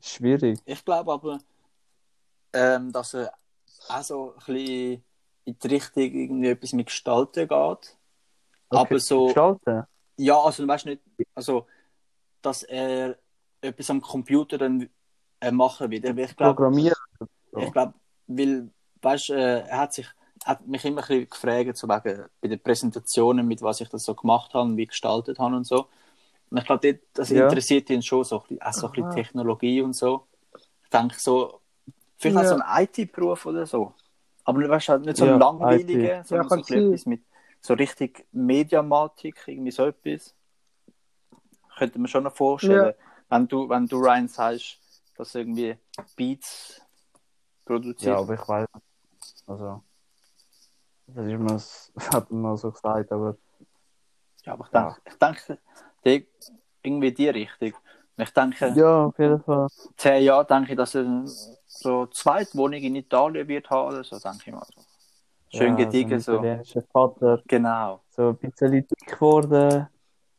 Schwierig. 0.00 0.58
Ich 0.66 0.84
glaube 0.84 1.12
aber, 1.12 1.38
ähm, 2.52 2.92
dass 2.92 3.14
er 3.14 3.32
auch 3.88 4.02
so 4.02 4.32
ein 4.32 4.54
bisschen 4.54 5.04
in 5.46 5.58
die 5.58 5.68
Richtung 5.68 6.02
irgendwie 6.02 6.48
etwas 6.48 6.72
mit 6.74 6.86
Gestalten 6.86 7.48
geht. 7.48 7.96
Aber 8.70 8.98
so, 8.98 9.26
Gestalten? 9.26 9.82
ja, 10.16 10.38
also 10.40 10.66
weißt 10.66 10.84
du 10.86 10.90
nicht, 10.90 11.02
also, 11.34 11.66
dass 12.42 12.62
er 12.64 13.18
etwas 13.60 13.90
am 13.90 14.00
Computer 14.00 14.58
dann 14.58 14.88
äh, 15.40 15.50
machen 15.50 15.90
wird. 15.90 16.06
Aber 16.06 16.20
Ich 16.22 16.36
glaube, 16.36 16.56
Programmieren? 16.56 16.94
ich 17.56 17.72
glaube, 17.72 17.94
weil, 18.26 18.70
weißt 19.02 19.28
du, 19.30 19.32
äh, 19.34 19.60
er 19.68 19.78
hat 19.78 19.94
sich, 19.94 20.06
hat 20.44 20.66
mich 20.66 20.84
immer 20.84 21.02
ein 21.02 21.08
bisschen 21.08 21.30
gefragt, 21.30 21.76
so 21.76 21.88
wegen, 21.88 22.26
bei 22.40 22.48
den 22.48 22.60
Präsentationen, 22.60 23.46
mit 23.46 23.62
was 23.62 23.80
ich 23.80 23.88
das 23.88 24.04
so 24.04 24.14
gemacht 24.14 24.54
habe, 24.54 24.76
wie 24.76 24.86
gestaltet 24.86 25.38
habe 25.38 25.56
und 25.56 25.64
so. 25.66 25.88
Und 26.50 26.58
ich 26.58 26.64
glaube, 26.66 27.00
das 27.14 27.30
Ja. 27.30 27.42
interessiert 27.42 27.90
ihn 27.90 28.02
schon 28.02 28.24
so 28.24 28.40
ein 28.40 28.42
bisschen, 28.48 28.62
auch 28.62 28.72
so 28.74 28.86
ein 28.88 28.92
bisschen 28.92 29.04
Aha. 29.04 29.14
Technologie 29.22 29.82
und 29.82 29.94
so. 29.94 30.26
Ich 30.84 30.90
denke 30.90 31.16
so, 31.18 31.60
vielleicht 32.18 32.36
auch 32.38 32.44
Ja. 32.44 32.48
so 32.58 32.62
ein 32.64 32.84
IT-Beruf 32.84 33.46
oder 33.46 33.66
so. 33.66 33.94
Aber 34.44 34.58
nicht, 34.60 34.70
weißt, 34.70 34.88
du, 34.88 34.92
halt 34.92 35.04
nicht 35.06 35.16
so 35.16 35.26
Ja, 35.26 35.34
ein 35.34 35.40
langweiliger, 35.40 36.20
IT. 36.20 36.26
sondern 36.28 36.44
Ja, 36.44 36.50
so 36.50 36.56
ein 36.56 36.60
bisschen 36.66 36.76
etwas 36.86 37.06
mit 37.06 37.22
so 37.64 37.72
richtig 37.72 38.26
Mediamatik, 38.32 39.42
irgendwie 39.46 39.70
so 39.70 39.86
etwas. 39.86 40.34
Könnte 41.78 41.98
man 41.98 42.08
schon 42.08 42.24
noch 42.24 42.36
vorstellen, 42.36 42.94
Ja. 42.98 43.04
wenn, 43.30 43.48
du, 43.48 43.68
wenn 43.68 43.86
du 43.86 43.96
Ryan 43.96 44.28
sagst, 44.28 44.78
dass 45.16 45.34
irgendwie 45.34 45.76
Beats 46.14 46.82
produziert. 47.64 48.12
Ja, 48.12 48.18
aber 48.18 48.34
ich 48.34 48.46
weiß 48.46 48.66
Also, 49.46 49.82
das 51.06 51.26
ist 51.26 51.38
mir, 51.38 51.48
das 51.48 51.92
hat 52.12 52.30
man 52.30 52.42
mal 52.42 52.56
so 52.58 52.70
gesagt, 52.70 53.10
aber 53.10 53.36
Ja, 54.44 54.52
aber 54.52 54.64
ich 54.64 54.70
denke, 54.70 54.96
ich 55.06 55.14
denke 55.18 55.58
die, 56.04 56.28
irgendwie 56.82 57.12
die 57.12 57.28
Richtung. 57.30 57.72
Ich 58.18 58.30
denke, 58.30 58.74
ja, 58.76 59.06
auf 59.06 59.18
jeden 59.18 59.42
Fall. 59.42 59.68
zehn 59.96 60.22
Jahre 60.22 60.46
denke 60.46 60.72
ich, 60.72 60.76
dass 60.76 60.94
er 60.94 61.26
so 61.66 62.00
eine 62.02 62.10
Zweitwohnung 62.10 62.80
in 62.80 62.94
Italien 62.96 63.48
wird 63.48 63.70
haben 63.70 63.88
oder 63.88 64.04
so, 64.04 64.18
denke 64.18 64.50
ich 64.50 64.52
mal. 64.52 64.66
So. 64.66 64.82
Schön 65.56 65.78
ja, 65.78 65.84
gediegen, 65.84 66.20
so. 66.20 66.32
ein 66.32 66.36
so. 66.36 66.42
italienischer 66.44 66.82
Vater, 66.92 67.42
Genau. 67.46 68.00
so 68.10 68.28
ein 68.30 68.36
bisschen 68.36 68.70
dick 68.72 68.88
geworden, 69.06 69.88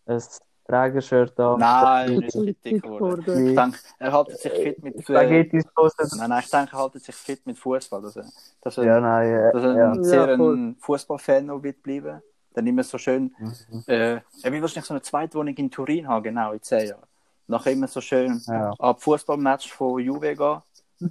ein 0.06 0.22
Trägershirt 0.68 1.40
an. 1.40 1.60
Nein, 1.60 2.16
nicht 2.18 2.32
so 2.32 2.44
Dick 2.44 2.62
dick 2.64 2.82
geworden. 2.84 3.50
Ich 3.50 3.56
denke, 3.56 3.78
er 4.00 4.12
hält 4.18 4.40
sich 4.40 4.52
fit 4.52 4.84
mit. 4.84 4.96
Äh, 4.96 5.02
Spaghetti-Soße. 5.04 6.18
nein, 6.18 6.30
nein, 6.30 6.42
ich 6.44 6.50
denke, 6.50 6.76
er 6.76 6.80
hält 6.92 7.04
sich 7.04 7.16
fit 7.16 7.46
mit 7.46 7.60
Fußball. 7.60 8.02
Dass 8.02 8.16
er, 8.16 8.26
dass 8.62 8.78
er, 8.80 8.84
Ja, 8.86 9.00
nein, 9.00 9.32
äh, 9.32 9.52
dass 9.54 9.64
er 9.64 9.76
ja. 9.78 9.92
ein 9.92 10.04
sehr 10.04 10.28
Ja, 10.28 10.34
ein 10.34 10.76
Fußballfan 10.80 11.46
noch 11.46 11.62
wird 11.62 11.84
bleiben. 11.84 12.20
Dann 12.54 12.66
immer 12.66 12.84
so 12.84 12.98
schön. 12.98 13.36
Mhm. 13.38 13.84
Äh, 13.86 14.14
er 14.16 14.22
will 14.52 14.62
wahrscheinlich 14.62 14.86
so 14.86 14.94
eine 14.96 15.02
Zweitwohnung 15.04 15.54
in 15.54 15.70
Turin 15.70 16.08
haben, 16.08 16.24
genau, 16.24 16.54
in 16.54 16.62
zehn 16.64 16.88
Jahren. 16.88 17.04
Nachher 17.48 17.72
immer 17.74 17.88
so 17.88 18.02
schön 18.02 18.42
Ja. 18.48 18.74
ab 18.80 19.04
Fußballmatch 19.04 19.72
von 19.72 20.00
Juve 20.02 20.36
gehen, 20.36 20.62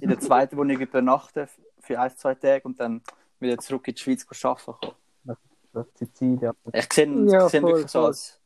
in 0.01 0.09
der 0.09 0.19
zweiten 0.19 0.57
Wohnung 0.57 0.77
übernachten 0.77 1.47
für 1.79 1.97
ein, 1.97 2.11
zwei 2.17 2.35
Tage 2.35 2.63
und 2.63 2.77
dann 2.79 3.01
wieder 3.45 3.57
zurück 3.57 3.87
in 3.87 3.95
die 3.95 4.01
Schweiz 4.01 4.25
arbeiten 4.43 4.73
kommen. 4.79 4.95
Das 5.73 5.87
Sizilien. 5.95 6.53
Ich 6.71 6.93
sehe 6.93 7.05
ihn, 7.05 7.27
Ja, 7.27 7.45
ich 7.45 7.51
sehe 7.51 7.59
ihn 7.59 7.63
voll, 7.63 7.73
wirklich 7.73 7.91
so 7.91 8.05
als 8.05 8.39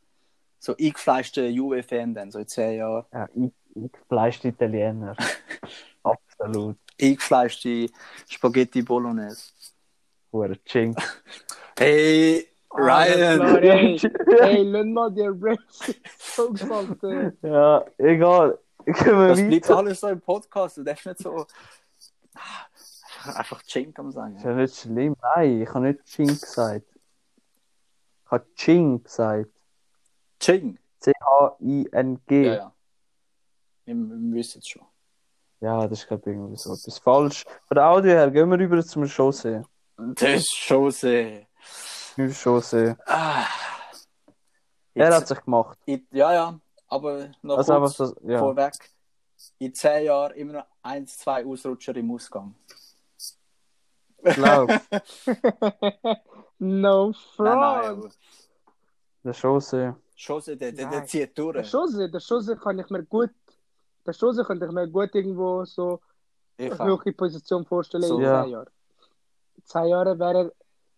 so 0.59 0.75
eingefleischter 0.75 1.47
Juve-Fan 1.47 2.13
dann, 2.13 2.31
so 2.31 2.39
in 2.39 2.47
zehn 2.47 2.77
Jahren. 2.77 3.05
Ja, 3.13 3.29
ich, 3.35 3.51
ich 3.75 3.91
fleischte 4.07 4.47
Italiener. 4.49 5.15
Absolut. 6.03 6.77
Eingefleischte 6.99 7.87
Spaghetti 8.27 8.81
Bolognese. 8.81 9.51
Hure 10.31 10.57
Chink. 10.65 10.97
Hey, 11.77 12.47
klar, 12.69 13.07
Ryan! 13.07 13.61
Hey, 13.61 13.97
hey, 14.39 14.63
lass 14.63 14.85
mal 14.85 15.11
gesagt, 16.51 17.03
äh, 17.03 17.31
Ja, 17.41 17.85
egal. 17.97 18.59
Das 18.85 19.41
bleibt 19.41 19.69
alles 19.69 19.99
so 19.99 20.07
im 20.07 20.21
Podcast. 20.21 20.77
Du 20.77 20.83
darfst 20.83 21.05
nicht 21.05 21.19
so 21.19 21.45
einfach- 23.35 23.61
Chink 23.63 23.97
am 23.99 24.09
Ist 24.09 24.15
sagen. 24.15 24.37
ja 24.43 24.53
nicht 24.53 24.75
schlimm. 24.75 25.15
Nein, 25.21 25.61
ich 25.61 25.69
habe 25.69 25.81
nicht 25.87 26.03
Chink 26.05 26.41
gesagt. 26.41 26.85
Ich 28.25 28.31
habe 28.31 28.45
Ching 28.55 29.03
gesagt. 29.03 29.49
Ching. 30.39 30.77
C-H-I-N-G. 30.99 32.45
Ja, 32.45 32.53
ja. 32.53 32.73
Wir, 33.85 33.95
wir 33.95 34.33
wissen 34.35 34.59
es 34.59 34.67
schon. 34.67 34.83
Ja, 35.61 35.87
das 35.87 35.99
ist 35.99 36.07
glaube 36.07 36.29
ich 36.29 36.35
irgendwie 36.37 36.55
so 36.57 36.73
etwas 36.73 36.99
falsch. 36.99 37.43
Von 37.67 37.75
der 37.75 37.85
Audio 37.89 38.11
her 38.11 38.31
gehen 38.31 38.49
wir 38.49 38.57
rüber 38.59 38.83
zum 38.83 39.05
Chaussee. 39.07 39.61
Das 39.97 40.35
ist 40.35 40.99
sehr. 40.99 41.47
Zum 42.15 42.31
Chaussee. 42.31 42.95
Ah. 43.05 43.45
Er 44.93 45.15
hat 45.15 45.27
sich 45.27 45.41
gemacht. 45.41 45.77
in, 45.85 46.07
ja, 46.11 46.33
ja, 46.33 46.59
aber 46.87 47.29
noch 47.41 47.57
Also 47.57 47.73
kurz 47.77 47.97
so, 47.97 48.15
ja. 48.23 48.39
vorweg. 48.39 48.73
In 49.57 49.73
zehn 49.73 50.05
Jahren 50.05 50.33
immer 50.35 50.53
noch 50.53 50.65
eins, 50.81 51.17
zwei 51.17 51.45
Ausrutscher 51.45 51.95
im 51.95 52.11
Ausgang. 52.11 52.55
Glaub, 54.23 54.69
no 56.59 57.13
Nein, 57.37 57.59
nein, 57.59 57.85
aber 57.85 58.09
der 59.23 59.33
Chaussee. 59.33 59.93
schon 60.15 60.41
so, 60.41 60.55
der, 60.55 60.71
der, 60.71 60.89
der 60.89 61.05
zieht 61.05 61.37
Der 61.37 61.43
durch. 61.53 61.69
Schose, 61.69 62.09
der 62.09 62.19
Schose 62.19 62.55
kann 62.57 62.79
ich 62.79 62.89
mir 62.89 63.03
gut, 63.03 63.31
der 64.05 64.13
Schose 64.13 64.43
könnte 64.43 64.65
ich 64.65 64.71
mir 64.71 64.87
gut 64.89 65.13
irgendwo 65.15 65.65
so 65.65 65.99
Ich 66.57 66.71
eine 66.79 66.89
höhere 66.89 67.11
Position 67.13 67.65
vorstellen 67.65 68.03
So. 68.03 68.17
in 68.17 68.23
Ja. 68.23 68.43
zehn 68.43 68.51
Jahren. 68.51 68.67
In 69.57 69.65
zehn 69.65 69.85
Jahren 69.85 70.19
wäre 70.19 70.51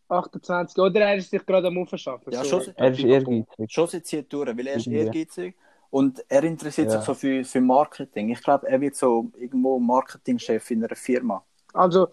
er 0.10 0.18
28 0.18 0.78
oder 0.78 1.02
er 1.02 1.16
ist 1.16 1.30
sich 1.30 1.46
gerade 1.46 1.68
am 1.68 1.78
Aufschaffen. 1.78 2.34
Ja, 2.34 2.44
so. 2.44 2.60
schon, 2.62 2.74
Er 2.76 2.92
ist 2.92 3.00
ehrgeizig. 3.00 3.72
schon 3.72 3.88
sie 3.88 4.04
zieht 4.04 4.32
durch, 4.34 4.50
weil 4.58 4.68
er 4.68 4.76
ist 4.76 4.88
Irgendwie. 4.88 5.06
ehrgeizig 5.06 5.56
und 5.90 6.24
er 6.28 6.44
interessiert 6.44 6.92
Ja. 6.92 6.98
sich 6.98 7.06
so 7.06 7.14
für, 7.14 7.44
für 7.46 7.62
Marketing. 7.62 8.30
Ich 8.30 8.42
glaube, 8.42 8.68
er 8.68 8.82
wird 8.82 8.96
so 8.96 9.32
irgendwo 9.38 9.80
Marketingchef 9.80 10.72
in 10.72 10.84
einer 10.84 10.96
Firma. 10.96 11.44
Also 11.74 12.10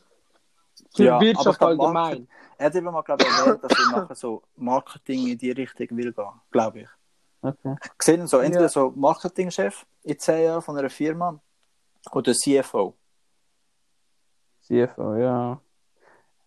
für 0.94 1.04
Ja, 1.04 1.14
aber 1.16 1.24
ich 1.24 1.36
Wirtschaft 1.36 1.62
allgemein. 1.62 1.92
Market- 1.92 2.28
Er 2.58 2.66
hat 2.66 2.74
eben 2.74 2.84
mal 2.92 3.02
glaub, 3.02 3.20
ich, 3.20 3.26
erwähnt, 3.28 3.62
dass 3.64 3.72
er 3.72 3.98
nachher 4.00 4.14
so 4.14 4.42
Marketing 4.56 5.28
in 5.28 5.38
die 5.38 5.50
Richtung 5.52 5.96
will 5.96 6.12
gehen, 6.12 6.32
glaube 6.50 6.80
ich. 6.80 6.88
Okay. 7.40 7.76
Ich 7.82 8.02
sehe 8.02 8.16
ihn 8.16 8.26
so, 8.26 8.38
entweder 8.38 8.62
Ja. 8.64 8.68
so 8.68 8.92
Marketingchef 8.96 9.86
in 10.02 10.18
10 10.18 10.42
Jahren 10.44 10.62
von 10.62 10.76
einer 10.76 10.90
Firma 10.90 11.38
oder 12.12 12.32
CFO. 12.34 12.94
CFO, 14.62 15.14
ja. 15.16 15.60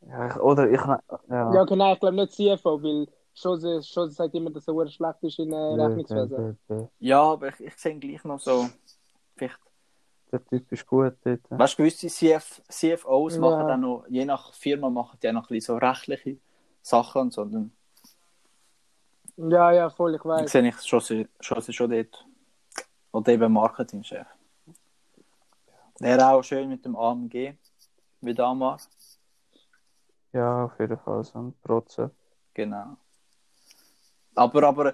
ja 0.02 0.28
ich, 0.28 0.36
oder 0.38 0.70
ich. 0.70 0.82
Ja. 1.30 1.54
Ja, 1.54 1.64
genau, 1.64 1.94
ich 1.94 2.00
glaube 2.00 2.16
nicht 2.16 2.34
CFO, 2.34 2.82
weil 2.84 3.08
Schose, 3.34 3.82
Schose 3.82 4.12
sagt 4.12 4.36
immer, 4.36 4.50
dass 4.50 4.68
er 4.68 4.88
schlecht 4.90 5.24
ist 5.24 5.40
in 5.40 5.54
äh, 5.54 5.76
Der, 5.78 5.88
Rechnungswesen. 5.88 6.60
Ja, 7.00 7.22
aber 7.24 7.48
ich, 7.48 7.60
ich 7.62 7.78
sehe 7.78 7.94
ihn 7.94 8.00
gleich 8.02 8.24
noch 8.26 8.40
so. 8.40 8.68
Vielleicht, 9.38 9.58
der 10.32 10.46
Typ 10.46 10.72
ist 10.72 10.86
gut 10.86 11.14
dort. 11.24 11.42
weißt 11.50 11.74
du, 11.74 11.78
gewisse 11.78 12.08
CF, 12.08 12.62
CFOs 12.70 13.36
Ja. 13.36 13.42
machen 13.42 13.68
dann 13.68 13.82
noch, 13.82 14.06
je 14.08 14.26
nach 14.26 14.54
Firma, 14.54 14.90
machen 14.90 15.18
die 15.22 15.30
auch 15.30 15.34
noch 15.34 15.44
ein 15.50 15.54
bisschen 15.56 15.76
so 15.80 15.86
rechtliche 15.86 16.38
Sachen 16.82 17.22
und 17.24 17.34
so. 17.34 17.50
Ja, 19.38 19.72
ja, 19.72 19.90
voll, 19.90 20.16
ich 20.16 20.20
ich 20.20 20.26
weiß. 20.26 20.52
sehe 20.52 20.68
ich 20.68 20.82
schon, 20.82 21.02
schon, 21.40 21.62
schon 21.62 21.90
dort. 21.90 22.26
Oder 23.12 23.34
eben 23.34 23.52
Marketingchef. 23.52 24.28
Wäre 26.00 26.30
auch 26.30 26.44
schön 26.44 26.70
mit 26.70 26.84
dem 26.86 26.96
AMG, 26.96 27.56
wie 28.22 28.34
damals. 28.34 28.90
Ja, 30.34 30.66
auf 30.66 30.80
jeden 30.80 30.98
Fall 30.98 31.24
so 31.24 31.40
ein 31.40 31.54
Protzen. 31.62 32.10
Genau. 32.54 32.98
Aber, 34.36 34.64
aber, 34.64 34.94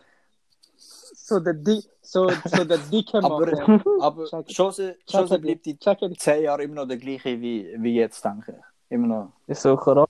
So 1.28 1.42
der, 1.42 1.56
Di 1.56 1.84
so, 2.02 2.30
so 2.46 2.64
der 2.64 2.78
dicke 2.78 3.18
aber, 3.22 3.46
Mann. 3.68 3.84
aber 4.02 4.24
Check. 4.28 4.50
Jose, 4.58 4.96
Jose 5.10 5.38
bleibt 5.40 5.68
it. 5.68 5.84
zehn 6.22 6.44
Jahren 6.44 6.62
immer 6.62 6.76
noch 6.76 6.88
der 6.88 6.96
gleiche 6.96 7.42
wie, 7.42 7.76
wie 7.80 7.96
jetzt, 7.96 8.24
denke 8.24 8.54
ich. 8.58 8.64
Immer 8.96 9.08
noch. 9.08 9.34
Ist 9.46 9.62
so 9.62 9.78
oder 9.78 10.08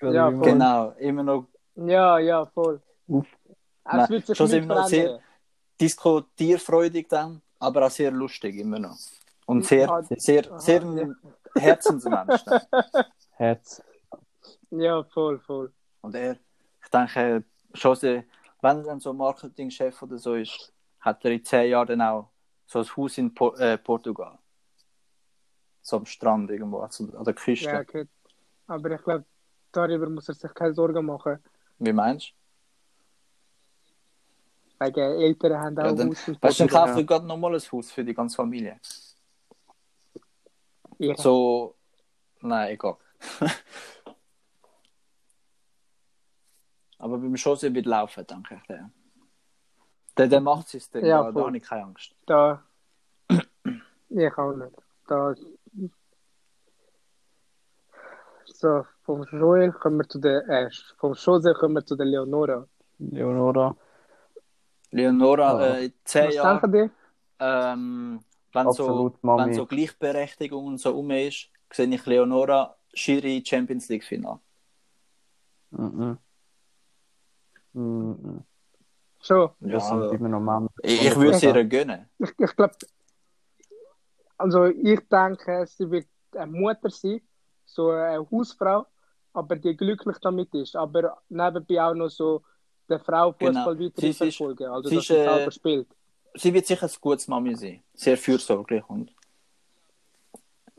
Ja, 0.00 0.30
voll. 0.30 0.40
Genau, 0.42 0.90
immer 1.00 1.24
noch 1.24 1.48
Ja, 1.74 2.20
ja, 2.20 2.46
voll. 2.46 2.80
Uff. 3.08 3.26
Es 3.84 4.08
wird 4.10 4.26
sich 4.28 4.38
wir 4.38 4.60
noch 4.64 4.88
verändern. 4.88 5.20
diskutierfreudig 5.80 7.08
dann, 7.08 7.42
aber 7.58 7.86
auch 7.86 7.90
sehr 7.90 8.12
lustig 8.12 8.54
immer 8.56 8.78
noch. 8.78 8.96
Und 9.46 9.64
sehr, 9.66 9.88
Ja, 9.88 10.02
sehr, 10.16 10.44
sehr 10.60 10.82
ein 10.82 11.16
Herzensmensch. 11.56 12.44
dann. 12.44 12.60
Herz. 13.32 13.82
Ja, 14.70 15.02
voll, 15.02 15.40
voll. 15.40 15.72
Und 16.00 16.14
er, 16.14 16.36
ich 16.80 16.90
denke, 16.92 17.42
Jose, 17.74 18.22
wenn 18.64 18.78
er 18.78 18.82
dann 18.84 19.00
so 19.00 19.12
Marketingchef 19.12 20.02
oder 20.02 20.18
so 20.18 20.34
ist, 20.34 20.72
hat 21.00 21.24
er 21.24 21.32
in 21.32 21.44
zehn 21.44 21.70
Jahren 21.70 21.86
dann 21.86 22.00
auch 22.00 22.30
so 22.66 22.78
ein 22.78 22.96
Haus 22.96 23.18
in 23.18 23.32
Por 23.32 23.60
äh, 23.60 23.76
Portugal. 23.76 24.38
So 25.82 25.98
am 25.98 26.06
Strand 26.06 26.50
irgendwo, 26.50 26.78
also 26.78 27.04
an 27.14 27.24
der 27.24 27.34
Küste. 27.34 27.66
Ja, 27.66 27.80
okay. 27.80 28.08
Aber 28.66 28.90
ich 28.90 29.02
glaube, 29.02 29.26
darüber 29.70 30.08
muss 30.08 30.28
er 30.30 30.34
sich 30.34 30.54
keine 30.54 30.72
Sorgen 30.72 31.04
machen. 31.04 31.44
Wie 31.78 31.92
meinst 31.92 32.32
Weil 34.78 34.92
die 34.92 35.00
Eltern 35.00 35.58
haben 35.58 35.76
du? 35.76 35.82
auch 35.82 35.86
Ja, 35.86 35.92
dann, 35.92 36.08
Haus 36.08 36.28
in 36.28 36.38
weißt 36.40 36.60
du, 36.60 36.66
dann 36.66 36.86
kauft 36.86 36.96
er 36.96 37.04
gerade 37.04 37.26
nochmal 37.26 37.54
ein 37.54 37.60
Haus 37.60 37.92
für 37.92 38.02
die 38.02 38.14
ganze 38.14 38.36
Familie. 38.36 38.80
Ja. 40.98 41.14
So, 41.16 41.74
nein, 42.40 42.72
egal. 42.72 42.96
Aber 47.04 47.18
beim 47.18 47.34
Jose 47.34 47.74
wird 47.74 47.84
laufen, 47.84 48.26
denke 48.26 48.54
ich. 48.54 48.62
Der, 48.62 48.90
der, 50.16 50.26
der 50.26 50.40
macht 50.40 50.68
sein 50.70 50.80
Ding, 50.94 51.04
Ja, 51.04 51.22
da, 51.24 51.32
da 51.32 51.40
habe 51.46 51.56
ich 51.58 51.62
keine 51.62 51.84
Angst. 51.84 52.14
Da. 52.24 52.62
Ich 54.08 54.38
auch 54.38 54.54
nicht. 54.54 54.72
Da. 55.06 55.34
So, 58.46 58.86
vom 59.02 59.24
Joel 59.24 59.72
kommen 59.72 59.98
wir 59.98 60.08
zu 60.08 60.18
der. 60.18 60.48
Äh, 60.48 60.70
vom 60.96 61.12
Jose 61.12 61.52
kommen 61.52 61.74
wir 61.74 61.84
zu 61.84 61.94
der 61.94 62.06
Leonora. 62.06 62.66
Leonora. 62.98 63.76
Leonora, 64.90 65.60
Ja. 65.60 65.74
äh, 65.74 65.84
in 65.84 65.92
zehn 66.04 66.28
Was 66.38 66.70
die? 66.70 66.90
ähm, 67.40 68.20
wenn, 68.54 68.62
so, 68.72 68.84
Absolut, 68.84 69.22
Mami. 69.22 69.42
wenn 69.42 69.52
so 69.54 69.66
Gleichberechtigung 69.66 70.64
und 70.68 70.78
so 70.78 70.96
um 70.98 71.10
ist, 71.10 71.50
sehe 71.70 71.86
ich 71.94 72.06
Leonora 72.06 72.74
Schiri 72.94 73.42
Champions 73.44 73.90
League 73.90 74.04
Final. 74.04 74.38
Mhm. 75.70 76.16
Mhm. 77.74 78.42
Schon. 79.20 79.50
Das 79.60 79.88
Ja, 79.90 80.08
sind 80.08 80.20
immer 80.20 80.28
noch 80.28 80.40
Männer. 80.40 80.68
Ich, 80.82 81.06
ich 81.06 81.16
würde 81.16 81.32
es 81.32 81.42
ihr 81.42 81.64
gönnen. 81.64 82.08
Ich, 82.18 82.30
ich 82.38 82.56
glaube, 82.56 82.74
also 84.36 84.66
ich 84.66 85.00
denke, 85.08 85.66
sie 85.66 85.90
wird 85.90 86.06
eine 86.36 86.50
Mutter 86.50 86.90
sein, 86.90 87.20
so 87.64 87.90
eine 87.90 88.26
Hausfrau, 88.30 88.86
aber 89.32 89.56
die 89.56 89.76
glücklich 89.76 90.18
damit 90.20 90.52
ist. 90.54 90.76
Aber 90.76 91.22
nebenbei 91.28 91.82
auch 91.82 91.94
noch 91.94 92.08
so 92.10 92.42
der 92.88 93.00
Frau 93.00 93.32
Genau. 93.32 93.52
Fußball 93.64 93.78
weiter 93.80 94.00
Sie 94.00 94.08
ist- 94.10 94.18
verfolgen. 94.18 94.66
Also 94.66 94.88
sie 94.90 94.94
dass 94.96 95.02
ist, 95.04 95.08
sie 95.08 95.14
äh, 95.14 95.24
selber 95.24 95.50
spielt. 95.50 95.88
Sie 96.36 96.52
wird 96.52 96.66
sicher 96.66 96.86
ein 96.86 96.92
gutes 97.00 97.28
Mami 97.28 97.54
sein. 97.56 97.82
Sehr 97.94 98.18
fürsorglich 98.18 98.84
und 98.88 99.14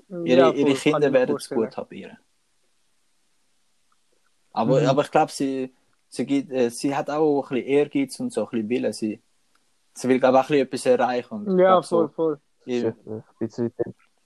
ihre, 0.10 0.26
Ja, 0.40 0.52
ihre 0.52 0.74
Kinder 0.76 1.12
werden 1.12 1.36
es 1.38 1.50
gut 1.50 1.76
haben. 1.78 2.18
Aber, 4.52 4.82
Mhm. 4.82 4.88
aber 4.88 5.02
ich 5.02 5.12
glaube, 5.12 5.32
sie, 5.32 5.74
sie, 6.16 6.26
gibt, 6.26 6.52
äh, 6.52 6.70
sie 6.70 6.96
hat 6.96 7.10
auch 7.10 7.44
ein 7.52 7.56
bisschen 7.56 7.68
Ehrgeiz 7.68 8.20
und 8.20 8.34
so 8.34 8.46
ein 8.46 8.50
bisschen 8.52 8.70
Willen. 8.70 8.94
Sie, 8.94 9.22
sie 9.94 10.10
will, 10.10 10.20
glaube 10.20 10.38
ich, 10.40 10.44
auch 10.46 10.50
ein 10.50 10.70
bisschen 10.70 10.94
etwas 10.94 11.26
erreichen. 11.28 11.60
Ja, 11.60 11.82
glaub, 11.82 11.86
voll, 11.86 12.08
so, 12.08 12.14
voll. 12.14 12.42
ihr, 12.66 12.96
Ein 13.06 13.24
bisschen 13.40 13.74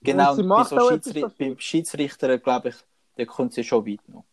genau, 0.00 0.34
Und 0.34 0.48
bei, 0.48 0.64
so 0.64 0.78
Schiedsri 0.80 1.20
dafür. 1.20 1.54
bei 1.54 1.56
Schiedsrichtern, 1.58 2.40
glaube 2.42 2.70
ich, 2.70 2.76
da 3.16 3.24
kommt 3.24 3.52
sie 3.54 3.64
schon 3.64 3.86
weit 3.86 4.08
noch. 4.08 4.24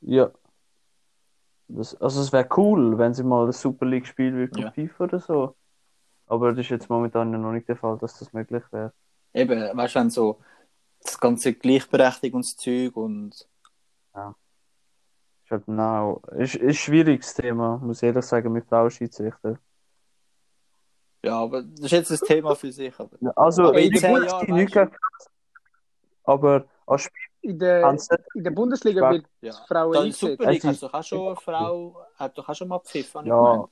Ja. 0.00 0.30
Das, 1.68 1.94
also 2.00 2.20
es 2.20 2.32
wäre 2.32 2.48
cool, 2.56 2.98
wenn 2.98 3.14
sie 3.14 3.24
mal 3.24 3.46
ein 3.46 3.52
Super 3.52 3.86
League 3.86 4.06
spielen 4.06 4.36
würde 4.36 4.60
Ja. 4.60 4.70
FIFA 4.70 5.04
oder 5.04 5.20
so. 5.20 5.56
Aber 6.26 6.50
das 6.50 6.60
ist 6.60 6.70
jetzt 6.70 6.90
momentan 6.90 7.30
noch 7.30 7.52
nicht 7.52 7.68
der 7.68 7.76
Fall, 7.76 7.98
dass 7.98 8.18
das 8.18 8.32
möglich 8.32 8.62
wäre. 8.70 8.92
Eben, 9.32 9.76
weißt 9.76 9.94
du, 9.94 10.00
wenn 10.00 10.10
so 10.10 10.40
das 11.02 11.18
ganze 11.20 11.54
Gleichberechtigungszeug 11.54 12.96
und 12.96 13.34
Ist 13.34 14.43
now, 15.66 16.20
ist, 16.36 16.54
ist 16.56 16.62
ein 16.62 16.74
schwieriges 16.74 17.34
Thema, 17.34 17.78
muss 17.78 18.02
ich 18.02 18.06
ehrlich 18.08 18.24
sagen, 18.24 18.52
mit 18.52 18.66
Frauenschiedsrichter. 18.66 19.58
ja, 21.24 21.36
aber 21.38 21.62
das 21.62 21.80
ist 21.86 21.90
jetzt 21.92 22.10
ein 22.12 22.18
Thema 22.26 22.54
für 22.54 22.70
sich. 22.72 22.94
Aber 22.98 23.10
Also, 23.36 23.68
Aber 23.68 23.80
in 23.80 23.90
der 23.90 24.00
zehn 24.00 24.12
Bundesliga 24.12 24.38
Jahren, 24.46 24.54
nicht 24.56 24.76
weißt 24.76 24.92
aber 26.24 26.64
als 26.86 27.02
Spiel 27.02 27.20
In 27.42 27.58
der, 27.58 27.92
du 27.92 28.16
in 28.34 28.44
der 28.44 28.50
Bundesliga 28.50 29.10
wird 29.10 29.26
ja. 29.42 29.52
Frauen 29.68 29.92
Da 29.92 29.98
in 30.00 30.04
eingesetzt. 30.06 30.20
Super 30.20 30.50
League 30.50 30.64
ist- 30.64 30.82
doch 30.82 30.94
auch 30.94 31.02
schon 31.02 31.26
eine 31.26 31.36
Frau, 31.36 31.96
hat 32.16 32.38
doch 32.38 32.48
auch 32.48 32.54
schon 32.54 32.68
mal 32.68 32.78
pfiffen, 32.80 33.26
Ja, 33.26 33.68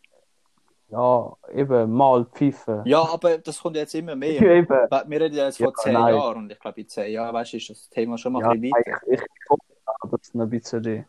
ja, 0.91 1.37
eben 1.55 1.91
mal 1.93 2.27
pfeifen. 2.27 2.83
Ja, 2.85 3.01
aber 3.11 3.39
das 3.39 3.59
kommt 3.59 3.77
jetzt 3.77 3.95
immer 3.95 4.15
mehr. 4.15 4.43
eben. 4.43 4.69
Wir 4.69 5.21
reden 5.21 5.35
ja 5.37 5.47
jetzt 5.47 5.59
Ja, 5.59 5.67
von 5.69 5.75
zehn 5.77 5.95
nein. 5.95 6.15
Jahren 6.15 6.37
und 6.37 6.53
ich 6.53 6.59
glaube, 6.61 6.81
in 6.83 6.89
zehn 6.89 7.13
Jahren, 7.13 7.33
weißt 7.35 7.53
du, 7.55 7.57
ist 7.57 7.71
das 7.71 7.89
Thema 7.89 8.19
schon 8.19 8.35
mal 8.35 8.41
Ja, 8.43 8.51
ein 8.51 8.61
bisschen 8.61 8.77
weiter. 8.77 9.01
ich, 9.07 9.21
ich 9.23 9.49
hoffe 9.49 9.63
dass 10.11 10.21
es 10.23 10.35
noch 10.35 10.45
ein 10.45 10.51
bisschen 10.51 11.07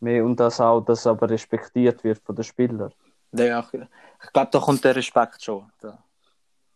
mehr 0.00 0.24
und 0.24 0.38
dass 0.40 0.60
auch 0.60 0.80
das 0.80 1.06
aber 1.06 1.28
respektiert 1.30 2.04
wird 2.04 2.18
von 2.18 2.34
den 2.36 2.44
Spielern. 2.44 2.92
Ja, 3.32 3.60
ich 3.72 3.80
ich 4.24 4.32
glaube, 4.32 4.50
da 4.52 4.58
kommt 4.58 4.82
der 4.84 4.96
Respekt 4.96 5.42
schon. 5.42 5.70
Da. 5.80 6.02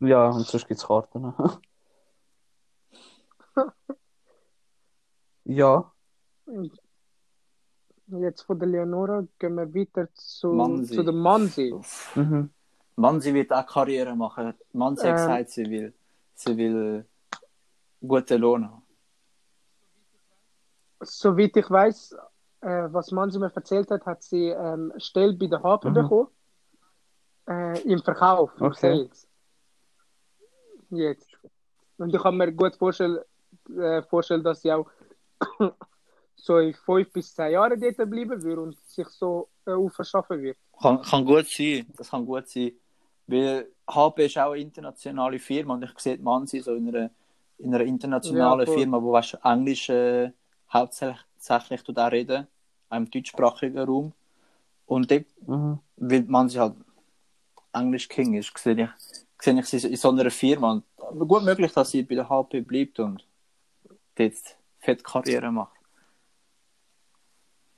Ja, 0.01 0.29
und 0.29 0.47
sonst 0.47 0.67
gibt 0.69 0.81
es 0.81 0.87
Karten. 0.87 1.33
ja, 5.45 5.93
Jetzt 8.21 8.43
von 8.43 8.59
der 8.59 8.69
Leonora 8.69 9.25
gehen 9.39 9.55
wir 9.55 9.73
weiter 9.75 10.13
zu, 10.15 10.49
Mansi. 10.53 10.95
zu 10.97 11.03
der 11.03 11.15
Mansi. 11.15 11.75
mhm. 12.15 12.51
Mann, 12.97 13.21
sie 13.23 13.33
wird 13.33 13.51
auch 13.53 13.67
Karriere 13.67 14.15
machen. 14.15 14.53
Mann, 14.73 14.97
sie 14.97 15.03
hat 15.09 15.11
Ähm. 15.13 15.17
gesagt, 15.17 15.51
sie 15.51 15.71
will, 15.71 15.95
sie 16.35 16.57
will 16.57 17.07
guten 18.07 18.39
Lohn 18.41 18.71
haben. 18.71 18.83
Soweit 21.01 21.57
ich 21.57 21.71
weiß, 21.71 22.17
äh, 22.63 22.89
was 22.93 23.11
Mansi 23.13 23.39
mir 23.39 23.53
erzählt 23.55 23.91
hat, 23.91 24.07
hat 24.07 24.23
sie 24.23 24.49
ähm, 24.49 24.93
Stelle 24.97 25.35
bei 25.35 25.47
der 25.47 25.63
HP 25.63 25.89
Mhm. 25.91 25.95
bekommen. 25.95 26.29
Äh, 27.49 27.81
Im 27.83 27.99
Verkauf, 28.03 28.51
im 28.59 28.67
Okay. 28.67 28.81
Sales. 28.81 29.29
Jetzt. 30.91 31.29
Und 31.99 32.15
ich 32.15 32.23
kann 32.23 32.37
mir 32.37 32.53
gut 32.53 32.77
vorstellen, 32.77 33.19
äh, 33.79 34.03
vorstellen 34.03 34.43
dass 34.45 34.63
sie 34.63 34.73
auch 34.73 34.89
so 36.37 36.59
in 36.59 36.75
fünf 36.75 37.13
bis 37.13 37.35
zehn 37.35 37.53
Jahren 37.53 37.81
dort 37.81 37.97
bleiben 38.11 38.43
würde 38.43 38.61
und 38.63 38.79
sich 38.81 39.09
so 39.09 39.49
äh, 39.67 39.73
aufschaffen 39.73 40.43
wird. 40.43 40.57
Kann, 40.81 41.01
kann 41.03 41.25
gut 41.25 41.47
sein, 41.49 41.87
das 41.97 42.11
kann 42.11 42.27
gut 42.27 42.49
sein. 42.49 42.73
Weil 43.27 43.69
HP 43.89 44.27
ist 44.27 44.39
auch 44.39 44.53
eine 44.53 44.63
internationale 44.63 45.39
Firma 45.39 45.75
und 45.75 45.85
ich 45.85 45.99
sehe 45.99 46.19
Mansi 46.19 46.61
so 46.61 46.75
in 46.75 46.89
einer, 46.89 47.11
in 47.59 47.75
einer 47.75 47.85
internationalen 47.85 48.67
Ja. 48.67 48.73
Firma, 48.73 49.01
wo 49.03 49.13
weißt, 49.13 49.39
Englisch 49.45 49.89
äh, 49.91 50.33
hauptsächlich 50.73 51.83
tut 51.85 51.99
auch 51.99 52.11
reden, 52.11 52.47
auch 52.93 52.97
im 52.97 53.11
deutschsprachigen 53.11 53.79
Raum. 53.79 54.13
Und 54.87 55.11
dort, 55.11 55.25
Mhm. 55.47 55.79
weil 55.97 56.23
Mansi 56.25 56.59
halt 56.59 56.75
Englisch 57.73 58.09
King 58.09 58.35
ist, 58.35 58.57
sehe 58.59 58.75
ich, 58.75 58.91
sehe 59.43 59.59
ich 59.59 59.67
sie 59.67 59.89
in 59.89 59.97
so 59.97 60.11
einer 60.11 60.31
Firma. 60.31 60.83
Und 60.97 61.29
gut 61.29 61.43
möglich, 61.43 61.73
dass 61.73 61.91
sie 61.91 62.03
bei 62.03 62.15
der 62.17 62.29
HP 62.29 62.61
bleibt 62.61 62.99
und 63.01 63.27
dort 64.17 64.35
fett 64.81 65.03
Karriere 65.03 65.51
macht. 65.51 65.73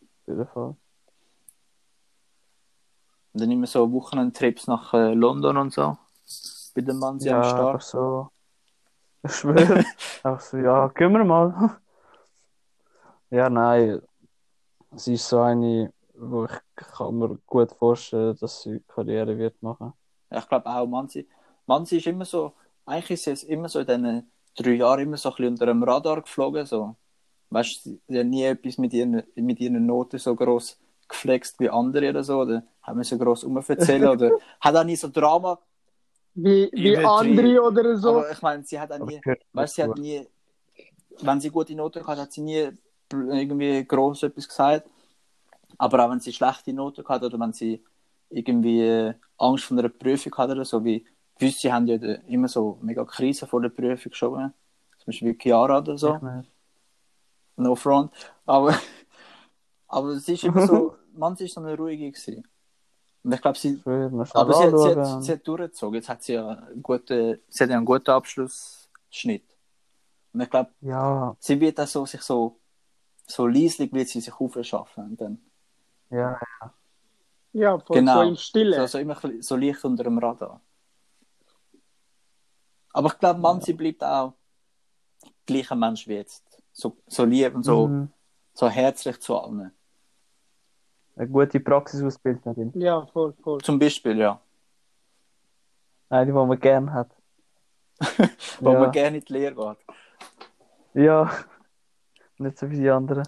Auf 0.03 0.29
jeden 0.29 0.47
Fall. 0.49 0.75
Und 3.33 3.41
dann 3.41 3.51
immer 3.51 3.67
so 3.67 3.91
Wochenendtrips 3.93 4.67
nach 4.67 4.95
äh, 4.95 5.13
London 5.15 5.57
und 5.57 5.73
so. 5.73 5.97
Bei 6.75 6.81
dem 6.83 6.99
Mansi 6.99 7.29
Ja, 7.29 7.37
am 7.39 7.45
Start. 7.45 7.83
so. 7.83 8.31
Ich 9.23 9.33
schwöre. 9.33 9.85
einfach 10.25 10.41
so, 10.41 10.57
ja, 10.57 10.89
gehen 10.89 11.13
wir 11.13 11.25
mal. 11.25 11.79
ja, 13.31 13.49
nein. 13.49 14.01
Sie 14.97 15.15
ist 15.15 15.29
so 15.29 15.41
eine, 15.41 15.93
wo 16.15 16.45
ich 16.45 16.51
kann 16.77 17.19
mir 17.19 17.39
gut 17.47 17.73
vorstellen, 17.73 18.37
dass 18.41 18.63
sie 18.63 18.81
Karriere 18.87 19.37
wird 19.37 19.63
machen. 19.63 19.93
Ja, 20.31 20.39
ich 20.39 20.49
glaube 20.49 20.67
auch, 20.67 20.87
Mansi. 20.87 21.27
Mansi 21.67 21.97
ist 21.97 22.07
immer 22.07 22.25
so, 22.25 22.53
eigentlich 22.87 23.13
ist 23.13 23.25
sie 23.25 23.31
jetzt 23.31 23.45
immer 23.45 23.69
so 23.69 23.81
in 23.81 23.87
diesen 23.87 24.31
drei 24.57 24.73
Jahren 24.73 25.01
immer 25.01 25.17
so 25.17 25.31
ein 25.31 25.37
bisschen 25.37 25.53
unter 25.53 25.67
dem 25.67 25.83
Radar 25.83 26.23
geflogen. 26.23 26.67
So. 26.67 26.95
Weißt 27.51 27.87
du, 27.87 27.99
sie 28.09 28.19
hat 28.19 28.27
nie 28.27 28.45
etwas 28.45 28.79
mit 28.79 28.93
ihren, 28.93 29.23
mit 29.35 29.61
ihren 29.61 29.85
Noten 29.87 30.19
so 30.19 30.35
gross 30.35 30.79
geflext 31.09 31.59
wie 31.61 31.71
andere 31.71 32.11
oder 32.11 32.25
so. 32.25 32.41
Oder 32.41 32.63
haben 32.83 32.99
wir 32.99 33.05
so 33.05 33.19
gross 33.19 33.45
umverzählen 33.45 34.09
oder 34.09 34.31
hat 34.61 34.77
auch 34.77 34.85
nie 34.85 34.97
so 34.97 35.09
Drama. 35.09 35.59
Wie, 36.35 36.69
wie 36.73 36.97
andere 36.97 37.63
oder 37.63 37.97
so. 37.97 38.11
Aber 38.11 38.31
ich 38.31 38.43
meine, 38.43 38.65
sie 38.65 38.79
hat 38.79 38.93
auch 38.93 39.07
nie, 39.07 39.21
weißt 39.53 39.79
du, 39.79 39.83
sie 39.83 39.89
hat 39.89 39.99
nie, 39.99 40.27
wenn 41.21 41.41
sie 41.41 41.51
gute 41.51 41.75
Noten 41.75 42.05
hatte, 42.07 42.23
hat 42.23 42.33
sie 42.33 42.41
nie 42.41 42.71
irgendwie 43.31 43.85
gross 43.87 44.23
etwas 44.23 44.49
gesagt. 44.49 44.89
Aber 45.79 46.05
auch 46.05 46.11
wenn 46.11 46.21
sie 46.21 46.33
schlechte 46.33 46.73
Noten 46.73 47.07
hatte 47.09 47.27
oder 47.27 47.39
wenn 47.41 47.53
sie 47.53 47.83
irgendwie 48.31 49.13
Angst 49.39 49.65
vor 49.65 49.79
einer 49.79 49.89
Prüfung 49.89 50.35
hatte 50.37 50.53
oder 50.53 50.65
so, 50.65 50.85
wie 50.85 51.07
sie 51.41 51.73
haben 51.73 51.87
ja 51.87 51.97
immer 52.29 52.49
so 52.49 52.79
mega 52.83 53.05
Krisen 53.05 53.49
vor 53.49 53.61
der 53.63 53.71
Prüfung 53.71 54.13
schon. 54.15 54.53
Zum 54.99 55.07
Beispiel 55.07 55.35
wie 55.35 55.39
Chiara 55.39 55.79
oder 55.79 55.99
so. 55.99 56.23
No 57.57 57.75
front. 57.77 58.13
Aber, 58.47 58.75
aber 59.89 60.17
sie 60.17 60.35
ist 60.35 60.45
immer 60.45 60.63
so, 60.63 60.97
man, 61.13 61.37
sie 61.37 61.45
ist 61.47 61.55
so 61.55 61.61
eine 61.61 61.77
ruhige 61.77 62.11
gewesen. 62.11 62.47
Und 63.23 63.33
ich 63.35 63.41
glaube, 63.41 63.59
sie, 63.59 63.83
aber 64.33 64.53
sie 64.53 64.65
hat, 64.65 64.79
sie, 64.79 64.91
hat, 64.91 65.23
sie 65.23 65.33
hat 65.33 65.47
durchgezogen. 65.49 65.95
Jetzt 65.97 66.09
hat 66.09 66.23
sie 66.23 66.35
ja 66.35 66.49
einen 66.49 66.83
guten, 66.83 67.41
sie 67.49 67.65
hat 67.65 67.71
ja 67.71 67.77
einen 67.77 67.87
guten 67.87 68.11
Abschlussschnitt. 68.11 69.45
Und 70.33 70.41
ich 70.43 70.51
glaube, 70.51 70.71
Ja, 70.81 71.37
sie 71.41 71.61
wird 71.61 71.81
auch 71.81 71.87
so, 71.87 72.07
sich 72.07 72.23
so, 72.23 72.61
so 73.27 73.47
leislich 73.47 73.93
wird 73.93 74.09
sie 74.09 74.21
sich 74.21 74.35
aufschaffen. 74.39 75.05
Und 75.05 75.21
dann, 75.21 75.39
ja, 76.11 76.39
ja, 77.53 77.79
voll 77.79 77.97
Genau. 77.99 78.15
so 78.23 78.29
im 78.29 78.37
Stillen. 78.37 78.81
so, 78.81 78.87
so 78.87 78.99
immer 78.99 79.17
so 79.41 79.57
leicht 79.57 79.85
unter 79.85 80.05
dem 80.05 80.19
Radar. 80.19 80.61
Aber 82.93 83.09
ich 83.09 83.19
glaube, 83.19 83.41
Mann, 83.41 83.61
sie 83.61 83.73
bleibt 83.73 84.03
auch 84.05 84.35
gleicher 85.47 85.75
Mensch 85.77 86.07
wie 86.07 86.15
jetzt. 86.15 86.45
So, 86.73 86.97
so 87.07 87.25
lieb 87.25 87.55
und 87.55 87.63
so, 87.65 87.87
Mhm. 87.89 88.09
so 88.53 88.69
herzlich 88.69 89.21
zu 89.21 89.37
allen. 89.39 89.73
Eine 91.17 91.29
gute 91.29 91.61
Praxisausbildnerin. 91.61 92.73
Ja, 92.75 93.07
voll, 93.07 93.33
voll. 93.43 93.61
Zum 93.61 93.79
Beispiel, 93.79 94.19
ja. 94.19 94.41
Eine, 96.09 96.27
die 96.27 96.33
man 96.33 96.59
gerne 96.59 96.93
hat. 96.93 97.11
Wo 98.61 98.73
ja. 98.73 98.79
man 98.81 98.91
gerne 98.93 99.19
in 99.19 99.25
die 99.25 99.33
Lehre 99.33 99.77
geht. 99.77 101.05
Ja, 101.05 101.31
nicht 102.45 102.59
so 102.59 102.71
wie 102.71 102.77
die 102.77 102.91
anderen. 102.91 103.25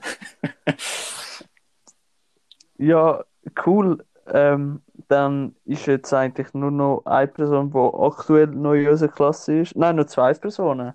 ja, 2.79 3.25
cool. 3.67 4.05
Ähm, 4.29 4.83
dann 5.09 5.55
ist 5.65 5.87
jetzt 5.87 6.13
eigentlich 6.13 6.53
nur 6.53 6.71
noch 6.71 7.03
eine 7.05 7.29
Person, 7.29 7.71
die 7.71 7.79
aktuell 7.79 8.49
noch 8.49 8.75
in 8.75 8.89
unserer 8.89 9.13
Klasse 9.13 9.61
ist. 9.61 9.77
Nein, 9.77 9.97
nur 9.97 10.07
zwei 10.07 10.35
Personen. 10.35 10.95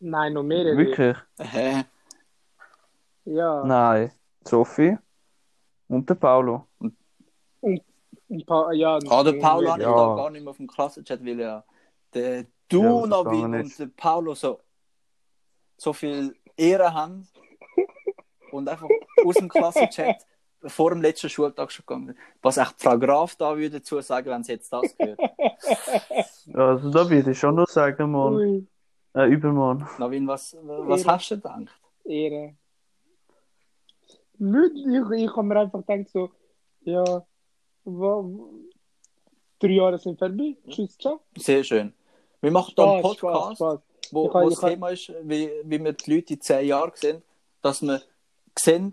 Nein, 0.00 0.32
noch 0.32 0.42
mehrere. 0.42 0.76
Wirklich? 0.76 1.16
Hä? 1.38 1.84
Ja, 3.24 3.64
Nein. 3.64 4.10
Sophie 4.44 4.96
und 5.88 6.08
der 6.08 6.14
Paulo. 6.14 6.66
ein 7.62 8.44
paar, 8.46 8.72
ja. 8.72 8.98
Ah, 9.08 9.22
der 9.22 9.34
Paulo 9.34 9.70
habe 9.70 9.82
ich 9.82 9.86
Ja. 9.86 9.94
da 9.94 10.14
gar 10.16 10.30
nicht 10.30 10.42
mehr 10.42 10.50
auf 10.50 10.56
dem 10.56 10.66
Klassenchat, 10.66 11.24
weil 11.24 11.38
ja 11.38 11.64
der 12.14 12.46
du, 12.68 12.82
Ja, 12.82 13.06
verstanden 13.06 13.54
und 13.54 13.78
der 13.78 13.86
Paulo 13.96 14.34
so, 14.34 14.60
so 15.80 15.94
viel 15.94 16.36
Ehre 16.56 16.92
haben 16.92 17.26
und 18.52 18.68
einfach 18.68 18.88
aus 19.24 19.34
dem 19.36 19.48
Klassenchat 19.48 20.26
vor 20.66 20.90
dem 20.90 21.00
letzten 21.00 21.30
Schultag 21.30 21.72
schon 21.72 21.86
gegangen. 21.86 22.18
Was 22.42 22.58
echt 22.58 22.74
Frau 22.76 22.98
Graf 22.98 23.34
da 23.36 23.56
würde 23.56 23.78
dazu 23.78 23.98
sagen, 24.02 24.28
wenn 24.28 24.44
sie 24.44 24.52
jetzt 24.52 24.72
das 24.72 24.94
hört. 24.98 25.18
Also 26.52 26.90
da 26.90 27.08
würde 27.08 27.30
ich 27.30 27.38
schon 27.38 27.54
noch 27.54 27.68
sagen, 27.68 28.14
Ui, 28.14 28.66
äh, 29.14 29.28
übermorgen. 29.28 29.86
Navin, 29.98 30.26
was, 30.26 30.56
was 30.62 31.02
Ehre. 31.02 31.12
hast 31.12 31.30
du 31.30 31.36
gedacht? 31.36 31.80
Ehre. 32.04 32.56
Ich, 34.38 35.22
ich 35.22 35.36
habe 35.36 35.42
mir 35.44 35.60
einfach 35.60 35.86
gedacht, 35.86 36.08
so, 36.08 36.30
ja, 36.80 37.24
wo, 37.84 38.50
drei 39.58 39.68
Jahre 39.68 39.98
sind 39.98 40.18
vorbei. 40.18 40.56
Tschüss, 40.68 40.96
ciao. 40.98 41.20
Sehr 41.36 41.62
schön. 41.62 41.92
Wir 42.40 42.50
machen 42.50 42.72
hier 42.74 42.84
einen 42.84 43.00
Spaß, 43.00 43.16
Spaß, 43.16 43.20
Podcast, 43.20 43.56
Spaß. 43.56 43.89
Wo, 44.12 44.28
kann- 44.28 44.44
wo 44.44 44.50
das 44.50 44.60
kann- 44.60 44.70
Thema 44.70 44.88
ist, 44.90 45.12
wie, 45.22 45.50
wie 45.64 45.82
wir 45.84 45.92
die 45.92 46.14
Leute 46.14 46.34
in 46.34 46.40
zehn 46.40 46.66
Jahren 46.66 46.92
sehen, 46.94 47.22
dass 47.62 47.82
wir 47.82 48.02
sehen, 48.58 48.92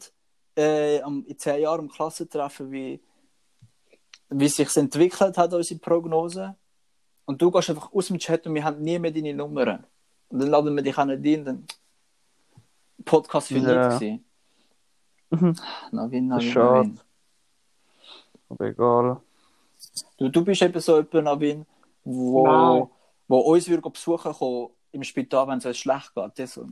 äh, 0.57 0.97
in 0.99 1.37
zehn 1.37 1.61
Jahren 1.61 1.81
im 1.85 1.89
Klassentreffen, 1.89 2.71
wie, 2.71 2.99
wie 4.29 4.47
sich 4.49 4.75
entwickelt 4.75 5.37
hat, 5.37 5.53
unsere 5.53 5.79
Prognose. 5.79 6.55
Und 7.25 7.41
du 7.41 7.51
gehst 7.51 7.69
einfach 7.69 7.91
aus 7.93 8.07
dem 8.07 8.17
Chat 8.19 8.45
und 8.47 8.55
wir 8.55 8.63
haben 8.63 8.81
nie 8.81 8.97
mehr 8.99 9.11
deine 9.11 9.33
Nummern. 9.33 9.85
Und 10.29 10.39
dann 10.39 10.49
laden 10.49 10.75
wir 10.75 10.83
dich 10.83 10.97
auch 10.97 11.05
nicht 11.05 11.25
ein, 11.25 11.45
dann 11.45 11.65
Podcast 13.05 13.47
für 13.49 13.57
Ja. 13.57 13.89
dich 13.99 13.99
gewesen. 15.29 15.55
Navin, 15.91 16.27
Navin. 16.27 16.53
Navin. 16.53 16.99
Aber 18.49 18.65
egal. 18.65 19.21
Du, 20.17 20.29
du 20.29 20.43
bist 20.43 20.61
eben 20.61 20.79
so 20.79 20.97
jemand, 20.97 21.13
Navin, 21.25 21.65
wo, 22.03 22.45
Nein. 22.45 22.87
wo 23.27 23.39
uns 23.39 23.67
würde 23.67 23.89
besuchen 23.89 24.31
kommen 24.33 24.69
im 24.91 25.03
Spital, 25.03 25.47
wenn 25.47 25.57
es 25.59 25.65
uns 25.65 25.77
schlecht 25.77 26.13
geht. 26.15 26.31
Das, 26.39 26.53
so- 26.53 26.67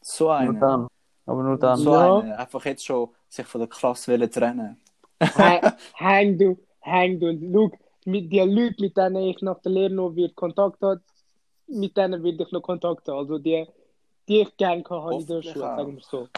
so 0.00 0.24
Nur 0.24 0.34
einer. 0.36 0.60
dann. 0.60 0.88
Aber 1.26 1.42
nur 1.42 1.58
dann. 1.58 1.78
So 1.78 1.92
Ja. 1.92 2.18
einer. 2.20 2.38
Einfach 2.38 2.64
jetzt 2.64 2.84
schon 2.84 3.10
sich 3.28 3.46
von 3.46 3.60
der 3.60 3.68
Klasse 3.68 4.12
wollen 4.12 4.30
trennen. 4.30 4.80
Häng- 5.20 6.38
du, 6.38 6.58
häng 6.80 7.20
du. 7.20 7.28
Und 7.28 7.52
schau, 7.52 7.78
mit 8.04 8.32
den 8.32 8.50
Leuten, 8.52 8.82
mit 8.82 8.96
denen 8.96 9.16
ich 9.16 9.42
nach 9.42 9.58
der 9.60 9.72
Lehre 9.72 9.92
noch 9.92 10.14
wird 10.14 10.36
Kontakt 10.36 10.80
hat, 10.82 11.00
mit 11.66 11.96
denen 11.96 12.22
will 12.22 12.40
ich 12.40 12.52
noch 12.52 12.60
Kontakt 12.62 13.08
haben. 13.08 13.18
Also 13.18 13.38
die, 13.38 13.66
die 14.28 14.42
ich 14.42 14.56
gerne 14.56 14.82
kann, 14.82 15.02
habe 15.02 15.14
ich 15.14 15.20
in 15.22 15.26
der 15.26 15.42
Schule, 15.42 15.58
sagen 15.58 15.96
wir 15.96 16.02
so. 16.02 16.28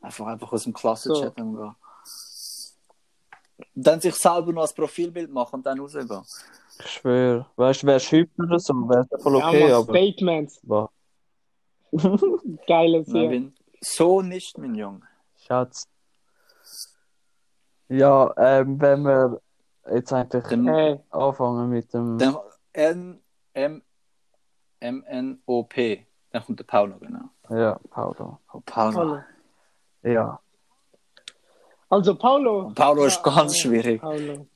Einfach, 0.00 0.26
einfach 0.26 0.52
aus 0.52 0.64
dem 0.64 0.72
Klassenchat 0.72 1.40
umgehen. 1.40 1.74
Und 3.76 3.86
dann 3.86 4.00
sich 4.00 4.14
selber 4.14 4.52
noch 4.52 4.62
als 4.62 4.72
Profilbild 4.72 5.30
machen 5.30 5.56
und 5.56 5.66
dann 5.66 5.78
rausgehen. 5.78 6.08
Ich 6.84 6.90
schwöre. 6.90 7.46
Weißt 7.56 7.82
du, 7.82 7.86
wärst 7.86 8.12
du 8.12 8.16
hübsch 8.18 8.38
oder 8.38 8.58
so, 8.58 8.74
wäre 8.88 9.06
es 9.10 9.22
voll 9.22 9.36
okay, 9.36 9.68
ja, 9.68 9.78
aber. 9.78 9.92
Statements, 9.96 10.60
Boah. 10.62 10.90
geiles 12.66 13.06
hier. 13.06 13.24
Navin, 13.24 13.54
so 13.80 14.22
nicht, 14.22 14.56
mein 14.58 14.74
Junge. 14.74 15.00
Schatz. 15.36 15.88
Ja, 17.88 18.32
ähm, 18.36 18.80
wenn 18.80 19.02
wir 19.02 19.40
jetzt 19.92 20.12
eigentlich 20.12 20.44
Dem, 20.44 20.68
Hey, 20.68 21.00
anfangen 21.10 21.68
mit 21.70 21.92
dem. 21.92 22.18
dem 22.18 22.36
N, 22.72 23.20
M, 23.52 23.82
M, 24.78 25.04
N, 25.06 25.42
O, 25.46 25.64
P. 25.64 26.06
Dann 26.30 26.44
kommt 26.44 26.60
der 26.60 26.64
Paulo, 26.64 26.96
genau. 26.98 27.24
Ja, 27.48 27.80
Paulo. 27.90 28.38
Oh, 28.52 28.60
Paulo. 28.64 28.92
Paulo. 28.92 29.18
Ja. 30.04 30.38
Also 31.88 32.14
Paulo. 32.14 32.66
Und 32.66 32.74
Paulo 32.76 33.04
ist 33.06 33.20
Ja, 33.26 33.34
ganz 33.34 33.56
äh, 33.56 33.58
schwierig. 33.58 34.00
Paulo. 34.00 34.46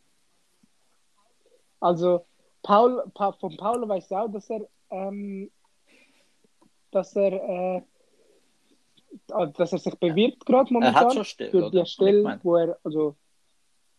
Also 1.84 2.24
Paul, 2.62 3.04
pa, 3.12 3.32
von 3.32 3.54
Paulo 3.58 3.86
weiß 3.86 4.06
ich 4.06 4.16
auch, 4.16 4.28
dass 4.28 4.48
er, 4.48 4.66
ähm, 4.88 5.50
dass 6.90 7.14
er, 7.14 7.32
äh, 7.32 7.82
dass 9.52 9.72
er 9.72 9.78
sich 9.78 9.94
bewirbt 9.96 10.46
gerade 10.46 10.70
Er 10.70 10.72
momentan 10.72 10.94
hat 10.94 11.12
schon 11.12 11.24
Stelle, 11.26 11.50
für 11.50 11.70
die 11.70 11.84
Stelle, 11.84 12.40
wo 12.42 12.56
er, 12.56 12.78
also 12.82 13.16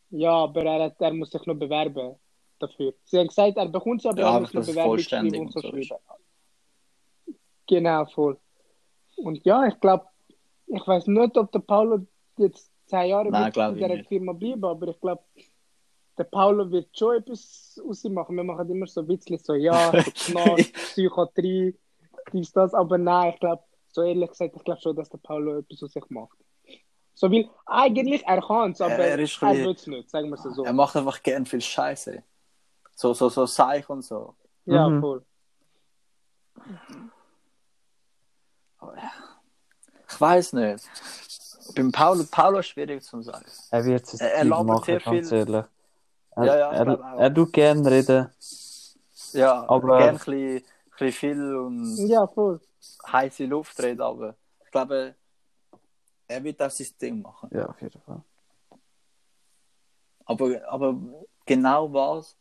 ja, 0.10 0.32
aber 0.32 0.64
er, 0.64 0.86
hat, 0.86 1.00
er 1.00 1.14
muss 1.14 1.30
sich 1.30 1.46
noch 1.46 1.54
bewerben 1.54 2.16
dafür. 2.58 2.96
Sie 3.04 3.20
haben 3.20 3.28
gesagt, 3.28 3.56
er 3.56 3.70
bekommt 3.70 4.00
es, 4.00 4.08
aber 4.08 4.20
Ja, 4.20 4.34
er 4.34 4.40
muss 4.42 4.54
noch 4.54 4.66
Bewerbung 4.66 4.98
schreiben 4.98 5.36
und 5.38 5.54
so 5.54 5.62
schreiben. 5.62 5.90
Genau, 7.68 8.06
voll. 8.06 8.40
Und 9.18 9.46
ja, 9.46 9.68
ich 9.68 9.80
glaube, 9.80 10.06
ich 10.66 10.88
weiß 10.88 11.06
nicht, 11.06 11.38
ob 11.38 11.52
der 11.52 11.60
Paulo 11.60 12.08
jetzt 12.38 12.72
zehn 12.88 13.10
Jahre 13.10 13.30
Nein, 13.30 13.54
in 13.54 13.88
nicht. 13.90 14.08
Firma 14.08 14.34
bleiben, 14.34 14.66
aber 14.66 14.88
ich 14.88 15.00
glaube, 15.00 15.22
der 16.18 16.24
Paulo 16.26 16.70
wird 16.72 16.98
schon 16.98 17.18
etwas 17.18 17.80
aus 17.88 18.04
ihm 18.06 18.14
machen. 18.14 18.36
Wir 18.36 18.44
machen 18.44 18.70
immer 18.70 18.88
so 18.88 19.02
ein 19.02 19.08
bisschen 19.08 19.38
so, 19.40 19.54
ja, 19.54 19.92
so 19.92 20.12
Knast, 20.34 20.74
Psychiatrie, 20.74 21.76
dies, 22.34 22.52
das, 22.54 22.74
aber 22.74 22.98
nein, 22.98 23.34
ich 23.34 23.40
glaube, 23.40 23.64
so 23.90 24.02
ehrlich 24.02 24.30
gesagt, 24.30 24.56
ich 24.56 24.64
glaube 24.64 24.82
schon, 24.82 24.96
dass 24.96 25.10
der 25.10 25.18
Paulo 25.20 25.60
etwas 25.60 25.84
aus 25.84 25.92
sich 25.94 26.10
macht. 26.10 26.38
So, 27.14 27.32
weil 27.32 27.50
eigentlich, 27.66 28.26
er 28.26 28.42
kann 28.42 28.72
es, 28.72 28.82
aber 28.82 28.94
Er 28.96 29.00
er, 29.12 29.20
ist 29.20 29.40
bisschen- 29.40 29.58
will 29.66 29.72
es 29.72 29.88
nicht, 29.88 30.10
sagen 30.10 30.30
wir 30.30 30.36
es 30.36 30.44
so. 30.44 30.64
Er 30.66 30.74
macht 30.74 30.96
einfach 30.98 31.22
gern 31.24 31.46
viel 31.46 31.62
Scheiße. 31.62 32.24
So, 32.94 33.14
so, 33.14 33.30
so 33.30 33.46
Seich 33.46 33.90
und 33.90 34.02
so. 34.04 34.36
Ja, 34.66 34.90
Mhm. 34.90 35.02
voll. 35.02 35.26
Ich 40.10 40.22
weiß 40.22 40.54
nicht. 40.54 40.86
Beim 41.76 41.92
Paulo, 41.92 42.24
Paulo 42.30 42.60
ist 42.60 42.68
schwierig 42.68 43.02
zu 43.04 43.22
sagen. 43.22 43.46
Er 43.72 43.86
wird 43.86 44.04
es 44.04 44.22
Er- 44.22 44.34
er 44.36 44.46
labert 44.46 44.68
machen, 44.68 44.84
sehr 44.86 45.00
ganz 45.00 45.30
viel. 45.30 45.38
ehrlich. 45.38 45.66
Er, 46.36 46.46
Ja, 46.46 46.58
ja, 46.58 46.72
er, 46.72 47.18
er 47.20 47.34
tut 47.34 47.54
gerne 47.54 47.90
reden. 47.90 48.30
Ja, 49.34 49.68
Aber- 49.70 49.98
gern 49.98 50.16
ein 50.16 50.64
bisschen, 50.98 51.12
viel 51.12 51.56
und 51.56 51.96
Ja, 52.08 52.28
voll. 52.28 52.60
heiße 53.08 53.46
Luft 53.46 53.80
reden, 53.82 54.02
aber 54.02 54.36
ich 54.64 54.72
glaube, 54.72 55.16
er 56.28 56.44
wird 56.44 56.62
auch 56.62 56.70
sein 56.72 56.88
Ding 57.02 57.22
machen. 57.22 57.50
Ja, 57.54 57.68
auf 57.68 57.82
jeden 57.82 58.02
Fall. 58.02 58.22
Aber, 60.26 60.62
aber 60.68 60.96
genau 61.46 61.94
was 61.94 62.36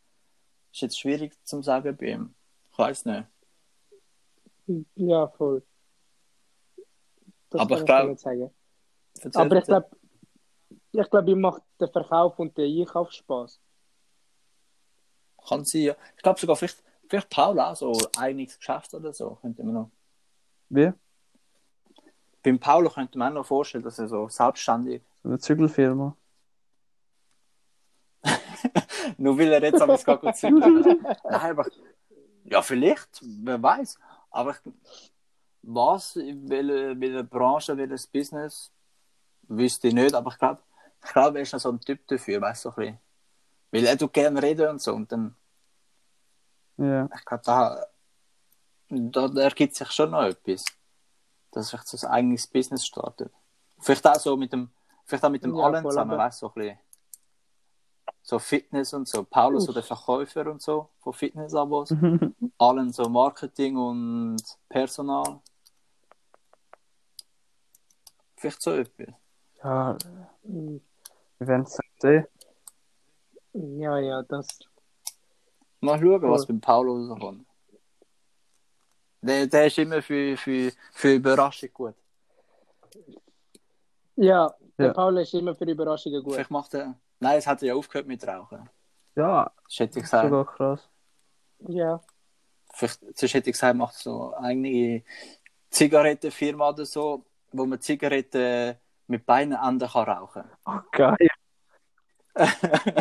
ist 0.73 0.81
jetzt 0.81 0.99
schwierig 0.99 1.33
zu 1.45 1.61
sagen 1.61 1.95
bei 1.95 2.05
ihm. 2.07 2.33
Ich 2.71 2.77
weiß 2.77 3.05
nicht. 3.05 3.27
Ja, 4.95 5.27
voll. 5.27 5.61
Das 7.51 7.61
Aber 7.61 7.75
kann 7.75 7.79
ich 7.79 7.85
glaub- 7.85 8.09
nicht 8.09 8.19
sagen. 8.21 8.51
Erzähl 9.21 9.41
Aber 9.41 9.55
ich 9.57 9.63
glaube, 9.65 9.89
ich 10.91 11.09
glaube, 11.09 11.31
ihm 11.31 11.41
macht 11.41 11.61
der 11.79 11.87
Verkauf 11.89 12.37
und 12.39 12.57
der 12.57 12.65
Einkauf 12.65 13.11
Spaß. 13.11 13.61
Kann 15.47 15.65
sein, 15.65 15.81
ja. 15.81 15.95
Ich 16.15 16.23
glaube 16.23 16.39
sogar 16.39 16.55
vielleicht, 16.55 16.83
vielleicht 17.07 17.29
Paul 17.29 17.59
auch 17.59 17.75
so 17.75 17.91
ein 17.91 18.07
eigenes 18.17 18.57
Geschäft 18.57 18.93
oder 18.93 19.13
so. 19.13 19.37
Könnte 19.41 19.63
man 19.63 19.73
noch. 19.73 19.89
Wie? 20.69 20.91
Beim 22.43 22.59
Paulo 22.59 22.89
könnte 22.89 23.17
man 23.17 23.31
auch 23.31 23.41
noch 23.41 23.45
vorstellen, 23.45 23.83
dass 23.83 23.97
er 23.97 24.07
so 24.07 24.27
selbstständig 24.29 25.01
So 25.23 25.29
eine 25.29 25.39
Zügelfirma. 25.39 26.15
Nur 29.17 29.37
will 29.37 29.51
er 29.51 29.63
jetzt 29.63 29.81
aber 29.81 29.97
gar 29.97 30.17
gut 30.17 30.35
zügeln. 30.35 30.81
Nein, 31.23 31.51
aber 31.51 31.65
ja, 32.43 32.61
vielleicht, 32.61 33.21
wer 33.21 33.61
weiß. 33.61 33.97
Aber 34.29 34.51
ich, 34.51 34.57
was, 35.63 36.15
in 36.15 36.49
welcher, 36.49 36.99
welcher 36.99 37.23
Branche, 37.23 37.77
welches 37.77 38.07
Business, 38.07 38.71
wüsste 39.43 39.87
ich 39.87 39.93
nicht. 39.93 40.13
Aber 40.13 40.31
ich 40.31 40.37
glaube, 40.37 40.61
ich 41.03 41.11
glaube, 41.11 41.39
er 41.39 41.41
ist 41.43 41.53
noch 41.53 41.59
so 41.59 41.71
ein 41.71 41.79
Typ 41.79 42.05
dafür, 42.07 42.41
weißt 42.41 42.65
du, 42.65 42.69
so 42.69 42.75
ein 42.75 42.85
bisschen. 42.85 43.04
Weil 43.71 43.85
er 43.85 43.97
tut 43.97 44.13
gerne 44.13 44.41
reden 44.41 44.69
und 44.69 44.81
so. 44.81 44.93
Und 44.93 45.11
dann, 45.11 45.35
Ja. 46.77 47.09
ich 47.15 47.25
glaube, 47.25 47.43
da, 47.45 47.85
da, 48.89 49.27
da 49.27 49.41
ergibt 49.41 49.75
sich 49.75 49.91
schon 49.91 50.11
noch 50.11 50.23
etwas. 50.23 50.65
Dass 51.51 51.69
sich 51.69 51.81
so 51.81 52.07
ein 52.07 52.13
eigenes 52.13 52.47
Business 52.47 52.85
startet. 52.85 53.31
Vielleicht 53.79 54.05
auch 54.07 54.15
so 54.15 54.35
mit 54.37 54.51
dem, 54.53 54.69
vielleicht 55.05 55.23
auch 55.23 55.29
mit 55.29 55.43
dem 55.43 55.55
Ja, 55.55 55.65
Allen 55.65 55.83
zusammen, 55.83 56.17
weißt 56.17 56.41
du, 56.41 56.47
so 56.47 56.51
ein 56.51 56.53
bisschen. 56.61 56.79
So 58.21 58.39
Fitness 58.39 58.93
und 58.93 59.07
so. 59.07 59.23
Paulus, 59.23 59.65
so 59.65 59.73
der 59.73 59.83
Verkäufer 59.83 60.49
und 60.49 60.61
so 60.61 60.89
von 60.99 61.13
Fitnessabos. 61.13 61.91
Allen 62.57 62.91
so 62.91 63.07
Marketing 63.07 63.77
und 63.77 64.41
Personal. 64.67 65.39
Vielleicht 68.35 68.61
so 68.61 68.71
etwas. 68.73 69.13
ja, 69.63 69.97
wir 70.43 71.47
werden 71.47 71.63
es 71.63 71.77
sehen. 71.99 72.27
Ja, 73.57 73.97
ja, 73.99 74.21
das. 74.23 74.59
Mal 75.79 75.99
schauen, 75.99 76.21
was 76.23 76.41
Cool. 76.41 76.47
beim 76.47 76.61
Paulo 76.61 77.07
rauskommt. 77.07 77.45
Der, 79.21 79.47
der 79.47 79.65
ist 79.67 79.77
immer 79.79 80.01
für, 80.01 80.37
für, 80.37 80.71
für 80.91 81.13
Überraschung 81.15 81.69
gut. 81.73 81.95
Ja, 84.15 84.53
der 84.77 84.87
Ja. 84.87 84.93
Paul 84.93 85.17
ist 85.19 85.33
immer 85.33 85.55
für 85.55 85.65
Überraschungen 85.65 86.23
gut. 86.23 86.33
Vielleicht 86.33 86.51
macht 86.51 86.73
er. 86.73 86.95
Nein, 87.19 87.37
es 87.37 87.47
hat 87.47 87.61
er 87.61 87.69
ja 87.69 87.75
aufgehört 87.75 88.07
mit 88.07 88.25
Rauchen. 88.27 88.69
Ja, 89.15 89.51
Das 89.63 89.79
hätte 89.79 89.99
ich 89.99 90.03
gesagt. 90.03 90.29
sogar 90.29 90.45
krass. 90.45 90.89
Ja, 91.59 92.01
Vielleicht, 92.73 92.99
sonst 93.17 93.33
hätte 93.33 93.49
ich 93.49 93.53
gesagt, 93.53 93.77
macht 93.77 93.95
so 93.95 94.33
eine 94.33 95.01
Zigarettenfirma 95.69 96.69
oder 96.69 96.85
so, 96.85 97.23
wo 97.53 97.65
man 97.65 97.79
Zigaretten 97.79 98.75
mit 99.07 99.25
beiden 99.25 99.53
Enden 99.53 99.87
kann 99.89 100.03
rauchen 100.09 100.43
Oh, 100.65 100.79
geil. 100.91 101.29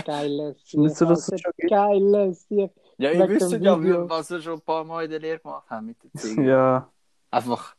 Geiles. 0.04 0.56
Dass 0.72 1.00
es 1.00 1.02
Alter, 1.30 1.38
schon. 1.38 1.68
Geiles. 1.68 2.46
Ja. 2.48 2.68
Ja, 2.98 3.10
ich 3.10 3.28
wüsste 3.28 3.56
ja, 3.58 3.76
was 4.08 4.30
wir 4.30 4.40
schon 4.40 4.54
ein 4.54 4.60
paar 4.60 4.84
Mal 4.84 5.04
in 5.04 5.10
der 5.10 5.20
Lehre 5.20 5.38
gemacht 5.40 5.68
haben 5.68 5.86
mit 5.86 6.02
den 6.02 6.10
Zigaretten. 6.16 6.44
Ja. 6.48 6.88
Einfach 7.30 7.74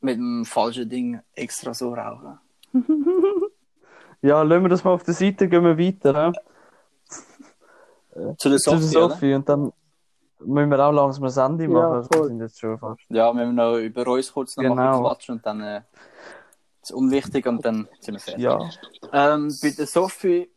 mit 0.00 0.16
dem 0.16 0.44
falschen 0.44 0.88
Ding 0.88 1.20
extra 1.34 1.72
so 1.74 1.94
rauchen. 1.94 2.38
Ja, 4.22 4.40
lassen 4.40 4.62
wir 4.62 4.70
das 4.70 4.82
mal 4.82 4.92
auf 4.92 5.02
der 5.02 5.12
Seite, 5.12 5.46
gehen 5.50 5.62
wir 5.64 5.76
weiter. 5.78 6.32
hä? 6.32 6.32
Zu 8.38 8.48
der 8.48 8.58
Zu 8.58 8.70
der 8.70 8.78
Sophie? 8.80 8.86
Sophie. 8.86 9.34
Und 9.34 9.46
dann 9.46 9.70
müssen 10.38 10.70
wir 10.70 10.78
auch 10.82 10.92
langsam 10.92 11.24
ein 11.24 11.52
Ende 11.52 11.64
Ja, 11.64 11.68
machen. 11.70 12.08
wir 12.10 12.16
voll. 12.18 12.28
sind 12.28 12.40
jetzt 12.40 12.58
schon 12.58 12.78
fast. 12.78 13.02
Ja, 13.10 13.30
wir 13.34 13.44
müssen 13.44 13.54
noch 13.56 13.76
über 13.76 14.06
uns 14.10 14.32
kurz 14.32 14.56
noch 14.56 14.62
Genau. 14.62 14.74
mal 14.76 15.00
quatschen 15.10 15.34
und 15.36 15.44
dann 15.44 15.60
äh, 15.60 15.82
das 16.80 16.90
Unwichtige 16.92 17.50
und 17.50 17.62
dann 17.66 17.86
sind 18.00 18.14
wir 18.14 18.20
fertig. 18.20 18.42
Ja, 18.44 18.58
Ähm, 19.12 19.54
bei 19.60 19.70
der 19.76 19.86
Sophie, 19.86 20.50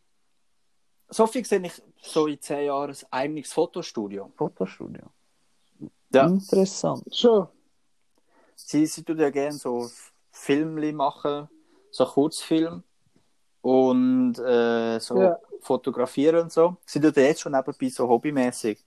Sophie 1.10 1.44
sehe 1.44 1.60
ich 1.64 1.82
so 2.02 2.26
in 2.26 2.40
zehn 2.40 2.66
Jahren 2.66 2.90
ein 2.90 2.96
eigenes 3.10 3.52
Fotostudio. 3.52 4.32
Fotostudio. 4.36 5.04
Ja. 6.12 6.26
Interessant. 6.26 7.04
Schon. 7.14 7.48
Sie, 8.54 8.86
sie 8.86 9.02
tut 9.04 9.18
ja 9.18 9.30
gerne 9.30 9.56
so 9.56 9.88
Filmli 10.30 10.92
machen, 10.92 11.48
so 11.90 12.04
Kurzfilm 12.04 12.82
und 13.62 14.38
äh, 14.38 14.98
so 14.98 15.20
Ja. 15.22 15.38
fotografieren 15.60 16.42
und 16.42 16.52
so. 16.52 16.76
Sie 16.84 17.00
tut 17.00 17.16
ja 17.16 17.22
jetzt 17.24 17.40
schon 17.40 17.52
nebenbei 17.52 17.88
so 17.88 18.08
hobbymäßig. 18.08 18.84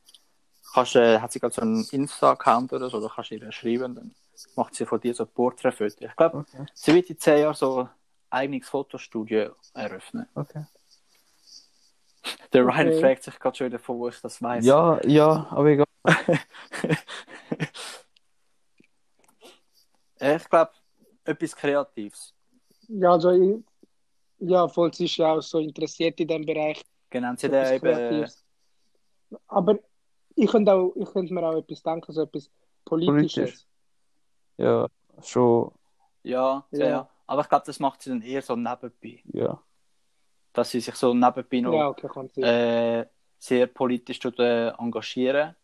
Kannst, 0.74 0.96
äh, 0.96 1.20
hat 1.20 1.32
sie 1.32 1.40
gerade 1.40 1.54
so 1.54 1.62
einen 1.62 1.84
Insta-Account 1.92 2.72
oder 2.74 2.90
so, 2.90 3.02
da 3.02 3.12
kannst 3.14 3.32
du 3.32 3.36
ihr 3.36 3.52
schreiben, 3.52 3.96
dann 3.96 4.16
macht 4.56 4.76
sie 4.76 4.86
von 4.86 5.00
dir 5.02 5.14
so 5.14 5.26
Porträtfotos. 5.26 5.98
Ich 6.00 6.16
glaube, 6.16 6.38
Okay. 6.40 6.66
sie 6.74 6.94
wird 6.94 7.10
in 7.10 7.20
zehn 7.20 7.40
Jahren 7.40 7.56
so 7.56 7.82
ein 7.82 7.90
eigenes 8.30 8.68
Fotostudio 8.70 9.56
eröffnen. 9.74 10.28
Okay. 10.36 10.66
Der 12.54 12.64
Ryan 12.66 12.88
Okay. 12.88 13.00
fragt 13.00 13.24
sich 13.24 13.40
gerade 13.40 13.58
schon 13.58 13.68
wieder, 13.68 13.80
von 13.80 13.98
wo 14.00 14.08
ich 14.10 14.20
das 14.22 14.42
weiß. 14.42 14.66
Ja, 14.66 15.00
ja, 15.06 15.48
aber 15.50 15.66
egal. 15.70 15.86
ich 20.20 20.50
glaube, 20.50 20.72
etwas 21.24 21.56
Kreatives. 21.56 22.34
Ja, 22.88 23.12
also, 23.12 23.32
ich- 23.32 23.64
ja, 24.40 24.68
voll, 24.68 24.94
sie 24.94 25.06
ist 25.06 25.18
ja 25.18 25.34
auch 25.34 25.42
so 25.42 25.60
interessiert 25.60 26.20
in 26.20 26.28
dem 26.28 26.46
Bereich. 26.46 26.82
Genau, 27.10 27.34
sie 27.38 27.48
ja 27.48 27.72
eben, 27.72 27.82
Kreatives. 27.82 28.44
Aber 29.48 29.78
ich 30.36 30.50
könnte, 30.50 30.74
auch, 30.74 30.94
ich 30.96 31.10
könnte 31.12 31.34
mir 31.34 31.44
auch 31.44 31.58
etwas 31.58 31.84
denken, 31.84 32.12
so 32.12 32.22
etwas 32.24 32.50
Politisches. 32.86 33.36
Politisch. 33.36 33.66
Ja, 34.58 34.88
schon, 35.22 35.72
ja, 36.24 36.66
ja, 36.72 36.80
Ja. 36.80 36.88
ja. 36.90 37.10
Aber 37.28 37.42
ich 37.44 37.50
glaube, 37.50 37.66
das 37.66 37.80
macht 37.80 38.02
sie 38.02 38.10
dann 38.10 38.22
eher 38.22 38.42
so 38.42 38.56
nebenbei. 38.56 39.22
ja. 39.26 39.62
Dass 40.54 40.70
sie 40.72 40.80
sich 40.82 40.96
so 40.96 41.14
nebenbei 41.14 41.62
noch 41.62 41.74
Ja, 41.74 41.88
okay, 41.90 42.42
äh, 42.42 43.06
sehr 43.38 43.68
politisch 43.68 44.20
tut, 44.20 44.40
äh, 44.40 44.70
engagieren. 44.70 45.56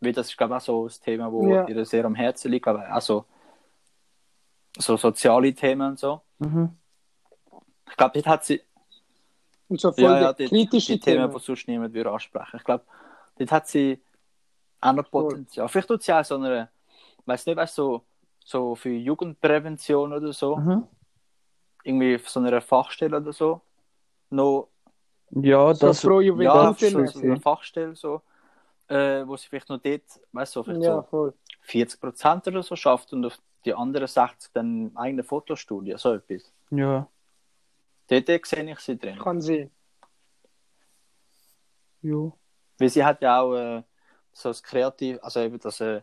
Weil 0.00 0.12
das 0.12 0.28
ist, 0.28 0.36
glaube 0.38 0.54
ich, 0.54 0.56
auch 0.58 0.64
so 0.64 0.84
das 0.88 0.98
Thema, 1.00 1.30
wo 1.30 1.54
Ja. 1.54 1.68
ihr 1.68 1.84
sehr 1.84 2.04
am 2.06 2.14
Herzen 2.14 2.50
liegt. 2.50 2.66
Aber 2.66 2.94
auch 2.94 3.00
so, 3.02 3.26
so 4.78 4.96
soziale 4.96 5.54
Themen 5.54 5.90
und 5.90 5.98
so. 5.98 6.22
Mhm. 6.38 6.76
Ich 7.90 7.96
glaube, 7.96 8.12
dort 8.14 8.26
hat 8.26 8.44
sie 8.44 8.62
Und 9.68 9.80
so 9.80 9.92
voll 9.92 10.02
ja, 10.04 10.20
ja, 10.20 10.32
die 10.32 10.48
kritische 10.48 10.94
die 10.94 11.00
Themen, 11.00 11.28
Themen. 11.28 11.38
die 11.38 11.44
sonst 11.44 11.68
niemand 11.68 11.92
würde 11.92 12.10
ansprechen. 12.10 12.56
Ich 12.56 12.64
glaube, 12.64 12.84
dort 13.38 13.52
hat 13.52 13.68
sie 13.68 14.00
auch 14.80 14.92
noch. 14.94 15.10
Potenzial. 15.10 15.68
Vielleicht 15.68 15.88
tut 15.88 16.02
sie 16.02 16.12
auch 16.12 16.24
so 16.24 16.36
eine, 16.36 16.70
weiß 17.26 17.46
nicht, 17.46 17.56
weißt, 17.56 17.74
so, 17.74 18.04
so 18.42 18.74
für 18.74 18.88
Jugendprävention 18.90 20.12
oder 20.12 20.32
so, 20.32 20.56
Mhm. 20.56 20.88
irgendwie 21.84 22.14
auf 22.16 22.28
so 22.28 22.40
einer 22.40 22.60
Fachstelle 22.60 23.18
oder 23.18 23.32
so, 23.32 23.60
noch 24.30 24.68
Ja, 25.30 25.74
So 25.74 25.86
das, 25.88 26.02
pro 26.02 26.20
ja, 26.20 26.26
Juventus. 26.26 26.80
so, 26.92 27.06
so 27.06 27.20
eine 27.20 27.40
Fachstelle 27.40 27.94
so, 27.94 28.22
äh, 28.88 29.26
wo 29.26 29.36
sie 29.36 29.48
vielleicht 29.48 29.68
noch 29.68 29.78
dort, 29.78 30.02
weißt 30.32 30.56
du, 30.56 30.60
so, 30.60 30.64
vielleicht 30.64 30.82
Ja, 30.82 31.02
so 31.02 31.02
voll. 31.08 31.34
40% 31.62 32.48
oder 32.48 32.62
so 32.62 32.74
schafft 32.76 33.12
und 33.12 33.24
auf 33.24 33.38
die 33.64 33.74
anderen 33.74 34.08
60 34.08 34.52
dann 34.52 34.88
im 34.88 34.96
eigenen 34.96 35.24
Fotostudio, 35.24 35.96
so 35.98 36.14
etwas. 36.14 36.52
ja, 36.70 37.06
Dort, 38.08 38.28
dort 38.28 38.46
sehe 38.46 38.70
ich 38.72 38.78
sie 38.80 38.98
drin. 38.98 39.18
Kann 39.18 39.40
sie. 39.40 39.70
ja. 42.02 42.32
Weil 42.78 42.88
sie 42.88 43.04
hat 43.04 43.20
ja 43.22 43.40
auch 43.40 43.54
äh, 43.54 43.82
so 44.32 44.48
das 44.48 44.62
Kreativ, 44.62 45.18
also 45.22 45.40
eben 45.40 45.60
das, 45.60 45.80
äh, 45.80 46.02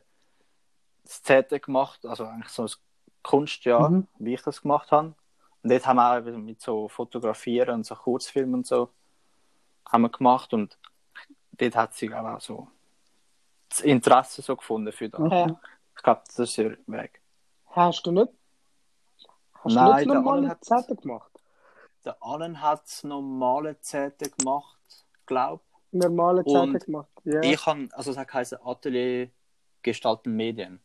das 1.03 1.23
ZT 1.23 1.61
gemacht, 1.61 2.05
also 2.05 2.25
eigentlich 2.25 2.49
so 2.49 2.63
das 2.63 2.79
Kunstjahr, 3.23 3.89
Mhm. 3.89 4.07
wie 4.19 4.35
ich 4.35 4.41
das 4.43 4.61
gemacht 4.61 4.91
habe. 4.91 5.15
Und 5.67 5.71
dort 5.71 5.85
haben 5.85 5.97
wir 5.97 6.17
auch 6.17 6.37
mit 6.37 6.61
so 6.61 6.87
Fotografieren 6.87 7.75
und 7.75 7.85
so 7.85 7.93
Kurzfilmen 7.93 8.55
und 8.55 8.65
so 8.67 8.89
haben 9.85 10.03
wir 10.03 10.09
gemacht 10.09 10.53
und 10.53 10.77
dort 11.51 11.75
hat 11.75 11.93
sie 11.93 12.07
glaube 12.07 12.29
ich, 12.29 12.35
auch 12.35 12.39
so 12.41 12.67
das 13.67 13.81
Interesse 13.81 14.41
so 14.41 14.55
gefunden 14.55 14.93
für 14.93 15.09
das. 15.09 15.29
Hä? 15.29 15.47
Ich 15.97 16.03
glaube, 16.03 16.21
das 16.25 16.39
ist 16.39 16.57
ihr 16.57 16.77
Weg. 16.87 17.19
Hast 17.71 18.05
du 18.07 18.11
nicht? 18.11 18.29
Hast 19.55 19.75
Nein, 19.75 19.85
du 19.87 19.93
nicht 19.95 20.07
der 20.07 20.13
normale 20.15 20.37
Alan 20.37 20.49
hat- 20.51 20.63
Zeiten 20.63 20.95
gemacht? 20.95 21.31
Der 22.05 22.15
Allen 22.21 22.61
hat 22.61 22.83
normale 23.03 23.77
ZT 23.81 24.37
gemacht, 24.37 24.79
glaube 25.25 25.61
Normale 25.91 26.45
Zeiten 26.45 26.75
Und 26.75 26.85
gemacht. 26.85 27.09
Ja. 27.25 27.41
ich. 27.41 27.65
habe, 27.65 27.89
also 27.91 28.11
es 28.11 28.17
heisst 28.33 28.57
Atelier 28.65 29.29
Gestalten 29.81 30.33
Medien. 30.33 30.79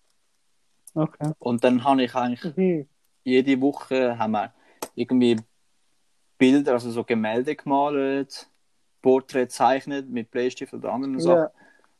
Okay. 0.94 1.30
Und 1.38 1.62
dann 1.62 1.84
habe 1.84 2.02
ich 2.02 2.12
eigentlich 2.16 2.56
Mhm. 2.56 2.88
jede 3.22 3.60
Woche 3.60 4.18
haben 4.18 4.32
wir 4.32 4.52
irgendwie 4.94 5.36
Bilder, 6.38 6.72
also 6.72 6.90
so 6.90 7.04
Gemälde 7.04 7.54
gemalt, 7.56 8.48
Porträt 9.00 9.42
gezeichnet 9.44 10.08
mit 10.08 10.30
Bleistift 10.30 10.74
oder 10.74 10.92
anderen 10.92 11.20
Sachen. 11.20 11.36
Ja. 11.36 11.50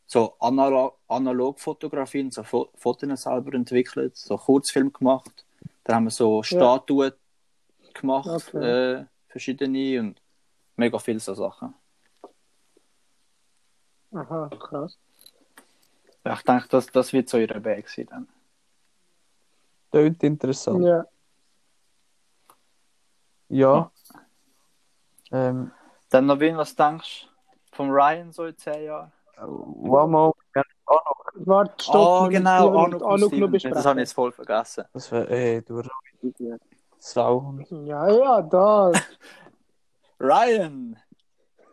So 0.06 0.34
Analog 0.40 0.98
Analogfotografien, 1.08 2.30
so 2.30 2.42
Fo 2.42 2.70
Fotos 2.74 3.22
selber 3.22 3.54
entwickelt, 3.54 4.16
so 4.16 4.36
Kurzfilm 4.36 4.92
gemacht. 4.92 5.44
Dann 5.84 5.96
haben 5.96 6.04
wir 6.04 6.10
so 6.10 6.42
Statuen 6.42 7.12
gemacht, 7.94 8.28
Okay. 8.28 8.98
äh, 9.00 9.04
verschiedene 9.28 10.00
und 10.00 10.20
mega 10.76 10.98
viele 10.98 11.20
so 11.20 11.34
Sachen. 11.34 11.74
Aha, 14.12 14.50
krass. 14.58 14.98
Ich 16.24 16.42
denke, 16.42 16.68
das, 16.68 16.86
das 16.86 17.12
wird 17.12 17.28
so 17.28 17.38
ihre 17.38 17.64
Weg 17.64 17.88
sein 17.88 18.06
dann. 18.06 18.28
Tönt 19.90 20.22
interessant. 20.22 20.84
Ja. 20.84 21.06
Ja. 23.52 23.90
Ähm, 25.30 25.70
Dann 26.10 26.26
noch 26.26 26.40
was 26.40 26.74
denkst 26.74 27.28
du 27.70 27.76
vom 27.76 27.90
Ryan 27.90 28.32
so 28.32 28.44
in 28.44 28.56
10 28.56 28.84
Jahren? 28.84 29.12
one 29.38 30.10
more. 30.10 30.32
Ja, 30.54 30.62
auch 30.86 31.04
noch. 31.04 31.46
Warte, 31.46 31.84
stopp. 31.84 32.22
Oh, 32.24 32.28
genau, 32.28 32.84
und 32.84 33.02
Anuk 33.02 33.32
noch. 33.32 33.50
Das 33.50 33.86
habe 33.86 34.00
ich 34.00 34.08
jetzt 34.08 34.12
voll 34.12 34.32
vergessen. 34.32 34.84
Das 34.92 35.10
wäre, 35.12 35.28
ey, 35.30 35.62
du 35.62 35.82
Sau. 36.98 37.58
Ja, 37.84 38.08
ja, 38.08 38.42
da. 38.42 38.92
Ryan! 40.20 40.98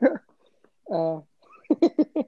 Äh. 0.91 1.19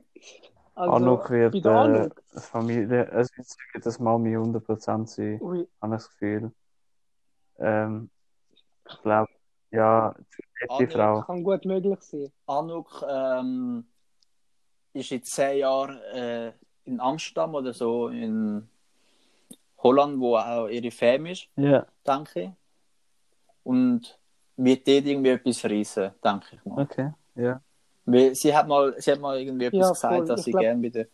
also, 0.75 0.93
Anuk 0.93 1.31
wird 1.31 1.55
äh, 1.55 1.67
Anuk. 1.67 2.21
Familie, 2.35 3.09
es 3.09 3.35
wird 3.35 3.47
sicher 3.47 3.79
das 3.81 3.97
Mami 3.97 4.37
100% 4.37 5.07
sein, 5.07 5.41
Ui, 5.41 5.67
habe 5.81 5.95
ich 5.95 6.01
das 6.03 6.09
Gefühl. 6.11 6.51
Ähm, 7.57 8.11
ich 8.87 9.01
glaube, 9.01 9.31
ja, 9.71 10.13
die. 10.79 10.87
Frau. 10.87 11.21
kann 11.21 11.43
gut 11.43 11.65
möglich 11.65 12.01
sein. 12.01 12.31
Anuk 12.47 13.03
ähm, 13.09 13.85
ist 14.93 15.11
in 15.11 15.23
10 15.23 15.57
Jahren 15.59 15.97
äh, 16.13 16.51
in 16.85 16.99
Amsterdam 16.99 17.55
oder 17.55 17.73
so 17.73 18.09
in 18.09 18.67
Holland, 19.79 20.19
wo 20.19 20.35
auch 20.37 20.67
ihre 20.67 20.91
Fam 20.91 21.25
ist, 21.27 21.47
Ja, 21.55 21.85
denke 22.05 22.41
ich. 22.41 22.49
Und 23.63 24.19
wird 24.57 24.87
dort 24.87 25.05
irgendwie 25.05 25.29
etwas 25.29 25.63
reissen, 25.65 26.11
denke 26.23 26.45
ich 26.55 26.65
mal. 26.65 26.83
okay. 26.83 27.11
Ja. 27.35 27.61
Weil 28.05 28.35
sie 28.35 28.55
hat 28.55 28.67
mal, 28.67 28.93
sie 28.99 29.11
hat 29.11 29.19
mal 29.19 29.39
irgendwie 29.39 29.65
etwas 29.65 29.79
Ja, 29.87 29.89
gesagt, 29.93 30.15
voll. 30.15 30.25
dass 30.27 30.39
Ich 30.41 30.45
sie 30.45 30.51
glaub- 30.51 30.61
gerne 30.61 30.81
wieder 30.81 31.05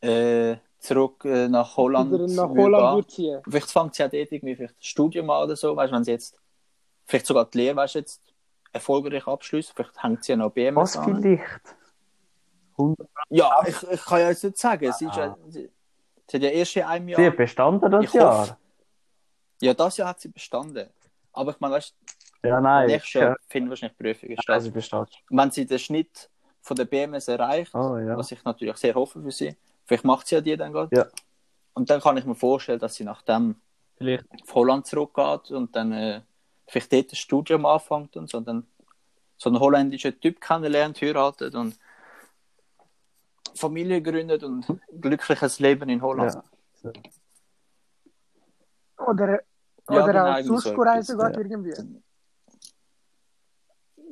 äh, 0.00 0.56
zurück 0.78 1.24
äh, 1.24 1.48
nach 1.48 1.76
Holland 1.76 2.12
nach 2.34 2.48
Holland 2.48 2.94
würde 2.96 3.06
ziehen. 3.08 3.40
Vielleicht 3.48 3.70
fängt 3.70 3.94
sie 3.94 4.02
ja 4.02 4.08
dort 4.08 4.32
irgendwie 4.32 4.54
vielleicht 4.56 4.76
das 4.78 4.84
Studium 4.86 5.30
an 5.30 5.44
oder 5.44 5.56
so, 5.56 5.74
weißt 5.76 5.92
du, 5.92 5.96
wenn 5.96 6.04
sie 6.04 6.10
jetzt 6.12 6.36
vielleicht 7.06 7.26
sogar 7.26 7.44
die 7.46 7.58
Lehre, 7.58 7.76
weißt 7.76 7.94
du, 7.94 7.98
jetzt 8.00 8.22
erfolgreich 8.72 9.26
abschließt, 9.26 9.72
vielleicht 9.74 10.02
hängt 10.02 10.24
sie 10.24 10.32
ja 10.32 10.36
noch 10.36 10.50
BMS 10.50 10.76
Was 10.76 10.96
an. 10.96 11.22
vielleicht? 11.22 11.60
100 12.76 13.08
Ja, 13.28 13.52
ich, 13.66 13.82
ich 13.84 14.04
kann 14.04 14.20
ja 14.20 14.28
jetzt 14.30 14.42
nicht 14.44 14.58
sagen. 14.58 14.92
Sie, 14.92 15.06
ist 15.06 15.16
ja, 15.16 15.36
sie, 15.48 15.70
sie 16.28 16.36
hat 16.36 16.42
ja 16.42 16.50
erst 16.50 16.76
in 16.76 16.82
einem 16.82 17.06
Sie 17.08 17.14
hat 17.14 17.20
Jahr. 17.22 17.30
bestanden 17.32 17.90
das 17.90 18.04
Ich 18.04 18.12
Jahr? 18.12 18.38
hoffe. 18.40 18.56
Ja, 19.62 19.74
das 19.74 19.96
Jahr 19.96 20.08
hat 20.08 20.20
sie 20.20 20.28
bestanden. 20.28 20.90
Aber 21.32 21.52
ich 21.52 21.60
meine, 21.60 21.74
weißt 21.74 21.94
Ja, 22.42 22.56
du, 22.56 22.62
nein. 22.62 22.86
nächstes 22.88 23.12
Jahr 23.14 23.36
finden 23.48 23.70
wahrscheinlich 23.70 23.96
Prüfungen 23.96 24.34
Ja, 24.36 24.42
statt. 24.42 24.62
sie 24.62 24.70
besteht. 24.70 25.08
Wenn 25.30 25.50
sie 25.52 25.66
den 25.66 25.78
Schnitt 25.78 26.30
von 26.60 26.76
der 26.76 26.84
BMS 26.86 27.28
erreicht, 27.28 27.74
Oh 27.74 27.96
ja. 27.98 28.16
was 28.16 28.32
ich 28.32 28.42
natürlich 28.44 28.76
sehr 28.76 28.94
hoffe 28.94 29.22
für 29.22 29.30
sie, 29.30 29.56
vielleicht 29.84 30.04
macht 30.04 30.26
sie 30.26 30.34
ja 30.34 30.40
die 30.40 30.56
dann 30.56 30.72
gerade. 30.72 30.94
Ja. 30.96 31.06
Und 31.74 31.90
dann 31.90 32.00
kann 32.00 32.16
ich 32.16 32.24
mir 32.24 32.34
vorstellen, 32.34 32.78
dass 32.80 32.94
sie 32.96 33.04
nachdem 33.04 33.56
Vielleicht. 33.96 34.24
auf 34.42 34.54
Holland 34.54 34.86
zurückgeht 34.86 35.50
und 35.52 35.74
dann 35.76 35.92
äh, 35.92 36.20
vielleicht 36.66 36.92
dort 36.92 37.12
das 37.12 37.18
Studium 37.18 37.66
anfängt 37.66 38.16
und 38.16 38.28
so, 38.28 38.38
und 38.38 38.48
dann 38.48 38.66
so 39.36 39.50
einen 39.50 39.60
holländischen 39.60 40.18
Typ 40.20 40.40
kennenlernt, 40.40 41.00
heiratet 41.00 41.54
und 41.54 41.78
Familie 43.54 44.02
gründet 44.02 44.42
und 44.42 44.66
glückliches 45.00 45.60
Leben 45.60 45.88
in 45.88 46.02
Holland. 46.02 46.42
Ja. 46.82 46.92
Oder, 49.06 49.42
Ja, 49.88 50.04
oder 50.04 50.32
auch 50.32 50.36
etwas, 50.38 50.64
geht 50.64 51.36
irgendwie. 51.36 51.74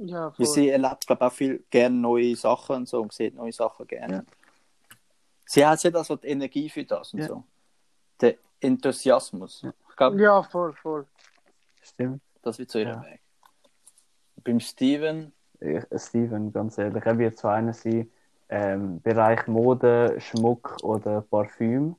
Ja, 0.05 0.31
voll. 0.33 0.47
sie 0.47 0.69
erlebt, 0.69 1.07
glaube 1.07 1.27
auch 1.27 1.33
viel 1.33 1.65
gerne 1.71 1.95
neue 1.95 2.35
Sachen 2.35 2.77
und 2.77 2.89
so 2.89 3.03
und 3.03 3.13
sieht 3.13 3.35
neue 3.35 3.53
Sachen 3.53 3.87
gerne. 3.87 4.27
Sie 5.45 5.65
hat 5.65 5.83
ja 5.85 5.91
das, 5.91 6.09
die 6.09 6.27
Energie 6.27 6.69
für 6.69 6.85
das 6.85 7.13
und 7.15 7.21
Ja. 7.21 7.29
so. 7.29 7.45
Der 8.21 8.37
Enthusiasmus. 8.61 9.65
Ich 9.89 9.97
glaube, 9.97 10.21
Ja, 10.21 10.43
voll, 10.43 10.73
voll. 10.75 11.07
Stimmt. 11.83 12.23
Das 12.43 12.59
wird 12.59 12.71
so 12.71 12.79
ihr 12.79 12.89
Ja. 12.89 13.03
Weg. 13.03 13.21
Beim 14.45 14.61
Steven, 14.61 15.33
Ich, 15.61 15.85
Steven, 15.97 16.53
ganz 16.53 16.77
ehrlich, 16.79 17.05
er 17.05 17.19
wird 17.19 17.39
so 17.39 17.49
einer 17.49 17.73
sein, 17.73 18.11
ähm, 18.49 19.01
Bereich 19.01 19.47
Mode, 19.47 20.17
Schmuck 20.21 20.77
oder 20.83 21.21
Parfüm. 21.23 21.97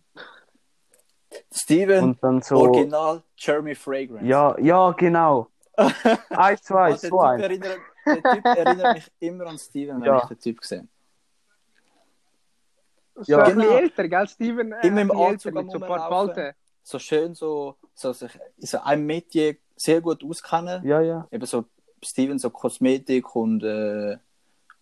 Steven, 1.52 2.04
Und 2.04 2.24
dann 2.24 2.42
so. 2.42 2.58
Original 2.58 3.24
Jeremy 3.38 3.74
Fragrance. 3.74 4.26
Ja, 4.26 4.56
ja, 4.60 4.92
genau. 4.92 5.48
Eins, 6.30 6.62
zwei, 6.62 6.90
der, 6.90 6.98
so 7.00 7.08
typ 7.08 7.20
ein. 7.20 7.40
erinnert, 7.40 7.80
der 8.06 8.22
Typ 8.24 8.46
erinnert 8.46 8.94
mich 8.96 9.12
immer 9.20 9.48
an 9.48 9.58
Steven, 9.58 9.98
wenn 10.02 10.06
Ja. 10.06 10.22
ich 10.22 10.28
den 10.30 10.40
Typ 10.40 10.64
sehe. 10.64 10.88
So 13.16 13.32
Ja, 13.32 13.40
ein 13.40 13.46
bisschen 13.46 13.62
genau. 13.62 13.78
älter, 13.78 14.08
gell, 14.08 14.28
Steven? 14.28 14.72
Äh, 14.74 14.88
Immer 14.88 15.02
im 15.02 15.12
ein 15.12 15.18
Anzug 15.34 15.54
mit 15.54 15.72
so 15.72 15.78
ein 15.80 15.88
paar. 15.88 16.10
Falten. 16.10 16.54
So 16.84 17.00
schön, 17.00 17.34
so, 17.34 17.78
so 17.94 18.12
sich 18.12 18.38
in 18.58 18.68
so 18.68 18.80
einem 18.82 19.06
Metier 19.06 19.56
sehr 19.76 20.02
gut 20.02 20.24
auskennen. 20.24 20.86
Ja, 20.86 21.02
ja. 21.02 21.28
Eben 21.32 21.46
so 21.46 21.66
Steven, 22.04 22.38
so 22.40 22.50
Kosmetik 22.50 23.36
und, 23.36 23.64
äh, 23.64 24.18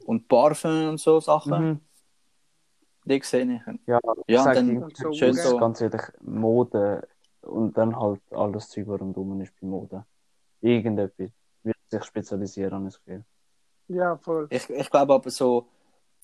und 0.05 0.27
Parfum 0.27 0.89
und 0.89 0.99
so 0.99 1.19
Sachen. 1.19 1.69
Mhm. 1.69 1.79
Die 3.05 3.21
sehe 3.23 3.43
ich. 3.55 3.87
Ja, 3.87 3.99
Ja, 4.03 4.13
ich 4.27 4.39
sag 4.39 4.55
dann 4.55 4.83
Und 4.83 4.95
so 4.97 5.11
schön 5.13 5.33
so. 5.33 5.57
ganz 5.57 5.81
ehrlich, 5.81 6.01
Mode 6.21 7.07
und 7.41 7.75
dann 7.77 7.99
halt 7.99 8.21
alles 8.31 8.69
Zeug, 8.69 8.87
was 8.87 9.01
rundum 9.01 9.41
ist 9.41 9.53
bei 9.59 9.67
Mode. 9.67 10.05
Irgendetwas. 10.61 11.29
Wird 11.63 11.77
sich 11.89 12.03
spezialisieren, 12.03 12.85
ich 12.87 12.93
das 12.93 13.03
Gefühl. 13.03 13.23
Ja, 13.87 14.17
voll. 14.17 14.47
Ich, 14.51 14.69
ich 14.69 14.89
glaube 14.89 15.13
aber 15.13 15.29
so, 15.29 15.67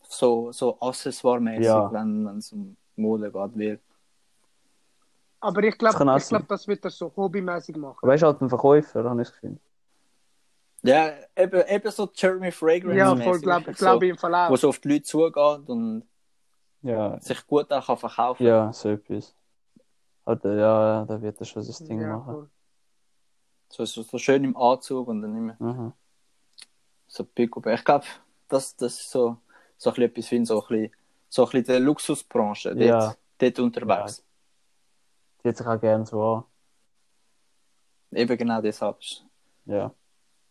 so, 0.04 0.52
so 0.52 0.80
accessoire-mäßig, 0.80 1.66
Ja. 1.66 1.92
wenn 1.92 2.26
wenn 2.26 2.38
es 2.38 2.52
um 2.54 2.78
Mode 2.96 3.32
geht, 3.32 3.56
wird. 3.58 3.82
Aber 5.40 5.64
ich 5.64 5.78
Das 5.78 5.96
glaube, 5.96 6.18
ich 6.18 6.28
glaub, 6.28 6.48
das 6.48 6.68
wird 6.68 6.84
er 6.84 6.92
so 6.92 7.14
hobbymäßig 7.16 7.76
machen. 7.78 8.00
Aber 8.02 8.12
er 8.12 8.16
ist 8.16 8.24
halt 8.24 8.42
ein 8.42 8.50
Verkäufer, 8.50 9.04
habe 9.04 9.22
ich 9.22 9.28
das 9.28 9.34
Gefühl. 9.36 9.60
Ja, 10.84 11.12
eben, 11.36 11.64
eben 11.68 11.92
so 11.92 12.10
Jeremy 12.14 12.52
Fragrance. 12.52 12.98
Ja, 12.98 13.16
voll, 13.16 13.40
glaube 13.40 13.72
ich. 13.72 13.78
Glaube 13.78 14.06
so, 14.16 14.28
im 14.28 14.34
auch. 14.34 14.50
Wo 14.50 14.56
so 14.56 14.70
auf 14.70 14.80
die 14.80 14.90
Leute 14.90 15.04
zugeht 15.04 15.70
und 15.70 16.04
Ja, 16.82 17.20
sich 17.22 17.46
gut 17.48 17.72
auch 17.72 17.86
kann 17.86 17.98
verkaufen 17.98 18.46
ja, 18.46 18.72
so 18.74 18.90
etwas. 18.90 19.36
Äh, 20.26 20.58
ja, 20.58 21.06
da 21.06 21.22
wird 21.22 21.40
er 21.40 21.46
schon 21.46 21.64
sein 21.64 21.88
Ding 21.88 22.02
ja, 22.02 22.18
machen. 22.18 22.34
voll. 22.34 22.50
So, 23.70 23.86
so, 23.86 24.02
so 24.04 24.18
schön 24.18 24.44
im 24.44 24.56
Anzug 24.56 25.08
und 25.08 25.22
dann 25.22 25.36
immer 25.36 25.56
Mhm. 25.60 25.94
so 27.08 27.24
Pico. 27.26 27.62
Ich 27.70 27.84
glaube, 27.84 28.06
das, 28.48 28.76
das 28.76 29.00
ist 29.00 29.12
so, 29.12 29.38
so 29.78 29.90
ein 29.90 29.96
bisschen 29.96 30.10
etwas 30.12 30.32
wie 30.32 30.46
so 30.46 30.62
ein 30.62 30.68
bisschen, 30.68 30.92
so 31.30 31.44
ein 31.44 31.50
bisschen 31.50 31.64
der 31.66 31.80
Luxusbranche, 31.82 32.76
dort, 32.76 32.88
Ja. 32.88 33.16
dort 33.40 33.60
unterwegs. 33.60 34.18
Die 34.18 34.27
sich 35.56 35.68
auch 35.68 35.80
gerne 35.80 36.06
so 36.06 36.22
an. 36.24 36.44
Eben 38.12 38.38
genau 38.38 38.62
deshalb. 38.62 38.98
Ja. 39.66 39.92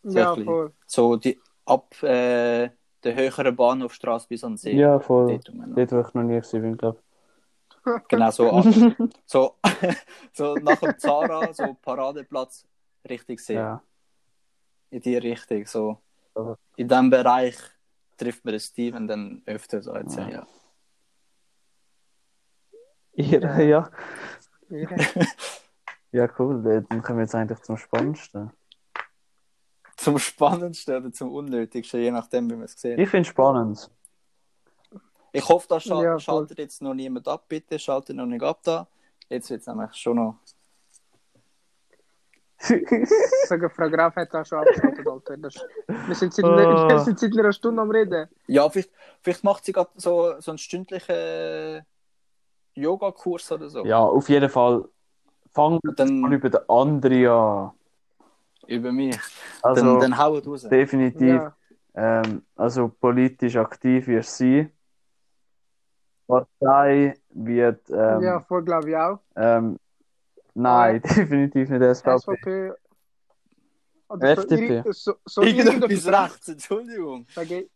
Ja, 0.03 0.29
Wirklich. 0.31 0.45
voll. 0.45 0.73
So 0.87 1.17
die, 1.17 1.41
ab 1.65 2.03
äh, 2.03 2.71
der 3.03 3.15
höheren 3.15 3.57
Bahnhofstraße 3.57 4.29
bis 4.29 4.45
an 4.45 4.53
den 4.53 4.59
See. 4.59 4.77
Ja, 4.77 5.01
voll. 5.01 5.29
Dort 5.29 5.49
rum, 5.49 5.75
Dort, 5.75 5.93
wo 5.93 6.01
ich 6.01 6.15
noch 6.15 6.23
nie 6.23 6.37
gewesen 6.37 6.63
bin, 6.63 6.77
glaube 6.77 6.99
Genau 8.09 8.31
so, 8.31 8.51
ab, 8.51 8.65
so, 9.27 9.55
so 10.33 10.55
nach 10.57 10.79
dem 10.81 10.99
Zara, 10.99 11.53
so 11.53 11.77
Paradeplatz, 11.81 12.67
richtig 13.09 13.41
ich. 13.41 13.47
See. 13.47 13.55
Ja. 13.55 13.83
In 14.91 15.01
die 15.01 15.17
Richtung. 15.17 15.67
So. 15.67 15.99
Ja. 16.37 16.57
In 16.77 16.89
diesem 16.89 17.11
Bereich 17.11 17.57
trifft 18.17 18.45
man 18.45 18.53
den 18.53 18.61
Steven 18.61 19.07
dann 19.07 19.43
öfter 19.47 19.83
so 19.83 19.93
als 19.93 20.17
Ja. 20.17 20.29
ja. 20.29 20.47
Ja, 23.19 23.91
ja. 26.13 26.29
Cool. 26.39 26.63
Dann 26.89 27.03
kommen 27.03 27.19
wir 27.19 27.25
jetzt 27.25 27.35
eigentlich 27.35 27.61
zum 27.61 27.77
Spannendsten. 27.77 28.51
Zum 29.97 30.19
spannendsten 30.19 30.97
oder 30.97 31.13
zum 31.13 31.33
unnötigsten, 31.33 32.01
je 32.01 32.11
nachdem, 32.11 32.51
wie 32.51 32.55
man 32.55 32.65
es 32.65 32.79
sieht. 32.79 32.99
Ich 32.99 33.09
finde 33.09 33.23
es 33.23 33.29
spannend. 33.29 33.91
Ich 35.33 35.49
hoffe, 35.49 35.67
da 35.69 35.81
schal 35.81 36.05
Ja, 36.05 36.19
schaltet 36.19 36.59
jetzt 36.59 36.83
noch 36.83 36.95
niemand 36.95 37.27
ab, 37.29 37.45
bitte. 37.49 37.79
Schaltet 37.79 38.17
noch 38.17 38.27
nicht 38.27 38.43
ab 38.43 38.61
da. 38.63 38.87
Jetzt 39.29 39.51
wird 39.51 39.61
es 39.61 39.67
nämlich 39.67 39.95
schon 39.95 40.17
noch. 40.17 40.39
Sogar 43.49 43.71
Frau 43.71 43.91
Graf 43.91 44.17
hat 44.17 44.33
da 44.33 44.45
schon 44.45 44.59
abgeschaltet, 44.59 45.07
Alter. 45.07 45.37
Das, 45.37 45.55
wir, 45.87 46.15
sind 46.15 46.33
seit, 46.33 46.45
Oh. 46.45 46.49
wir 46.89 46.99
sind 47.01 47.19
seit 47.19 47.37
einer 47.37 47.53
Stunde 47.53 47.83
am 47.83 47.91
Reden. 47.91 48.29
Ja, 48.47 48.69
vielleicht, 48.71 48.91
vielleicht 49.21 49.45
macht 49.45 49.65
sie 49.65 49.73
gerade 49.73 49.91
so, 49.97 50.41
so 50.41 50.51
einen 50.51 50.59
stündlichen 50.59 51.85
Yoga-Kurs 52.77 53.51
oder 53.53 53.69
so. 53.69 53.85
ja, 53.85 53.99
auf 53.99 54.29
jeden 54.29 54.49
Fall. 54.51 54.85
Fangen 55.53 55.81
wir 55.83 55.93
Dann- 55.95 56.21
mal 56.21 56.33
über 56.33 56.51
den 56.51 56.69
anderen 56.69 57.27
an. 57.27 57.73
Über 58.67 58.93
mich. 58.93 59.19
Also, 59.63 59.85
dann, 59.85 60.01
dann 60.01 60.19
haut 60.19 60.47
raus. 60.47 60.63
definitiv. 60.69 61.41
Ja. 61.41 61.57
Ähm, 61.95 62.43
also 62.57 62.89
politisch 62.89 63.57
aktiv 63.57 64.07
wird 64.07 64.25
sie. 64.27 64.69
Partei 66.27 67.15
wird. 67.31 67.89
Ähm, 67.91 68.21
ja, 68.23 68.41
voll 68.41 68.65
glaube 68.65 68.91
ich 68.91 68.97
auch. 68.97 69.21
ähm, 69.37 69.79
nein, 70.55 71.01
definitiv 71.17 71.71
nicht 71.71 71.83
SVP. 71.97 72.19
SVP. 72.19 72.73
Oder 74.09 74.37
so, 74.37 74.43
FDP. 74.43 74.83
so, 74.93 75.15
so 75.25 75.43
irgendetwas 75.43 76.07
rechts, 76.07 76.49
Entschuldigung. 76.49 77.27
Wegen, 77.35 77.69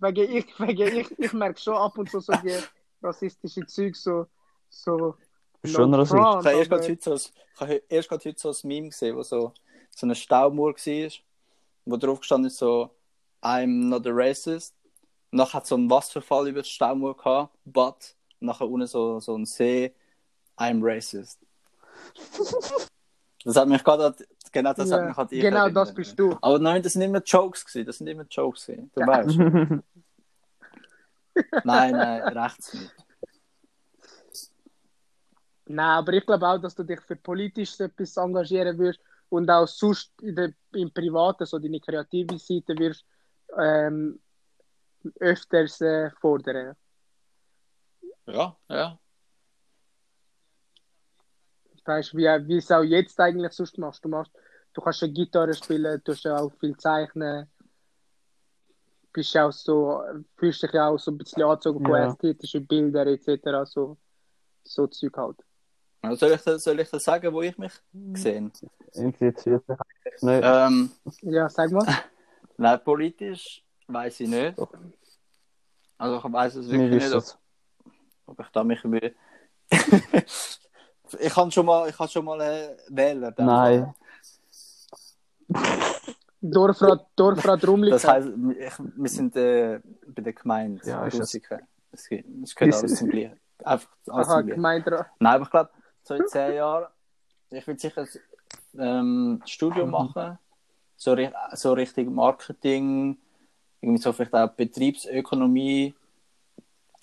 wegen 0.00 0.36
ich, 0.36 0.60
wegen 0.60 0.96
ich, 0.98 1.18
ich 1.18 1.32
merke 1.32 1.58
schon 1.60 1.74
ab 1.74 1.96
und 1.98 2.10
zu 2.10 2.20
so 2.20 2.32
die 2.42 2.56
rassistische 3.04 3.66
Zeug 3.66 3.94
so. 3.96 4.26
so 4.68 5.14
schon 5.64 5.90
no 5.90 5.98
rassistisch? 5.98 6.20
Ich 6.20 6.24
habe 6.26 6.50
erst 6.50 6.72
aber- 6.72 6.80
gerade 6.80 6.92
heute 6.92 7.18
so, 7.18 7.66
erst 7.88 8.08
gerade 8.08 8.24
heute 8.28 8.38
so 8.40 8.50
ein 8.50 8.68
Meme 8.68 8.88
gesehen, 8.88 9.16
wo 9.16 9.22
so, 9.22 9.52
so 9.94 10.06
eine 10.06 10.14
Staumauer 10.14 10.74
war, 10.74 11.10
wo 11.84 11.96
drauf 11.96 12.20
gestanden 12.20 12.48
ist 12.48 12.58
so 12.58 12.90
I'm 13.42 13.88
not 13.88 14.06
a 14.06 14.10
racist. 14.12 14.74
Und 15.30 15.38
nachher 15.38 15.54
hat 15.54 15.66
so 15.66 15.76
ein 15.76 15.88
Wasserfall 15.90 16.48
über 16.48 16.62
die 16.62 16.68
Staumauer 16.68 17.16
gehabt, 17.16 17.54
but 17.64 18.16
und 18.40 18.46
nachher 18.48 18.68
unten 18.68 18.86
so, 18.86 19.20
so 19.20 19.36
ein 19.36 19.44
See 19.46 19.92
I'm 20.56 20.80
racist. 20.82 21.38
das 23.44 23.56
hat 23.56 23.68
mich 23.68 23.82
gerade, 23.84 24.14
genau 24.52 24.72
das 24.72 24.90
hat 24.90 25.00
Ja, 25.00 25.06
mich 25.06 25.28
dich 25.28 25.40
genau 25.40 25.68
das 25.68 25.94
bist 25.94 26.18
du. 26.18 26.36
Aber 26.40 26.58
nein, 26.58 26.82
das 26.82 26.92
sind 26.94 27.02
immer 27.02 27.22
Jokes 27.22 27.64
gewesen, 27.64 27.86
das 27.86 27.98
sind 27.98 28.06
immer 28.06 28.24
Jokes 28.30 28.66
gewesen. 28.66 28.90
Du 28.94 29.00
weißt. 29.00 29.82
nein, 31.64 31.92
nein, 31.92 32.22
rechts 32.22 32.74
nicht. 32.74 32.94
Nein, 35.66 35.98
aber 35.98 36.12
ich 36.12 36.26
glaube 36.26 36.46
auch, 36.46 36.58
dass 36.58 36.74
du 36.74 36.82
dich 36.82 37.00
für 37.00 37.16
politisch 37.16 37.80
etwas 37.80 38.16
engagieren 38.16 38.78
wirst 38.78 39.00
und 39.30 39.50
auch 39.50 39.66
sonst 39.66 40.12
in 40.20 40.36
der, 40.36 40.52
im 40.72 40.92
Privaten, 40.92 41.46
so 41.46 41.58
deine 41.58 41.80
kreative 41.80 42.38
Seite 42.38 42.76
wirst 42.78 43.04
ähm, 43.58 44.20
öfters 45.20 45.80
äh, 45.80 46.10
fordern. 46.20 46.76
Ja, 48.26 48.56
ja. 48.68 48.98
Weißt 51.84 52.12
du, 52.12 52.16
wie, 52.16 52.48
wie 52.48 52.56
es 52.56 52.70
auch 52.70 52.82
jetzt 52.82 53.20
eigentlich 53.20 53.52
sonst 53.52 53.76
machst. 53.76 54.04
Du, 54.04 54.08
machst, 54.08 54.32
du 54.72 54.80
kannst 54.80 55.02
ja 55.02 55.08
Gitarre 55.08 55.54
spielen, 55.54 56.00
du 56.02 56.12
hast 56.12 56.24
ja 56.24 56.38
auch 56.38 56.52
viel 56.58 56.76
zeichnen. 56.76 57.46
Bist 59.14 59.32
ja 59.32 59.46
auch 59.46 59.52
so, 59.52 60.02
fühlst 60.36 60.62
dich 60.64 60.72
ja 60.72 60.88
auch 60.88 60.98
so 60.98 61.10
ein 61.12 61.16
bisschen 61.18 61.44
angezogen 61.44 61.82
von 61.84 61.94
Ja. 61.94 62.08
ästhetischen 62.10 62.66
Bildern 62.66 63.06
etc. 63.08 63.64
So, 63.64 63.96
so 64.64 64.86
Zeug 64.88 65.16
halt. 65.16 65.36
Also 66.02 66.16
Soll 66.26 66.32
ich, 66.34 66.42
das- 66.42 66.64
soll 66.64 66.80
ich 66.80 66.90
das 66.90 67.04
sagen, 67.04 67.32
wo 67.32 67.40
ich 67.40 67.56
mich 67.56 67.72
sehe? 68.14 68.50
Interessiert 68.92 69.66
mich 69.68 69.78
nicht. 70.20 70.42
Ähm, 70.44 70.90
Ja, 71.22 71.48
sag 71.48 71.70
mal. 71.70 71.86
nein, 72.58 72.80
politisch 72.84 73.64
weiß 73.86 74.20
ich 74.20 74.28
nicht. 74.28 74.58
Also 75.96 76.16
ich 76.18 76.32
weiß 76.32 76.56
es 76.56 76.68
wirklich 76.68 77.04
nicht, 77.04 77.14
ob, 77.14 77.38
ob 78.26 78.40
ich 78.40 78.48
da 78.48 78.64
mich 78.64 78.82
will. 78.84 79.14
ich 81.20 81.32
kann 81.32 81.50
schon 81.52 81.66
mal, 81.66 81.88
ich 81.88 81.96
kann 81.96 82.08
schon 82.08 82.24
mal 82.24 82.40
äh, 82.40 82.76
wählen. 82.88 83.32
dann. 83.36 83.46
Nein. 83.46 83.94
Dorfrat, 86.50 87.06
Dorfrat 87.16 87.66
Rumliken. 87.66 87.92
Das 87.96 88.06
heisst, 88.06 88.28
ich, 88.28 88.72
wir 88.78 89.08
sind 89.08 89.34
äh, 89.36 89.80
bei 90.06 90.22
der 90.22 90.32
Gemeinde. 90.34 90.80
Ja, 90.86 91.06
ist 91.06 91.18
das-. 91.18 91.34
Es 91.92 92.10
es 92.42 92.54
gehört 92.54 92.74
alles 92.74 92.96
zum 92.96 93.08
Gleichen. 93.08 93.38
Einfach 93.64 93.88
alles 94.08 94.28
Aha, 94.28 94.36
zum 94.38 94.46
Gleichen. 94.46 94.56
gemeint, 94.56 94.86
Nein, 94.86 95.34
aber 95.34 95.44
ich 95.44 95.50
glaube, 95.50 95.70
so 96.02 96.14
in 96.14 96.26
zehn 96.28 96.54
Jahren, 96.54 96.86
ich 97.50 97.66
will 97.66 97.78
sicher 97.78 98.06
ähm, 98.76 99.40
ein 99.42 99.46
Studium 99.46 99.90
machen, 99.90 100.38
so, 100.96 101.16
so 101.52 101.72
Richtung 101.72 102.14
Marketing, 102.14 103.16
irgendwie 103.80 104.02
so 104.02 104.12
vielleicht 104.12 104.34
auch 104.34 104.48
Betriebsökonomie 104.48 105.94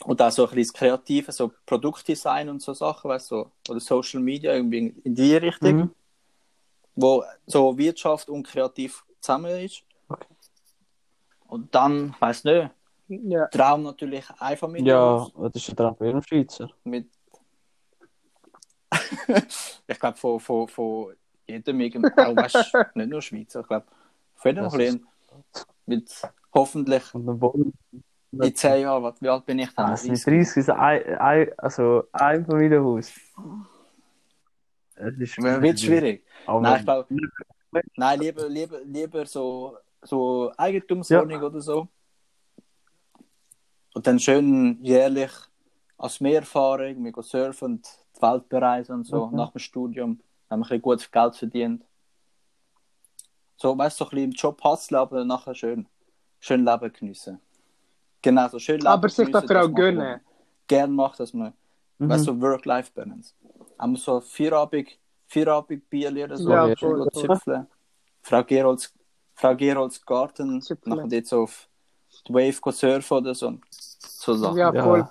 und 0.03 0.21
auch 0.21 0.31
so 0.31 0.43
ein 0.47 0.49
bisschen 0.55 0.73
das 0.73 0.79
Kreative, 0.79 1.31
so 1.31 1.51
Produktdesign 1.65 2.49
und 2.49 2.61
so 2.61 2.73
Sachen, 2.73 3.09
weißt 3.09 3.31
du, 3.31 3.35
so, 3.65 3.71
oder 3.71 3.79
Social 3.79 4.19
Media, 4.21 4.53
irgendwie 4.53 4.93
in 5.03 5.15
die 5.15 5.35
Richtung, 5.35 5.75
Mhm. 5.77 5.91
wo 6.95 7.23
so 7.47 7.77
Wirtschaft 7.77 8.29
und 8.29 8.47
Kreativ 8.47 9.03
zusammen 9.21 9.51
ist. 9.65 9.83
Okay. 10.09 10.25
Und 11.47 11.73
dann, 11.73 12.09
ich 12.15 12.21
weiß 12.21 12.43
nicht, 12.45 12.71
Ja. 13.07 13.47
Traum 13.47 13.83
natürlich 13.83 14.25
ein 14.39 14.85
Ja, 14.85 15.27
das 15.37 15.55
ist 15.55 15.67
ja 15.67 15.73
dran 15.75 15.95
für 15.95 16.05
jeden 16.07 16.23
Schweizer. 16.23 16.69
mit. 16.83 17.07
ich 19.87 19.99
glaube, 19.99 20.17
von, 20.17 20.39
von, 20.39 20.67
von 20.67 21.13
jedem 21.47 21.79
irgendwie, 21.81 22.11
auch 22.21 22.35
weißt, 22.35 22.73
nicht 22.95 23.09
nur 23.09 23.21
Schweizer, 23.21 23.61
ich 23.61 23.67
glaube, 23.67 23.85
von 24.35 24.55
jedem 24.79 25.07
mit 25.85 26.11
hoffentlich 26.53 27.03
dann 27.13 27.71
in 28.31 28.55
10 28.55 28.81
Jahren, 28.81 29.03
was- 29.03 29.21
wie 29.21 29.27
alt 29.29 29.45
bin 29.45 29.59
ich 29.59 29.73
dann? 29.75 29.91
Es 29.93 30.03
sind 30.03 30.25
30, 30.25 30.57
ist 30.57 30.69
ein, 30.69 31.03
ein, 31.17 31.51
also 31.59 32.03
ein 32.13 32.45
Familienhaus. 32.45 33.09
Ist 34.95 35.37
Wird 35.37 35.79
schwierig. 35.79 36.25
Aber 36.45 36.61
Nein, 36.61 36.79
ich 36.79 36.85
glaube, 36.85 37.07
nein, 37.95 38.19
lieber, 38.19 38.47
lieber, 38.49 38.79
lieber 38.83 39.25
so, 39.25 39.77
so 40.01 40.51
Eigentumswohnung 40.57 41.41
oder 41.41 41.61
so. 41.61 41.87
Und 43.93 44.07
dann 44.07 44.19
schön 44.19 44.79
jährlich 44.83 45.31
als 45.97 46.19
Mehrerfahrung, 46.21 47.03
wir 47.03 47.11
gehen 47.11 47.23
surfen 47.23 47.65
und 47.73 47.87
die 48.15 48.21
Welt 48.21 48.49
bereisen 48.49 48.95
und 48.95 49.03
so, 49.05 49.27
Mhm. 49.27 49.35
nach 49.35 49.51
dem 49.51 49.59
Studium, 49.59 50.19
haben 50.49 50.59
wir 50.61 50.65
ein 50.65 50.69
bisschen 50.69 50.81
gutes 50.81 51.11
Geld 51.11 51.35
verdient. 51.35 51.85
So, 53.57 53.77
weißt 53.77 53.99
du, 53.99 54.05
so 54.05 54.09
ein 54.09 54.09
bisschen 54.09 54.23
im 54.25 54.31
Job 54.31 54.63
hustlen, 54.63 54.99
aber 54.99 55.23
nachher 55.23 55.53
schön, 55.53 55.87
schön 56.39 56.65
Leben 56.65 56.91
geniessen. 56.93 57.39
Genau, 58.21 58.47
so 58.47 58.57
schön 58.59 58.77
Leben 58.77 58.87
Aber 58.87 59.09
sich 59.09 59.29
dafür 59.29 59.65
auch 59.65 59.71
gönnen. 59.73 60.19
Gern 60.67 60.93
macht, 60.93 61.19
dass 61.19 61.33
man, 61.33 61.53
Mhm. 61.99 62.09
weißt 62.09 62.27
du, 62.27 62.33
so 62.33 62.41
Work-Life-Balance. 62.41 63.35
Haben 63.77 63.91
wir 63.93 63.99
so 63.99 64.21
Vierabend, 64.21 64.89
Vierabend 65.31 65.89
Bier 65.89 66.11
oder 66.25 66.35
so, 66.37 66.49
Ja, 66.51 66.75
voll, 66.75 67.09
züpfeln. 67.13 67.65
Frau 68.21 68.43
Gerolds, 68.43 68.93
Frau 69.33 69.55
Gerolds 69.55 70.05
Garten, 70.05 70.61
Züpfeln. 70.61 70.93
nachher 70.97 71.07
dort 71.07 71.25
so 71.25 71.43
auf 71.43 71.69
die 72.27 72.33
Wave 72.33 72.71
surfen 72.73 73.17
oder 73.17 73.33
so. 73.33 73.57
So 73.69 74.33
Sachen. 74.33 74.57
Ja, 74.57 74.73
Ja. 74.73 74.83
voll. 74.83 75.09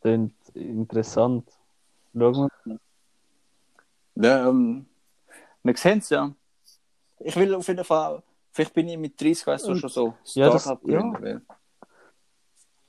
Klingt 0.00 0.34
interessant. 0.54 1.48
Schauen 2.12 2.48
wir. 2.64 2.78
Ja, 4.16 4.48
ähm, 4.48 4.86
wir 5.62 5.76
sehen 5.76 5.98
es 5.98 6.10
ja. 6.10 6.34
Ich 7.20 7.36
will 7.36 7.54
auf 7.54 7.68
jeden 7.68 7.84
Fall, 7.84 8.24
vielleicht 8.50 8.74
bin 8.74 8.88
ich 8.88 8.98
mit 8.98 9.20
30, 9.20 9.46
weißt 9.46 9.66
du, 9.66 9.70
Und- 9.70 9.78
schon 9.78 9.88
so 9.90 10.14
Ja, 10.34 10.50
das- 10.50 10.62
Startup 10.62 10.82
gründen. 10.82 11.22
weil 11.22 11.42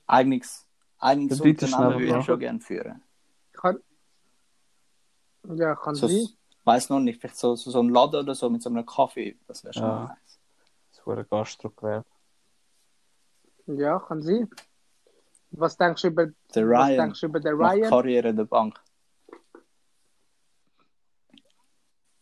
Eigenes, 0.07 0.65
eigenes 0.97 1.37
dritte 1.37 1.65
Unternehmen 1.67 1.99
würde 1.99 2.07
ja. 2.07 2.19
ich 2.19 2.25
schon 2.25 2.39
gerne 2.39 2.59
führen. 2.59 3.01
Kann, 3.53 3.79
ja, 5.55 5.75
kann 5.75 5.95
So, 5.95 6.07
sein. 6.07 6.27
weiß 6.63 6.89
noch 6.89 6.99
nicht, 6.99 7.19
vielleicht 7.19 7.37
so, 7.37 7.55
so, 7.55 7.71
so 7.71 7.81
ein 7.81 7.89
Laden 7.89 8.21
oder 8.21 8.35
so 8.35 8.49
mit 8.49 8.61
so 8.61 8.69
einem 8.69 8.85
Kaffee, 8.85 9.37
das 9.47 9.63
wäre 9.63 9.73
schon 9.73 9.83
Ja. 9.83 10.03
nice. 10.05 10.39
Das 10.91 11.05
war 11.07 11.17
ein 11.17 11.25
Gastro-Gewerbe. 11.29 12.05
Ja, 13.67 13.99
kann 13.99 14.21
sein. 14.21 14.49
Was 15.51 15.77
denkst 15.77 16.01
du 16.01 16.07
über, 16.07 16.27
Der 16.55 16.67
was 16.69 16.87
Ryan 16.89 16.97
denkst 16.97 17.19
du 17.21 17.25
über 17.27 17.39
den 17.39 17.53
Ryan? 17.55 17.89
Karriere 17.89 18.29
in 18.29 18.35
der 18.37 18.45
Bank. 18.45 18.81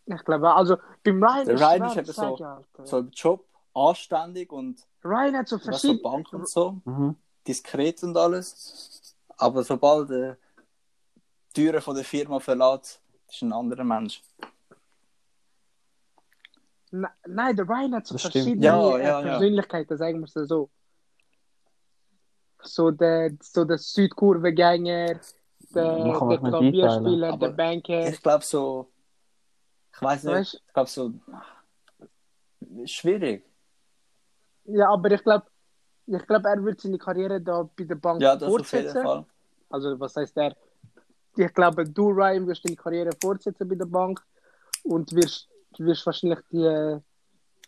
Ich 0.06 0.24
glaube, 0.26 0.54
also 0.54 0.78
beim 1.04 1.24
Ryan 1.24 1.46
Der 1.46 1.56
ist 1.56 1.62
Ryan 1.62 1.86
ist 1.86 1.98
eben 1.98 2.06
so- 2.12 2.22
Alter. 2.24 2.64
So 2.84 2.98
im 3.00 3.10
Job 3.12 3.46
anständig 3.74 4.52
und 4.52 4.86
Ryan 5.04 5.38
hat 5.38 5.48
so 5.48 5.56
was 5.58 5.64
so 5.64 5.70
verschiedene. 5.72 6.02
Bank 6.02 6.34
und 6.34 6.50
so, 6.50 6.82
Mhm. 6.84 7.16
diskret 7.48 8.04
und 8.04 8.18
alles. 8.18 9.16
Aber 9.38 9.64
sobald 9.64 10.10
die 10.10 10.34
Türen 11.54 11.82
von 11.82 11.96
der 11.96 12.04
Firma 12.04 12.40
verlässt, 12.40 13.01
ist 13.32 13.42
ein 13.42 13.54
anderer 13.54 13.84
Mensch. 13.84 14.22
Ne- 16.92 17.10
Nein, 17.26 17.56
der 17.56 17.68
Ryan 17.68 17.96
hat 17.96 18.08
so 18.08 18.16
Das 18.16 18.22
verschiedene 18.24 18.66
Ja, 18.66 18.98
äh, 18.98 19.04
ja, 19.04 19.20
ja. 19.22 19.30
Persönlichkeiten, 19.30 19.98
sagen 19.98 20.20
wir 20.20 20.26
es 20.26 20.34
so. 20.34 20.70
So 22.64 22.92
der, 22.92 23.32
so 23.42 23.66
der 23.66 23.78
Südkurvengänger, 23.78 25.20
der, 25.74 26.20
der 26.20 26.38
Klavierspieler, 26.40 27.38
der 27.38 27.48
Banker. 27.50 28.08
Ich 28.10 28.22
glaube 28.22 28.44
so, 28.44 28.92
ich 29.94 30.02
weiß 30.02 30.24
nicht, 30.24 30.34
Weißt? 30.34 30.54
ich 30.68 30.74
glaube 30.74 30.90
so, 30.90 31.14
schwierig. 32.86 33.46
Ja, 34.66 34.90
aber 34.90 35.12
ich 35.12 35.24
glaube, 35.24 35.48
ich 36.06 36.28
glaube, 36.28 36.50
er 36.50 36.64
wird 36.64 36.82
seine 36.82 36.98
Karriere 36.98 37.42
da 37.42 37.64
bei 37.64 37.84
der 37.84 37.96
Bank 37.96 38.22
Ja, 38.22 38.36
das 38.36 38.44
auf 38.50 38.58
jeden 38.74 38.90
fortsetzen. 38.90 39.02
Fall. 39.02 39.26
Also, 39.70 40.00
was 40.00 40.16
heißt 40.16 40.38
er? 40.38 40.56
Ich 41.36 41.54
glaube, 41.54 41.86
du, 41.86 42.10
Ryan, 42.10 42.46
wirst 42.48 42.66
deine 42.66 42.76
Karriere 42.76 43.12
fortsetzen 43.22 43.68
bei 43.68 43.76
der 43.76 43.86
Bank 43.86 44.22
und 44.84 45.14
wirst, 45.14 45.48
wirst 45.78 46.06
wahrscheinlich 46.06 46.40
die, 46.52 46.98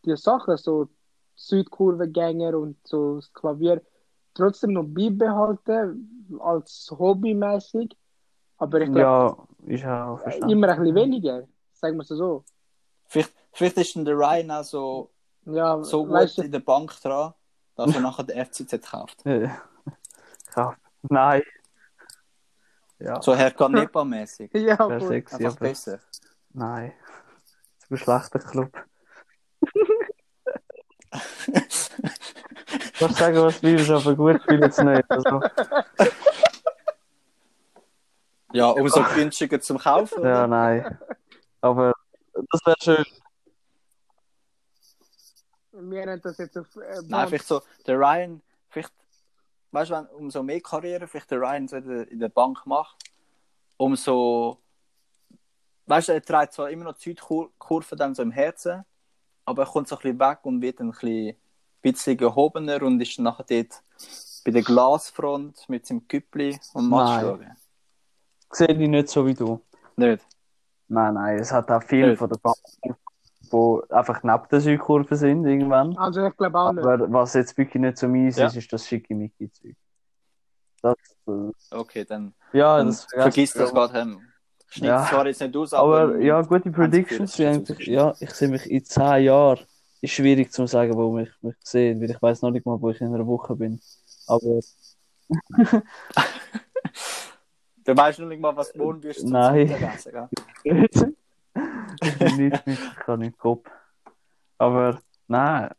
die 0.06 0.16
Sachen, 0.18 0.58
so 0.58 0.90
Südkurvengänger 1.36 2.58
und 2.58 2.78
so 2.84 3.16
das 3.16 3.32
Klavier, 3.34 3.82
trotzdem 4.34 4.74
noch 4.74 4.84
beibehalten, 4.86 6.38
als 6.40 6.94
hobbymäßig. 6.98 7.96
Aber 8.58 8.82
ich 8.82 8.92
glaube, 8.92 9.00
Ja, 9.66 9.74
ist 9.74 9.84
ja 9.84 10.08
auch 10.10 10.20
verstanden. 10.20 10.50
immer 10.50 10.70
ein 10.70 10.80
bisschen 10.80 10.96
weniger, 10.96 11.48
sagen 11.74 11.98
wir 11.98 12.02
es 12.02 12.08
so. 12.10 12.44
Vielleicht, 13.06 13.34
vielleicht 13.52 13.78
ist 13.78 13.96
dann 13.96 14.06
der 14.06 14.16
Ryan 14.18 14.52
auch 14.52 14.64
so, 14.64 15.10
Ja, 15.46 15.84
so 15.84 16.04
gut 16.04 16.14
weißt 16.14 16.38
du, 16.40 16.42
in 16.44 16.52
der 16.52 16.60
Bank 16.60 16.94
dran, 17.02 17.34
dass 17.76 17.94
er 17.96 18.02
nachher 18.02 18.24
den 18.24 18.46
FCZ 18.46 18.82
kauft. 18.82 19.24
Äh, 19.26 19.50
Kauf. 20.54 20.76
Nein. 21.10 21.42
Ja, 23.04 23.22
So 23.22 23.36
Herr 23.36 23.52
Canepa-mäßig. 23.52 24.50
ja, 24.58 24.80
wäre 24.80 25.00
voll. 25.00 25.08
sexy, 25.10 25.36
Einfach 25.36 25.52
aber 25.58 25.60
besser. 25.70 26.00
nein. 26.54 26.94
Zu 27.88 27.98
schlechter 27.98 28.40
Club. 28.40 28.72
Du 33.00 33.06
kannst 33.08 33.18
sagen, 33.20 33.36
was 33.38 33.62
du 33.62 33.68
willst, 33.68 33.90
aber 33.92 34.16
gut 34.16 34.42
spielen 34.42 34.72
sie 34.72 34.84
nicht. 34.84 35.04
Also, 35.12 35.42
Ja, 38.52 38.68
umso 38.70 39.04
günstiger 39.16 39.60
zum 39.62 39.78
Kaufen. 39.78 40.24
ja, 40.24 40.46
oder? 40.46 40.48
nein. 40.48 40.98
Aber 41.62 41.94
das 42.34 42.62
wäre 42.66 42.76
schön. 42.82 43.06
Wir 45.72 46.02
haben 46.04 46.22
das 46.22 46.38
jetzt 46.38 46.58
auf 46.58 46.68
äh, 46.78 47.02
Nein, 47.08 47.28
vielleicht 47.28 47.48
so, 47.48 47.62
der 47.86 47.98
Ryan, 48.00 48.42
vielleicht, 48.70 48.92
weißt 49.74 49.90
du, 49.90 49.96
wenn 49.96 50.06
umso 50.08 50.44
mehr 50.44 50.62
Karriere 50.62 51.08
vielleicht 51.08 51.32
der 51.32 51.40
Ryan 51.40 51.68
so 51.68 51.78
in 51.78 52.20
der, 52.20 52.30
Bank 52.30 52.66
macht, 52.66 52.96
umso, 53.78 54.60
weißt 55.88 56.10
du, 56.10 56.14
er 56.14 56.22
trägt 56.22 56.54
zwar 56.54 56.70
immer 56.70 56.86
noch 56.86 56.96
die 56.96 57.10
Südkurve 57.10 57.96
dann 57.96 58.16
so 58.16 58.22
im 58.22 58.32
Herzen, 58.32 58.86
aber 59.46 59.64
er 59.64 59.70
kommt 59.70 59.88
so 59.88 59.96
ein 59.96 60.02
bisschen 60.02 60.20
weg 60.20 60.40
und 60.44 60.62
wird 60.62 60.80
ein 60.80 60.92
bisschen, 60.92 61.36
bisschen 61.82 62.18
gehobener 62.18 62.82
und 62.84 63.02
ist 63.02 63.18
dann 63.18 63.26
nachher 63.26 63.46
dort 63.50 63.84
bei 64.46 64.52
der 64.52 64.62
Glasfront 64.62 65.68
mit 65.68 65.86
seinem 65.86 66.08
Küppli 66.08 66.60
und 66.74 66.90
Matsch 66.90 67.10
Nein. 67.10 67.22
schauen. 67.22 67.58
Sehe 68.52 68.68
ich 68.68 68.90
nicht 68.90 69.10
so 69.10 69.26
wie 69.26 69.34
du. 69.34 69.60
Nicht? 69.96 70.26
Nein, 70.88 71.16
nein, 71.16 71.40
es 71.40 71.52
hat 71.52 71.72
auch 71.72 71.82
viele 71.82 72.10
Nicht. 72.10 72.20
von 72.20 72.30
der 72.30 72.38
Bank, 72.38 72.58
die 73.54 73.94
einfach 73.94 74.24
neben 74.24 74.44
der 74.52 74.60
Südkurve 74.60 75.16
sind 75.16 75.46
irgendwann. 75.46 75.96
Also 75.98 76.26
ich 76.26 76.36
glaube 76.36 76.58
auch 76.60 76.74
nicht. 76.74 76.84
Aber 76.84 77.12
was 77.12 77.34
jetzt 77.36 77.58
wirklich 77.58 77.82
nicht 77.82 77.98
so 77.98 78.08
mies 78.08 78.38
Ja. 78.38 78.48
ist, 78.48 78.56
ist 78.58 78.74
das 78.74 78.88
Schickimicki-Zeug. 78.88 79.76
Das, 80.82 80.96
äh, 81.28 81.52
Okay, 81.72 82.04
dann, 82.04 82.34
ja, 82.52 82.78
dann 82.78 82.88
das 82.88 83.06
vergiss 83.06 83.54
das 83.54 83.72
gerade. 83.74 84.00
Ähm, 84.00 84.22
Schnitt 84.68 84.90
Ja. 84.90 85.06
zwar 85.08 85.28
jetzt 85.28 85.40
nicht 85.40 85.56
aus, 85.56 85.72
aber, 85.74 86.02
Aber 86.02 86.20
ja, 86.20 86.42
gute 86.42 86.72
Predictions. 86.72 87.38
Das 87.38 87.46
eigentlich, 87.46 87.88
ja, 87.88 88.16
ich 88.20 88.32
sehe 88.32 88.48
mich 88.48 88.70
in 88.70 88.84
zehn 88.84 89.24
Jahren. 89.24 89.60
Ist 90.02 90.12
schwierig 90.14 90.52
zu 90.52 90.66
sagen, 90.66 90.96
wo 90.96 91.18
ich 91.20 91.30
mich 91.42 91.56
sehe, 91.64 92.00
weil 92.02 92.10
ich 92.10 92.22
weiß 92.22 92.42
noch 92.42 92.50
nicht 92.52 92.66
mal, 92.66 92.82
wo 92.82 92.90
ich 92.90 93.00
in 93.00 93.14
einer 93.14 93.26
Woche 93.28 93.56
bin. 93.56 93.80
Aber 94.28 94.60
du 97.86 97.96
weißt 97.98 98.20
noch 98.20 98.28
nicht 98.28 98.42
mal, 98.42 98.56
was 98.56 98.72
du 98.74 98.80
morgen 98.80 99.02
wirst 99.04 99.26
Nein. 99.26 99.74
gell? 102.00 102.10
ich 102.10 102.18
bin 102.20 102.38
nicht 102.38 102.68
mit, 102.68 102.80
ich 102.80 102.96
kann 102.96 103.20
nicht 103.20 103.38
Kopf. 103.38 103.70
Aber 104.58 105.00
nein, 105.28 105.70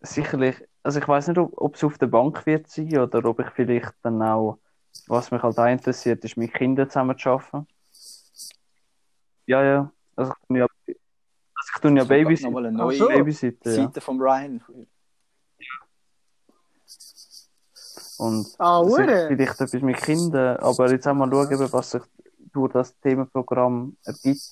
sicherlich. 0.00 0.56
Also 0.82 0.98
ich 0.98 1.08
weiß 1.08 1.28
nicht, 1.28 1.38
ob, 1.38 1.74
es 1.74 1.84
auf 1.84 1.98
der 1.98 2.06
Bank 2.08 2.44
wird 2.46 2.68
sein 2.68 2.96
oder 2.98 3.24
ob 3.24 3.40
ich 3.40 3.48
vielleicht 3.50 3.94
dann 4.02 4.20
auch, 4.22 4.58
was 5.06 5.30
mich 5.30 5.42
halt 5.42 5.58
auch 5.58 5.66
interessiert, 5.66 6.24
ist 6.24 6.36
mit 6.36 6.52
Kindern 6.52 6.90
zusammen 6.90 7.16
zu 7.16 7.30
arbeiten. 7.30 7.66
Ja, 9.46 9.62
ja. 9.62 9.92
Also 10.16 10.32
ich 10.32 10.46
tue 10.46 10.58
ja, 10.58 10.66
also 10.66 10.76
ich 10.86 11.80
tue 11.80 11.90
ja 11.90 12.04
nochmal 12.48 12.66
eine 12.66 12.76
neue 12.76 12.96
so. 12.96 13.08
Babysitten, 13.08 13.72
ja. 13.72 13.84
Seite 13.84 14.00
von 14.00 14.20
Ryan. 14.20 14.62
Und 18.18 18.54
Ah, 18.58 18.80
hure. 18.80 19.26
vielleicht 19.28 19.60
etwas 19.60 19.82
mit 19.82 19.96
Kindern, 19.96 20.56
aber 20.58 20.90
jetzt 20.90 21.06
auch 21.06 21.14
mal 21.14 21.30
schauen, 21.30 21.50
eben, 21.52 21.72
was 21.72 21.90
sich 21.90 22.02
durch 22.52 22.72
das 22.72 22.98
Themenprogramm 23.00 23.96
ergibt, 24.04 24.42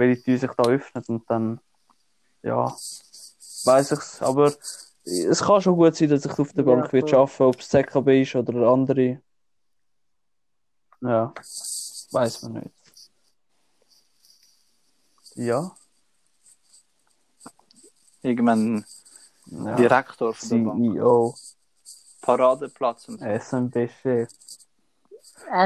welche 0.00 0.22
Tür 0.22 0.38
sich 0.38 0.50
da 0.56 0.64
öffnet 0.64 1.08
und 1.08 1.28
dann, 1.30 1.60
ja, 2.42 2.66
weiß 3.64 3.92
ich's. 3.92 4.20
Aber 4.22 4.52
es 5.04 5.40
kann 5.40 5.60
schon 5.62 5.76
gut 5.76 5.94
sein, 5.94 6.08
dass 6.08 6.24
ich 6.24 6.38
auf 6.38 6.52
der 6.52 6.64
Ja, 6.64 6.74
Bank 6.74 6.92
wird 6.92 7.10
voll. 7.10 7.18
arbeiten, 7.20 7.42
ob 7.44 7.60
es 7.60 7.68
ZKB 7.68 8.22
ist 8.22 8.34
oder 8.34 8.68
andere. 8.68 9.20
Ja, 11.02 11.32
weiß 12.10 12.42
man 12.42 12.52
nicht. 12.54 12.70
Ja, 15.36 15.70
Irgendwann 18.22 18.84
Ja. 19.46 19.74
Direktor 19.76 20.34
von 20.34 20.48
der 20.50 20.56
Bank. 20.70 20.78
CEO, 20.94 21.34
Paradeplatz 22.20 23.08
und 23.08 23.18
so. 23.20 23.24
SMB-Chef. 23.26 24.28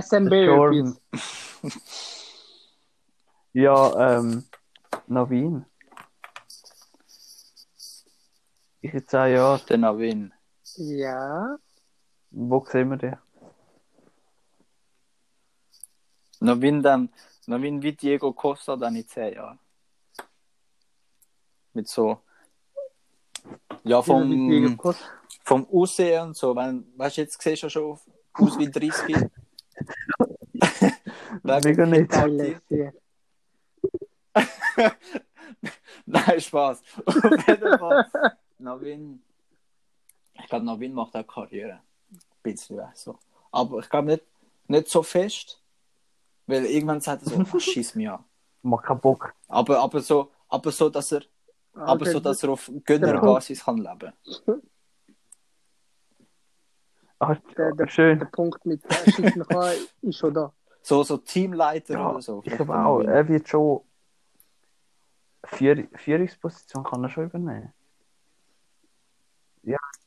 SMB 0.00 0.32
Jordan. 0.46 0.96
Ja, 3.54 4.18
ähm, 4.18 4.44
Navin. 5.06 5.64
Ich 8.80 8.92
in 8.92 9.06
zehn 9.06 9.34
Jahren. 9.34 9.60
Der 9.68 9.78
Navin. 9.78 10.34
Ja. 10.74 11.56
Wo 12.30 12.64
sehen 12.64 12.90
wir 12.90 12.96
dich? 12.96 13.14
Navin 16.40 16.82
dann, 16.82 17.10
Navin 17.46 17.80
wie 17.80 17.92
Diego 17.92 18.32
Costa 18.32 18.74
dann 18.74 18.96
in 18.96 19.06
10 19.06 19.34
Jahren. 19.34 19.60
Mit 21.74 21.88
so, 21.88 22.18
ja, 23.84 24.02
vom, 24.02 24.78
vom 25.44 25.66
Aussehen 25.72 26.28
und 26.28 26.36
so, 26.36 26.54
wenn, 26.56 26.92
weißt 26.96 27.16
du, 27.16 27.20
jetzt 27.20 27.40
siehst 27.40 27.62
du 27.62 27.66
ja 27.66 27.70
schon 27.70 27.98
aus 28.32 28.58
wie 28.58 28.70
30. 28.70 29.14
Mega 31.42 31.86
nicht. 31.86 32.12
Nein, 36.06 36.40
Spaß. 36.40 36.82
Auf 37.06 37.48
jeden 37.48 37.78
Fall. 37.78 38.06
Navin, 38.58 39.22
ich 40.34 40.46
glaube, 40.48 40.64
Navin 40.64 40.92
macht 40.92 41.14
auch 41.16 41.26
Karriere. 41.26 41.80
Ein 42.10 42.18
bisschen, 42.42 42.80
so. 42.94 43.18
Aber 43.52 43.78
ich 43.80 43.88
glaube 43.88 44.08
nicht, 44.08 44.24
nicht 44.66 44.88
so 44.88 45.02
fest, 45.02 45.60
weil 46.46 46.64
irgendwann 46.66 47.00
sagt 47.00 47.22
er 47.22 47.28
so, 47.30 47.36
oh, 47.52 47.58
schieß 47.58 47.94
mich 47.94 48.08
an. 48.08 48.24
Mach 48.62 48.82
keinen 48.82 49.00
Bock. 49.00 49.34
Aber, 49.48 49.78
aber, 49.80 50.00
so, 50.00 50.30
aber 50.48 50.70
so, 50.72 50.88
dass 50.88 51.12
er, 51.12 51.22
aber 51.74 52.02
Okay, 52.02 52.12
so, 52.12 52.20
dass 52.20 52.42
er 52.42 52.50
auf 52.50 52.70
Gönnerbasis 52.84 53.64
kann 53.64 53.76
leben. 53.78 54.12
Ah, 57.18 57.34
Der- 57.56 57.72
der- 57.72 57.88
schön. 57.88 58.18
Der 58.18 58.26
Punkt 58.26 58.64
mit 58.66 58.82
der 58.84 59.10
Schießen 59.10 59.44
kann 59.46 59.74
ist 60.02 60.18
schon 60.18 60.34
da. 60.34 60.52
So, 60.82 61.02
so 61.02 61.16
Teamleiter 61.18 61.94
Ja, 61.94 62.10
oder 62.10 62.20
so. 62.20 62.42
ich 62.44 62.52
glaube 62.54 62.74
auch, 62.76 63.00
er 63.00 63.26
wird 63.28 63.48
schon. 63.48 63.80
Vier, 65.44 65.88
Führungsposition 65.94 66.84
kann 66.84 67.02
er 67.04 67.10
schon 67.10 67.24
übernehmen. 67.24 67.72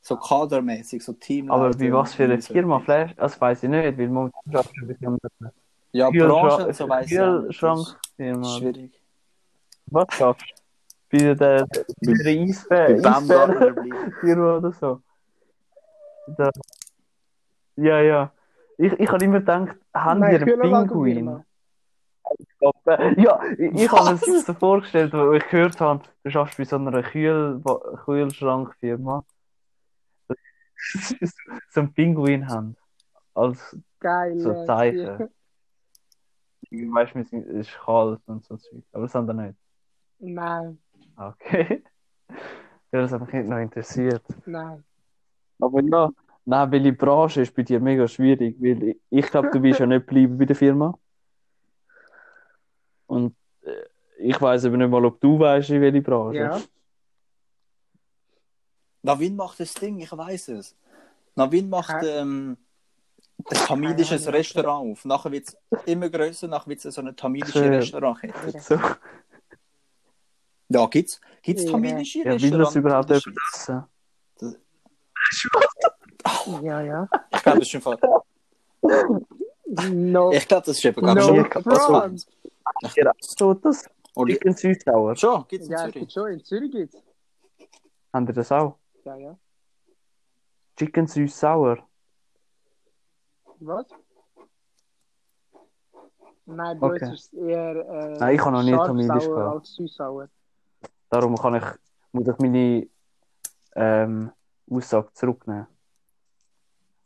So 0.00 0.16
kadermäßig, 0.16 1.04
so 1.04 1.12
Teamleiter. 1.12 1.60
Aber 1.60 1.78
wie 1.78 1.92
was 1.92 2.14
für 2.14 2.24
eine 2.24 2.40
Firma. 2.40 2.80
Flash, 2.80 3.14
das 3.16 3.38
weiß 3.38 3.64
ich 3.64 3.68
nicht, 3.68 3.98
weil 3.98 4.08
momentan 4.08 4.40
schaffst 4.50 4.72
du 4.74 4.84
ein 4.84 4.88
bisschen 4.88 5.18
Ja, 5.92 6.08
Branche 6.08 6.66
und 6.66 6.74
so 6.74 6.88
weiss 6.88 7.10
ich 7.10 7.18
Kühlschrankfirma. 7.18 8.58
Schwierig. 8.58 9.02
Was 9.86 10.06
schaffst 10.14 10.46
du? 10.48 10.54
Bei 11.10 11.18
der, 11.18 11.34
der, 11.34 11.66
bei 11.66 12.12
der 12.24 12.42
Eisbär. 12.42 12.88
Eisbärfirma 13.04 14.56
oder 14.56 14.72
so. 14.72 15.02
Da. 16.38 16.50
Ja, 17.76 18.00
ja. 18.00 18.32
Ich, 18.78 18.92
ich 18.92 19.08
habe 19.10 19.24
immer 19.24 19.40
gedacht, 19.40 19.76
haben 19.92 20.20
wir 20.20 20.28
einen. 20.28 20.60
Pinguin? 20.60 21.44
Ja, 22.60 23.40
ich, 23.56 23.92
habe 23.92 24.14
es 24.14 24.26
mir 24.26 24.40
so 24.40 24.54
vorgestellt, 24.54 25.12
wo 25.12 25.32
ich 25.32 25.46
gehört 25.48 25.80
habe, 25.80 26.02
du 26.24 26.30
schaffst 26.30 26.58
bei 26.58 26.64
so 26.64 26.76
einer 26.76 27.02
Kühl 27.02 27.62
Kühlschrankfirma. 28.04 29.24
so 31.70 31.80
einen 31.80 31.92
Pinguin 31.92 32.48
haben. 32.48 32.76
Als 33.34 33.76
Geil. 34.00 34.38
so 34.38 34.64
Zeichen. 34.64 35.28
Ich 36.70 36.82
weiß, 36.92 37.10
es 37.14 37.32
ist 37.32 37.78
kalt 37.84 38.20
und 38.26 38.44
so 38.44 38.56
Zeug. 38.56 38.82
Aber 38.92 39.02
das 39.02 39.16
andere 39.16 39.36
nicht. 39.36 39.58
Nein, 40.18 40.78
Okay. 41.16 41.82
Ja, 42.90 43.02
das 43.02 43.12
hat 43.12 43.20
mich 43.20 43.32
nicht 43.34 43.48
noch 43.48 43.58
interessiert. 43.58 44.22
nein. 44.46 44.82
Aber 45.58 45.82
ja, 45.82 46.10
nein, 46.46 46.70
welche 46.70 46.92
Branche 46.94 47.42
ist 47.42 47.54
bei 47.54 47.62
dir 47.62 47.80
mega 47.80 48.08
schwierig, 48.08 48.56
weil 48.58 48.82
ich, 48.82 48.96
ich 49.10 49.26
glaube, 49.26 49.50
du 49.50 49.62
willst 49.62 49.80
ja 49.80 49.86
nicht 49.86 50.06
bleiben 50.06 50.38
bei 50.38 50.46
der 50.46 50.56
Firma. 50.56 50.98
Und 53.08 53.34
äh, 53.62 53.72
ich 54.18 54.40
weiß 54.40 54.66
aber 54.66 54.76
nicht 54.76 54.90
mal, 54.90 55.04
ob 55.04 55.20
du 55.20 55.38
weißt, 55.38 55.70
in 55.70 55.80
welche 55.80 56.00
Branche. 56.02 56.38
Ja. 56.38 56.60
Navin 59.02 59.34
macht 59.36 59.58
das 59.60 59.74
Ding, 59.74 59.98
ich 60.00 60.10
weiß 60.12 60.48
es. 60.48 60.76
Navin 61.34 61.68
macht 61.70 62.04
ähm, 62.04 62.56
ein 63.48 63.56
tamilisches. 63.66 64.26
Restaurant 64.32 64.92
auf. 64.92 65.04
Nachher 65.04 65.32
wird 65.32 65.48
es 65.48 65.56
immer 65.86 66.08
größer, 66.10 66.48
nachher 66.48 66.68
wird 66.68 66.84
es 66.84 66.94
so 66.94 67.00
eine 67.00 67.14
tamilische 67.16 67.52
Schön. 67.58 67.74
Restaurantkette. 67.74 68.58
So, 68.60 68.78
Ja, 70.70 70.86
gibt's, 70.86 71.20
gibt's 71.42 71.64
Ja. 71.64 71.70
tamilische 71.70 72.18
ja, 72.18 72.24
will 72.24 72.34
das 72.34 72.74
Restaurants? 72.74 72.76
überhaupt 72.76 73.10
essen? 73.10 73.34
Ja, 76.62 76.80
ja. 76.82 77.08
Ich 77.32 77.42
glaube, 77.42 77.58
das 77.60 77.68
ist 77.68 77.70
schon 77.70 77.80
Fall. 77.80 77.98
No, 79.90 80.32
Ich 80.32 80.48
glaube, 80.48 80.64
das 80.66 80.78
ist 80.78 80.84
eben 80.84 81.04
gar 81.04 81.14
no 81.14 81.20
schon. 81.20 81.44
front. 81.62 82.26
Ja, 82.96 83.12
so 83.20 83.54
das 83.54 83.84
Oli- 84.14 84.32
Chicken 84.34 84.54
Süßsauer. 84.56 85.16
Schon, 85.16 85.44
gibt's 85.48 85.66
in 85.66 85.72
Ja, 85.72 85.78
es 85.78 85.82
Zürich. 85.84 85.94
gibt 86.00 86.12
schon. 86.12 86.32
In 86.32 86.44
Zürich 86.44 86.72
gibt's. 86.72 87.02
Habt 88.12 88.28
ihr 88.28 88.32
das 88.34 88.50
auch? 88.52 88.76
Ja, 89.04 89.16
ja. 89.16 89.38
Chicken 90.76 91.06
Süßsauer. 91.06 91.78
Was? 93.60 93.86
Nein, 96.46 96.80
bei 96.80 96.86
Okay. 96.86 97.04
uns 97.10 97.14
ist 97.24 97.32
es 97.34 97.38
eher 97.38 97.76
äh, 97.76 98.16
Nein, 98.18 98.34
ich 98.34 98.40
habe 98.40 98.52
noch 98.52 98.62
nie 98.62 98.72
tamilisch 98.72 99.26
gehabt. 99.26 99.56
als 99.56 99.74
süßsauer. 99.74 100.28
Darum 101.10 101.36
kann 101.36 101.56
ich, 101.56 101.64
muss 102.12 102.26
ich 102.28 102.38
meine 102.38 102.88
ähm, 103.76 104.32
Aussage 104.70 105.12
zurücknehmen. 105.12 105.66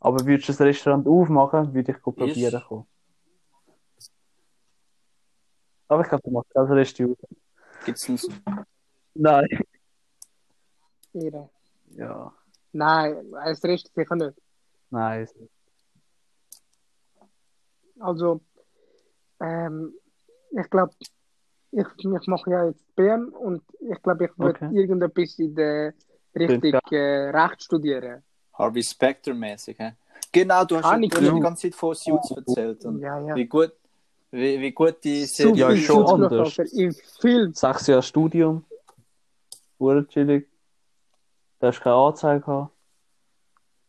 Aber 0.03 0.25
würdest 0.25 0.49
du 0.49 0.51
das 0.53 0.61
Restaurant 0.61 1.07
aufmachen, 1.07 1.73
würde 1.73 1.91
ich 1.93 2.01
go 2.01 2.11
probieren 2.11 2.53
Ist- 2.55 2.65
kommen. 2.67 2.85
Aber 5.87 6.01
ich 6.01 6.09
glaube, 6.09 6.23
du 6.23 6.31
machst 6.31 6.51
das 6.53 6.69
Restaurant. 6.69 7.17
Gibt's 7.85 8.09
ein, 8.09 8.19
Nein. 9.15 9.47
Ihre. 11.13 11.49
Ja, 11.91 12.33
Nein, 12.71 13.33
als 13.35 13.63
Rest 13.63 13.91
sicher 13.93 14.15
nicht. 14.15 14.33
nein. 14.89 15.27
Also, 17.99 18.41
ähm, 19.39 19.93
ich 20.51 20.69
glaube, 20.69 20.93
ich, 21.71 21.85
ich 21.99 22.27
mache 22.27 22.49
ja 22.49 22.65
jetzt 22.65 22.95
BM 22.95 23.29
und 23.33 23.61
ich 23.79 24.01
glaube, 24.01 24.25
ich 24.25 24.37
würde 24.39 24.65
Okay. 24.65 24.75
irgendetwas 24.75 25.37
in 25.37 25.53
der 25.55 25.93
Richtung 26.35 26.81
äh, 26.91 27.29
Recht 27.29 27.61
studieren. 27.63 28.23
Harvey 28.53 28.83
Specter-mäßig. 28.83 29.77
hä? 29.79 29.93
Genau, 30.31 30.65
du 30.65 30.77
hast 30.77 30.83
Kann 30.83 31.03
ja, 31.03 31.09
du 31.09 31.25
ja 31.25 31.33
die 31.33 31.39
ganze 31.39 31.69
Zeit 31.69 31.75
von 31.75 31.93
Suits 31.95 32.31
erzählt. 32.31 32.85
Und 32.85 32.99
Ja, 32.99 33.19
ja. 33.19 33.35
wie, 33.35 33.45
gut, 33.45 33.71
wie, 34.31 34.59
wie 34.59 34.71
gut 34.71 35.03
die 35.03 35.25
So 35.25 35.53
Serie 35.53 35.75
Ja, 35.75 35.75
schon 35.77 36.05
anders. 36.07 36.57
Im 36.57 36.93
Film. 36.93 37.53
Sechs 37.53 37.87
Jahre 37.87 38.01
Studium. 38.03 38.65
Wurde 39.77 40.07
chillig. 40.07 40.49
Du 41.59 41.67
hast 41.67 41.81
keine 41.81 41.95
Anzeige 41.95 42.41
gehabt. 42.41 42.71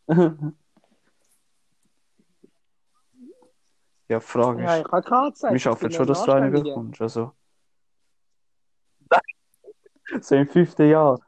ja, 4.07 4.19
Frage 4.19 4.61
Ja, 4.63 4.75
ist, 4.75 4.85
ich 4.85 4.91
habe 4.91 5.01
keine 5.01 5.33
Zeit. 5.33 5.51
wir 5.53 5.59
schaffen 5.59 5.91
schon, 5.91 6.05
dass 6.07 6.23
du 6.23 6.31
reiniger 6.31 6.73
kommst. 6.73 7.01
Also. 7.01 7.31
so 10.21 10.35
im 10.35 10.47
fünften 10.47 10.89
Jahr. 10.89 11.19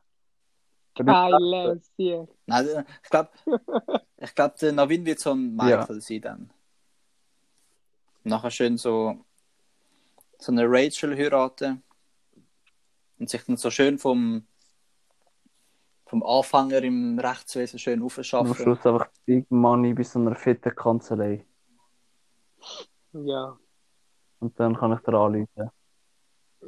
Geile 1.05 1.79
Sieg. 1.95 2.27
Nein, 2.45 2.67
äh, 2.67 2.83
ich 3.03 3.09
glaube, 3.09 3.29
ich 4.17 4.35
glaub, 4.35 4.55
der 4.57 4.71
Navin 4.71 5.05
wird 5.05 5.19
so 5.19 5.31
ein 5.31 5.55
Michael 5.55 6.01
sein 6.01 6.21
dann. 6.21 6.53
Nachher 8.23 8.51
schön 8.51 8.77
so, 8.77 9.25
so 10.37 10.51
eine 10.51 10.65
Rachel 10.67 11.15
heiraten 11.15 11.83
und 13.19 13.29
sich 13.29 13.43
dann 13.45 13.57
so 13.57 13.71
schön 13.71 13.97
vom, 13.97 14.45
vom 16.05 16.23
Anfänger 16.23 16.83
im 16.83 17.19
Rechtswesen 17.19 17.79
schön 17.79 17.99
Am 17.99 18.05
aufschaffen. 18.05 18.55
Schluss 18.55 18.85
einfach 18.85 19.09
Big 19.25 19.49
Money 19.49 19.93
bei 19.93 20.03
so 20.03 20.19
einer 20.19 20.35
fetten 20.35 20.75
Kanzlei. 20.75 21.45
Ja. 23.13 23.57
Und 24.39 24.59
dann 24.59 24.75
kann 24.75 24.93
ich 24.93 24.99
dir 24.99 25.13
anrufen. 25.13 25.71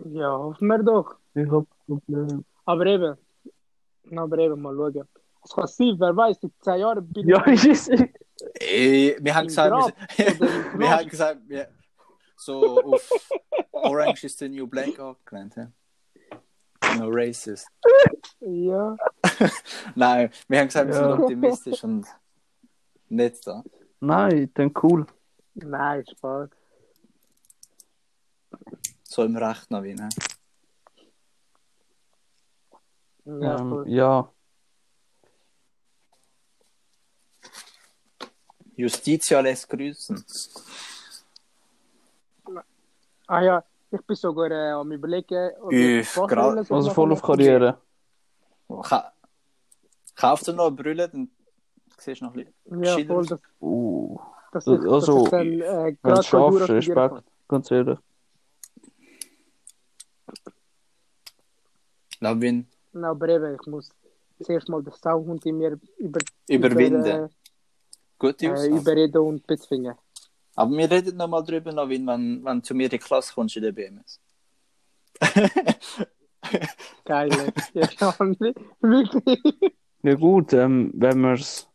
Ja, 0.05 0.37
hoffen 0.37 0.67
wir 0.67 0.83
doch. 0.83 1.15
Ich 1.33 1.49
hab 1.49 1.65
Probleme. 1.85 2.43
Aber 2.65 2.85
eben, 2.85 3.17
aber 4.17 4.37
eben 4.39 4.61
mal 4.61 4.75
schauen. 4.75 5.07
Es 5.43 5.51
kann 5.53 5.67
sein, 5.67 5.95
wer 5.99 6.15
weiß, 6.15 6.37
in 6.43 6.51
zehn 6.61 6.79
Jahren 6.79 7.07
bin 7.07 7.27
Ja, 7.27 7.45
ich 7.47 7.65
ist 7.65 7.89
es. 7.89 8.01
Ey, 8.59 9.17
wir 9.19 9.35
haben 9.35 9.47
gesagt, 9.47 9.93
wir, 10.17 10.39
wir 10.79 10.89
haben 10.97 11.07
gesagt, 11.09 11.41
wir, 11.47 11.67
so 12.35 12.81
auf 12.83 13.09
Orange 13.71 14.23
is 14.25 14.37
the 14.37 14.47
New 14.49 14.65
Black 14.67 14.97
angelernt. 14.99 15.71
No 16.97 17.09
racist. 17.09 17.67
Ja, 18.39 18.95
Nein, 19.95 20.29
wir 20.47 20.59
haben 20.59 20.67
gesagt, 20.67 20.87
wir 20.87 20.93
sind 20.95 21.09
Ja. 21.09 21.19
optimistisch 21.19 21.83
und 21.83 22.07
nicht 23.09 23.45
da. 23.45 23.63
Nein, 23.99 24.49
dann 24.53 24.71
cool. 24.81 25.05
nein, 25.55 26.05
Spaß. 26.09 26.49
So 29.03 29.23
im 29.23 29.35
Recht 29.35 29.69
Navin. 29.71 29.99
hä? 30.01 30.07
Ja. 33.41 33.59
Ähm, 33.59 33.83
ja. 33.87 34.29
Justitia 38.75 39.41
lässt 39.41 39.69
grüßen. 39.69 40.23
Ah 43.27 43.41
ja, 43.41 43.63
ich 43.91 44.01
bin 44.01 44.15
sogar 44.15 44.49
äh, 44.49 44.71
am 44.71 44.91
überlegen. 44.91 45.51
Üff, 45.69 46.15
gerade. 46.15 46.65
Also 46.69 46.89
voll 46.89 47.11
auf 47.11 47.21
Karriere. 47.21 47.77
Ka 48.81 49.13
Kauf 50.15 50.41
dir 50.41 50.53
noch 50.53 50.67
eine 50.67 50.75
Brille, 50.75 51.07
dann 51.07 51.29
siehst 51.97 52.21
du 52.21 52.25
noch 52.25 52.33
ein 52.33 52.45
bisschen. 52.67 52.83
Ja, 52.83 52.97
voll, 53.05 53.25
das, 53.25 53.39
uh. 53.61 54.19
das 54.51 54.67
ist, 54.67 54.85
also, 54.85 55.21
das 55.23 55.31
dann, 55.31 55.61
äh, 55.61 55.95
wenn 56.01 56.15
du 56.15 56.23
schaffst, 56.23 56.69
Respekt, 56.69 57.23
ganz 57.47 57.71
ehrlich. 57.71 57.99
Lavin, 62.19 62.67
na, 62.91 63.09
aber 63.11 63.29
eben, 63.29 63.55
ich 63.59 63.67
muss 63.67 63.89
zuerst 64.41 64.69
mal 64.69 64.81
den 64.83 64.93
Sauhund 64.93 65.45
in 65.45 65.57
mir 65.57 65.79
über, 65.97 66.19
überwinden. 66.47 67.05
über, 67.05 67.29
Gute 68.17 68.45
äh, 68.47 68.51
Aussage. 68.51 68.73
äh, 68.73 68.77
überreden 68.77 69.17
und 69.19 69.47
bezwingen. 69.47 69.95
Aber 70.55 70.71
wir 70.75 70.89
reden 70.91 71.15
noch 71.17 71.27
mal 71.27 71.41
drüber, 71.43 71.71
Lavin, 71.71 72.05
wenn, 72.07 72.43
wenn 72.43 72.57
du 72.57 72.63
zu 72.63 72.73
mir 72.73 72.85
in 72.85 72.89
die 72.89 72.97
Klasse 72.99 73.33
kommst 73.33 73.55
in 73.55 73.63
der 73.63 73.71
BMS. 73.71 74.19
Geil. 77.05 77.53
ja, 77.73 77.87
wirklich. 78.19 79.53
Ja 80.01 80.15
gut, 80.15 80.53
ähm, 80.53 80.91
wenn 80.95 81.19
wir 81.21 81.33
es 81.33 81.67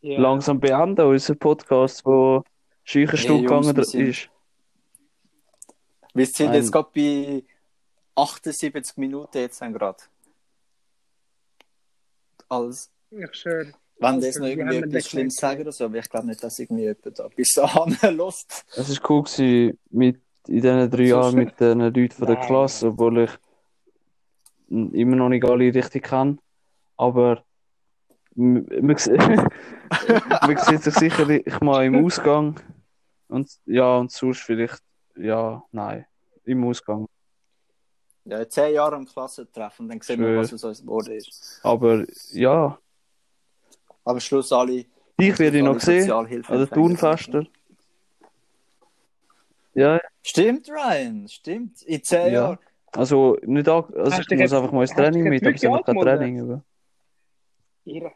Ja. 0.00 0.18
langsam 0.20 0.58
beenden, 0.60 1.02
unser 1.06 1.34
Podcast, 1.34 2.04
wo 2.04 2.42
schücher 2.82 3.16
Hey, 3.16 3.42
gegangen 3.42 3.84
sind- 3.84 4.08
ist. 4.08 4.28
Wir 6.14 6.26
sind 6.26 6.54
jetzt 6.54 6.70
gerade 6.72 6.88
bei 6.94 7.44
78 8.14 8.96
Minuten 8.96 9.38
jetzt 9.38 9.60
gerade. 9.60 9.96
Als 12.48 12.90
Ich 13.10 13.34
schwöre. 13.34 13.72
wenn 13.98 14.20
das 14.20 14.36
noch 14.36 14.46
irgendwie 14.46 14.76
etwas 14.76 14.92
nicht 14.92 15.08
Schlimmes 15.10 15.34
sagen 15.36 15.60
oder 15.62 15.72
so, 15.72 15.84
aber 15.84 15.98
ich 15.98 16.08
glaube 16.10 16.26
nicht, 16.26 16.42
dass 16.42 16.58
irgendwie 16.58 16.82
jemand 16.84 17.18
da 17.18 17.28
bis 17.28 17.52
dahin 17.54 17.96
lässt. 18.16 18.64
Es 18.76 18.90
war 19.02 19.10
cool 19.10 19.22
gewesen, 19.22 19.78
mit, 19.90 20.20
in 20.48 20.54
diesen 20.60 20.90
drei 20.90 21.06
So 21.08 21.10
Jahren 21.16 21.30
schön. 21.32 21.44
mit 21.44 21.60
den 21.60 21.80
Leuten 21.80 22.10
von 22.10 22.26
der 22.26 22.36
Nein. 22.36 22.46
Klasse, 22.46 22.88
obwohl 22.88 23.18
ich 23.24 23.30
immer 24.68 25.16
noch 25.16 25.28
nicht 25.28 25.44
alle 25.44 25.72
richtig 25.74 26.04
kenne. 26.04 26.38
Aber 26.96 27.44
man 28.34 28.96
sieht, 28.96 29.16
man 29.18 30.56
sieht 30.58 30.82
sich 30.82 30.94
sicherlich 30.94 31.60
mal 31.60 31.84
im 31.84 32.04
Ausgang. 32.04 32.60
Und 33.28 33.50
ja, 33.66 33.96
und 33.96 34.10
sonst 34.10 34.40
vielleicht, 34.40 34.80
ja, 35.16 35.62
nein, 35.72 36.04
im 36.44 36.64
Ausgang. 36.64 37.06
Ja, 38.26 38.38
in 38.38 38.50
10 38.50 38.74
Jahre 38.74 38.96
am 38.96 39.04
Klassentreffen, 39.06 39.88
dann 39.88 40.00
sehen 40.00 40.20
wir, 40.20 40.38
was 40.38 40.52
aus 40.54 40.64
uns 40.64 40.80
geworden 40.80 41.12
ist. 41.12 41.60
Aber 41.62 42.04
ja, 42.32 42.78
Aber 44.04 44.14
am 44.14 44.20
Schluss 44.20 44.50
alle. 44.52 44.86
dich 45.20 45.38
werde 45.38 45.58
ich 45.58 45.62
noch 45.62 45.78
sehen. 45.80 46.06
Der 46.48 46.70
Turnfester. 46.70 47.44
Ja, 49.74 50.00
Stimmt, 50.22 50.68
Ryan, 50.70 51.28
stimmt. 51.28 51.82
In 51.82 52.02
10 52.02 52.18
Ja. 52.26 52.32
Jahren. 52.32 52.58
also 52.92 53.36
nicht 53.42 53.68
an, 53.68 53.84
also 53.94 54.12
Hast 54.12 54.30
ich 54.32 54.38
muss 54.38 54.52
einfach 54.52 54.72
mal 54.72 54.82
ins 54.82 54.92
Training 54.94 55.24
mit, 55.24 55.42
aber 55.42 55.50
es 55.54 55.62
ist 55.62 55.68
noch 55.68 55.84
kein? 55.84 55.96
Training. 56.00 56.40
Aber. 56.40 56.64
Irre. 57.84 58.12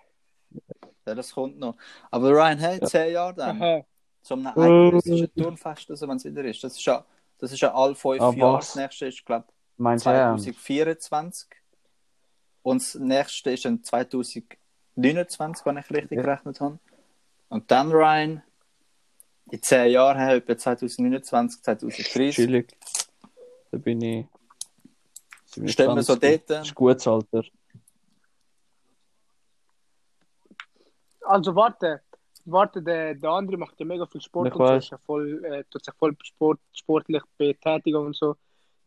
Ja, 1.07 1.15
das 1.15 1.33
kommt 1.35 1.59
noch. 1.59 1.77
Aber 2.11 2.31
Ryan, 2.31 2.59
hey, 2.59 2.79
in 2.79 2.87
10 2.87 3.13
Jahren 3.13 3.37
dann. 3.37 3.63
Aha. 3.63 3.85
So 4.23 4.35
einem 4.35 4.47
Äh. 4.47 4.51
eidgenössischen 4.61 5.35
Turnfest, 5.35 5.91
also 5.91 6.09
wenn 6.09 6.17
es 6.17 6.25
wieder 6.25 6.45
ist. 6.45 6.63
Das 6.65 6.77
ist 6.77 6.85
ja, 6.85 7.05
das 7.39 7.53
ist 7.53 7.61
ja 7.61 7.75
alle 7.75 7.95
5 7.95 8.21
Ah, 8.23 8.31
Jahre. 8.33 8.53
was? 8.59 8.67
Das 8.69 8.77
nächste 8.77 9.07
ist, 9.07 9.25
glaube 9.27 9.45
Meinst 9.47 9.58
ich, 9.79 10.03
du 10.03 10.11
ja? 10.11 10.37
2024. 10.37 11.49
Und 12.63 12.83
das 12.83 12.95
nächste 12.97 13.51
ist 13.53 13.65
dann 13.65 13.83
2029, 13.83 15.65
wenn 15.67 15.77
ich 15.79 15.91
richtig 15.91 16.19
Ja. 16.19 16.23
gerechnet 16.23 16.61
habe. 16.61 16.79
Und 17.49 17.71
dann, 17.71 17.91
Ryan, 17.93 18.43
in 19.51 19.63
10 19.63 19.91
Jahren, 19.93 20.19
hey, 20.19 20.37
etwa 20.39 20.59
2029, 20.59 21.63
2030. 21.63 22.35
Chillig. 22.35 22.77
Da 23.71 23.79
bin 23.79 24.03
ich. 24.03 24.27
Stellen 25.73 25.97
wir 25.97 26.03
so 26.03 26.13
27. 26.15 26.21
dort. 26.21 26.51
Das 26.51 26.67
ist 26.67 26.73
ein 26.73 26.75
gutes 26.75 27.07
Alter. 27.07 27.43
Also 31.23 31.55
warte, 31.55 32.03
warte, 32.45 32.83
der, 32.83 33.15
der 33.15 33.31
andere 33.31 33.57
macht 33.59 33.79
ja 33.79 33.87
mega 33.87 34.07
viel 34.07 34.21
Sport 34.21 34.49
Ich 34.49 34.55
und 34.55 34.67
so, 34.67 34.73
weiß. 34.73 34.85
ist 34.85 34.91
ja 34.91 34.99
voll, 34.99 35.45
äh, 35.45 35.65
tut 35.71 35.85
sich 35.85 35.95
voll 35.95 36.17
Sport, 36.23 36.61
sportlich 36.73 37.23
betätigen 37.37 37.97
und 37.99 38.17
so. 38.17 38.37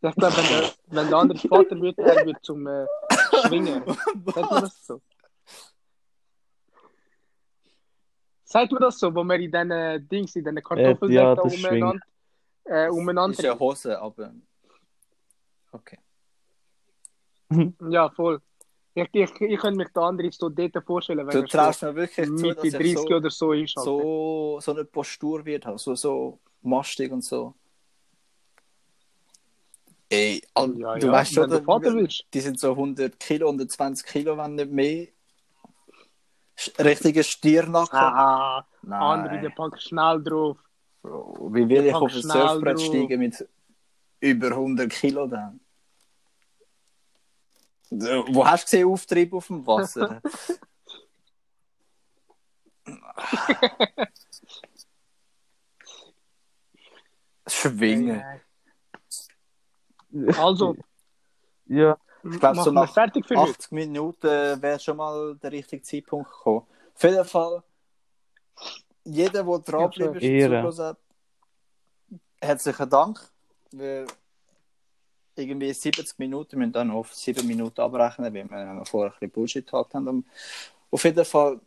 Ich 0.03 0.15
glaube, 0.15 0.35
wenn 0.35 0.47
der, 0.47 0.71
wenn 0.87 1.09
der 1.09 1.17
andere 1.17 1.37
Vater 1.37 1.79
wird, 1.79 1.97
er 1.99 2.25
wird 2.25 2.43
zum 2.43 2.65
äh, 2.65 2.87
Schwingen. 3.45 3.83
Sagt 4.25 4.51
man 4.51 4.61
das 4.63 4.85
so? 4.85 5.01
Sagt 8.43 8.71
man 8.71 8.81
das 8.81 8.99
so, 8.99 9.13
wo 9.13 9.23
man 9.23 9.39
in 9.39 9.51
diesen 9.51 10.09
Dings, 10.09 10.35
in 10.35 10.43
diesen 10.43 10.63
Kartoffeln 10.63 11.11
Äh, 11.11 11.15
ja, 11.15 11.35
da 11.35 11.43
das 11.43 11.53
ist 11.53 11.65
umeinander, 11.65 12.05
äh, 12.65 12.89
umeinander 12.89 13.37
ist 13.37 13.43
ja 13.43 13.57
Hose, 13.57 14.01
aber. 14.01 14.33
Okay. 15.71 15.99
Ja, 17.89 18.09
voll. 18.09 18.41
Ich, 18.93 19.07
ich, 19.13 19.41
ich 19.41 19.59
könnte 19.59 19.77
mich 19.77 19.89
der 19.89 20.03
andere 20.03 20.31
so 20.31 20.49
dort 20.49 20.83
vorstellen, 20.83 21.25
wenn 21.27 21.33
Du 21.33 21.41
er 21.41 21.47
traust 21.47 21.83
mir 21.83 21.95
wirklich 21.95 22.27
so 22.27 22.35
zu, 22.35 22.41
Mitte 22.41 22.55
dass 22.55 22.63
ich 22.65 22.73
30 22.73 22.97
so, 22.97 23.15
oder 23.15 23.29
so 23.29 23.53
ist. 23.53 23.77
Alter. 23.77 23.89
so, 23.89 24.59
so 24.61 24.71
eine 24.71 24.85
Postur 24.85 25.45
wird, 25.45 25.65
halt. 25.65 25.79
so, 25.79 25.95
so 25.95 26.39
mastig 26.61 27.11
und 27.11 27.23
so. 27.23 27.53
Ey, 30.11 30.41
ja, 30.57 30.67
du 30.97 31.07
ja, 31.07 31.11
weißt 31.13 31.33
schon, 31.33 31.49
du 31.49 31.61
die 32.33 32.39
sind 32.41 32.59
so 32.59 32.71
100 32.71 33.17
Kilo, 33.17 33.47
120 33.47 34.05
Kilo, 34.05 34.37
wenn 34.37 34.55
nicht 34.55 34.69
mehr. 34.69 35.07
Sch- 36.57 36.83
Richtiger 36.83 37.23
Stiernacken. 37.23 37.97
Ah, 37.97 38.67
Nein. 38.81 39.01
andere, 39.01 39.39
der 39.39 39.51
packt 39.51 39.81
schnell 39.81 40.21
drauf. 40.21 40.57
Bro, 41.01 41.49
wie 41.53 41.69
will 41.69 41.85
ich 41.85 41.93
pack 41.93 42.01
auf 42.01 42.13
ein 42.13 42.21
Surfbrett 42.23 42.77
drauf. 42.77 42.85
steigen 42.85 43.19
mit 43.19 43.47
über 44.19 44.47
100 44.47 44.89
Kilo 44.91 45.27
dann? 45.27 45.61
Wo 47.89 48.45
hast 48.45 48.63
du 48.63 48.65
gesehen, 48.65 48.87
Auftrieb 48.89 49.33
auf 49.33 49.47
dem 49.47 49.65
Wasser? 49.65 50.21
Schwingen. 57.47 58.21
Also, 60.37 60.75
Ja, 61.71 61.97
Ich 62.23 62.37
glaube, 62.37 62.63
so 62.63 62.71
nach 62.71 62.93
fertig 62.93 63.25
für 63.25 63.37
heute. 63.37 63.51
80 63.51 63.71
Minuten 63.71 64.61
wäre 64.61 64.79
schon 64.79 64.97
mal 64.97 65.35
der 65.35 65.51
richtige 65.53 65.81
Zeitpunkt 65.81 66.29
gekommen. 66.29 66.65
Auf 66.93 67.03
jeden 67.03 67.25
Fall, 67.25 67.63
jeder, 69.05 69.43
der 69.43 69.59
dranbleibt, 69.59 70.79
hat, 70.79 70.97
herzlichen 72.41 72.89
Dank. 72.89 73.21
Wir 73.71 74.05
irgendwie 75.35 75.73
70 75.73 76.19
Minuten, 76.19 76.51
wir 76.51 76.59
müssen 76.59 76.73
dann 76.73 76.91
auf 76.91 77.13
7 77.13 77.47
Minuten 77.47 77.79
abrechnen, 77.79 78.33
weil 78.33 78.49
wir 78.49 78.85
vorher 78.85 79.11
ein 79.11 79.13
bisschen 79.13 79.31
Bullshit 79.31 79.65
gehabt 79.65 79.93
haben. 79.93 80.25
Auf 80.91 81.03
jeden 81.05 81.23
Fall, 81.23 81.59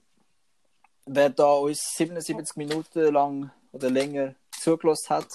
wer 1.06 1.30
da 1.30 1.50
uns 1.50 1.80
77 1.96 2.56
Minuten 2.56 3.12
lang 3.12 3.50
oder 3.72 3.90
länger 3.90 4.34
zugelassen 4.50 5.08
hat, 5.08 5.28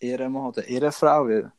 Ehrenmann 0.00 0.46
oder 0.46 0.64
Ehrenfrau, 0.66 1.26
weil 1.26 1.52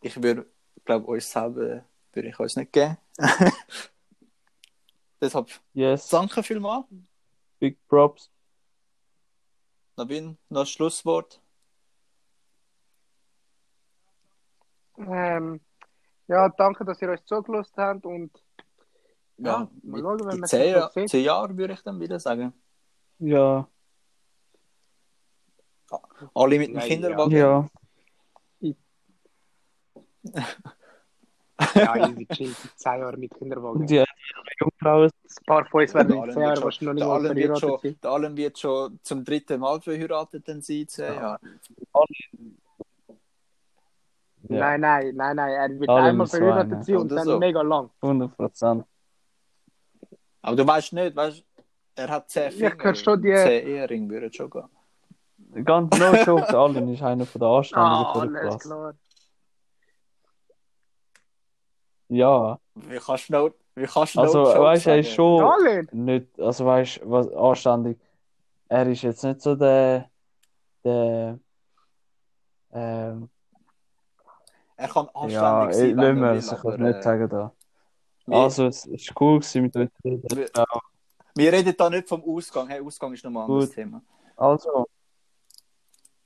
ich 0.00 0.20
würde, 0.22 0.46
glaube 0.84 1.06
uns 1.06 1.30
selber 1.30 1.84
würde 2.12 2.28
ich 2.28 2.38
uns 2.38 2.56
nicht 2.56 2.72
geben. 2.72 2.96
Deshalb 5.20 5.48
yes. 5.72 6.08
danke 6.08 6.42
vielmals. 6.42 6.86
Big 7.60 7.78
Props. 7.88 8.30
Nabin, 9.96 10.36
noch 10.48 10.60
ein 10.62 10.66
Schlusswort. 10.66 11.40
Ähm, 14.98 15.60
ja, 16.28 16.48
danke, 16.50 16.84
dass 16.84 17.00
ihr 17.02 17.08
euch 17.08 17.24
zugelassen 17.24 17.72
habt 17.76 18.06
und 18.06 18.30
Ja, 19.38 19.60
Ja, 19.60 19.70
mal 19.82 20.00
schauen, 20.00 20.20
wenn 20.26 20.40
wir 20.40 20.46
zehn, 20.46 20.70
Jahr- 20.74 20.92
zehn 20.92 21.24
Jahren 21.24 21.56
würde 21.56 21.74
ich 21.74 21.82
dann 21.82 22.00
wieder 22.00 22.18
sagen. 22.20 22.52
Ja. 23.18 23.68
Alle 26.34 26.58
mit 26.58 26.68
dem 26.68 26.74
Ja, 26.76 26.80
Kinderwagen. 26.82 27.30
Ja. 27.32 27.66
ja, 31.74 31.96
easy 32.08 32.26
chill, 32.26 32.54
10 32.76 32.98
Jahre 33.00 33.16
mit 33.16 33.34
Kinderwagen. 33.34 33.86
Die 33.86 34.04
Jungfrauen. 34.60 35.10
Ein 35.10 35.44
paar 35.46 35.64
von 35.66 35.80
uns 35.82 35.94
werden 35.94 36.12
in 36.14 36.20
Allen 36.20 36.32
10 36.32 36.40
wird 36.42 36.48
Jahren 36.56 36.64
wahrscheinlich 36.64 36.86
noch 36.86 36.92
nicht 36.94 37.00
der 37.02 37.08
mal 37.08 37.14
Allen 37.14 37.36
wird 37.36 37.58
verheiratet 37.58 37.60
schon, 37.60 37.80
sein. 37.90 37.98
der 38.02 38.10
Allen 38.10 38.36
wird 38.36 38.58
schon 38.58 38.98
zum 39.02 39.24
dritten 39.24 39.60
Mal 39.60 39.80
verheiratet 39.80 40.48
dann 40.48 40.62
sein, 40.62 40.76
in 40.76 40.88
zehn 40.88 41.14
Jahren. 41.14 41.38
Ja. 44.48 44.58
Nein, 44.58 44.80
nein, 44.80 45.14
nein, 45.16 45.36
nein, 45.36 45.50
er 45.52 45.80
wird 45.80 45.88
Allen 45.90 46.04
einmal 46.06 46.26
verheiratet 46.26 46.84
sein 46.84 46.96
und 46.96 47.08
dann 47.10 47.24
so. 47.24 47.38
mega 47.38 47.62
lang. 47.62 47.90
100 48.00 48.36
Prozent. 48.36 48.84
Aber 50.42 50.56
du 50.56 50.66
weißt 50.66 50.92
nicht, 50.94 51.14
weißt 51.16 51.44
er 51.94 52.08
hat 52.08 52.28
zehn 52.30 52.48
Ich 52.48 52.56
Finger. 52.56 52.76
hör 52.84 52.94
schon 52.94 53.22
die- 53.22 53.34
Zehn 53.34 53.66
Eheringe 53.66 54.08
würden 54.08 54.32
schon 54.32 54.50
gehen. 54.50 54.64
Ganz 55.64 55.90
no 55.98 56.14
joke, 56.24 56.56
Allen 56.58 56.88
ist 56.92 57.02
einer 57.02 57.26
von 57.26 57.38
der 57.40 57.48
Anständigen 57.48 57.92
Ah, 58.06 58.12
von 58.12 58.32
der 58.32 58.40
alles 58.42 58.50
Klasse. 58.52 58.68
klar. 58.68 58.94
Ja, 62.08 62.58
Wie 62.74 62.98
kannst 62.98 63.28
du 63.28 63.32
noch, 63.32 63.50
wie 63.74 63.86
kannst 63.86 64.14
du 64.16 64.20
also 64.20 64.42
noch 64.44 64.58
weißt 64.60 64.86
du, 64.86 64.90
er 64.90 64.98
ist 64.98 65.12
schon 65.12 65.38
Darlehen. 65.40 65.88
nicht, 65.92 66.40
also 66.40 66.66
weißt 66.66 67.00
du, 67.02 67.10
was 67.10 67.28
anständig. 67.32 67.98
Er 68.68 68.86
ist 68.86 69.02
jetzt 69.02 69.22
nicht 69.24 69.40
so 69.40 69.54
der, 69.54 70.10
der, 70.84 71.38
ähm, 72.72 73.28
Er 74.76 74.88
kann 74.88 75.08
ja, 75.28 75.62
anständig 75.62 75.74
sein, 75.76 75.90
ich, 75.90 75.96
wenn 75.96 76.18
lassen 76.18 76.20
wir 76.20 76.30
es, 76.32 76.46
ich 76.46 76.58
aber, 76.58 76.78
will 76.78 76.86
nicht 76.86 76.98
äh, 76.98 77.02
sagen 77.02 77.28
da. 77.28 77.52
wir, 78.26 78.36
Also, 78.36 78.66
es 78.66 78.84
ist 78.86 79.12
cool 79.20 79.38
gewesen 79.40 79.62
mit 79.62 79.76
euch. 79.76 79.88
reden. 80.04 80.22
wir, 80.36 80.50
Ja, 80.56 80.64
wir 81.34 81.52
reden 81.52 81.74
da 81.78 81.88
nicht 81.90 82.08
vom 82.08 82.22
Ausgang. 82.24 82.68
Hey, 82.68 82.80
Ausgang 82.80 83.12
ist 83.14 83.24
nochmal 83.24 83.44
ein 83.44 83.50
anderes. 83.50 83.70
Thema. 83.70 84.02
also, 84.36 84.86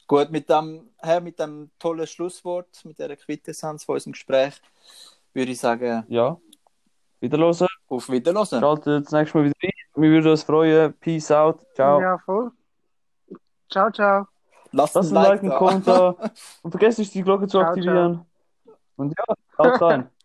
Gut, 0.07 0.31
mit 0.31 0.49
dem, 0.49 0.91
hey, 0.99 1.21
mit 1.21 1.39
dem 1.39 1.71
tollen 1.79 2.07
Schlusswort, 2.07 2.85
mit 2.85 2.99
der 2.99 3.17
Quintessenz 3.17 3.85
von 3.85 3.95
unserem 3.95 4.13
Gespräch, 4.13 4.61
würde 5.33 5.51
ich 5.53 5.59
sagen, 5.59 6.05
ja, 6.09 6.39
wieder 7.21 7.39
hören. 7.39 7.67
auf 7.89 8.09
Wiederhören. 8.09 8.47
Schaltet 8.47 9.07
das 9.07 9.13
nächste 9.13 9.39
Mal 9.39 9.45
wieder 9.47 9.57
ein. 9.63 10.03
Wir 10.03 10.11
würden 10.11 10.31
uns 10.31 10.43
freuen. 10.43 10.93
Peace 11.01 11.31
out. 11.31 11.67
Ciao. 11.75 12.01
Ja, 12.01 12.19
voll. 12.19 12.53
Ciao, 13.71 13.91
ciao. 13.91 14.27
Lasst 14.73 14.95
Lasst 14.95 15.13
ein 15.13 15.17
ein 15.17 15.25
Like, 15.25 15.43
da. 15.43 15.59
Kommentar. 15.59 16.17
Und 16.63 16.71
vergesst 16.71 16.99
nicht, 16.99 17.15
die 17.15 17.23
Glocke 17.23 17.47
zu 17.47 17.59
Ciao, 17.59 17.69
aktivieren. 17.69 18.25
Und 18.97 19.15
ja, 19.17 19.35
haut 19.59 19.83
rein. 19.83 20.11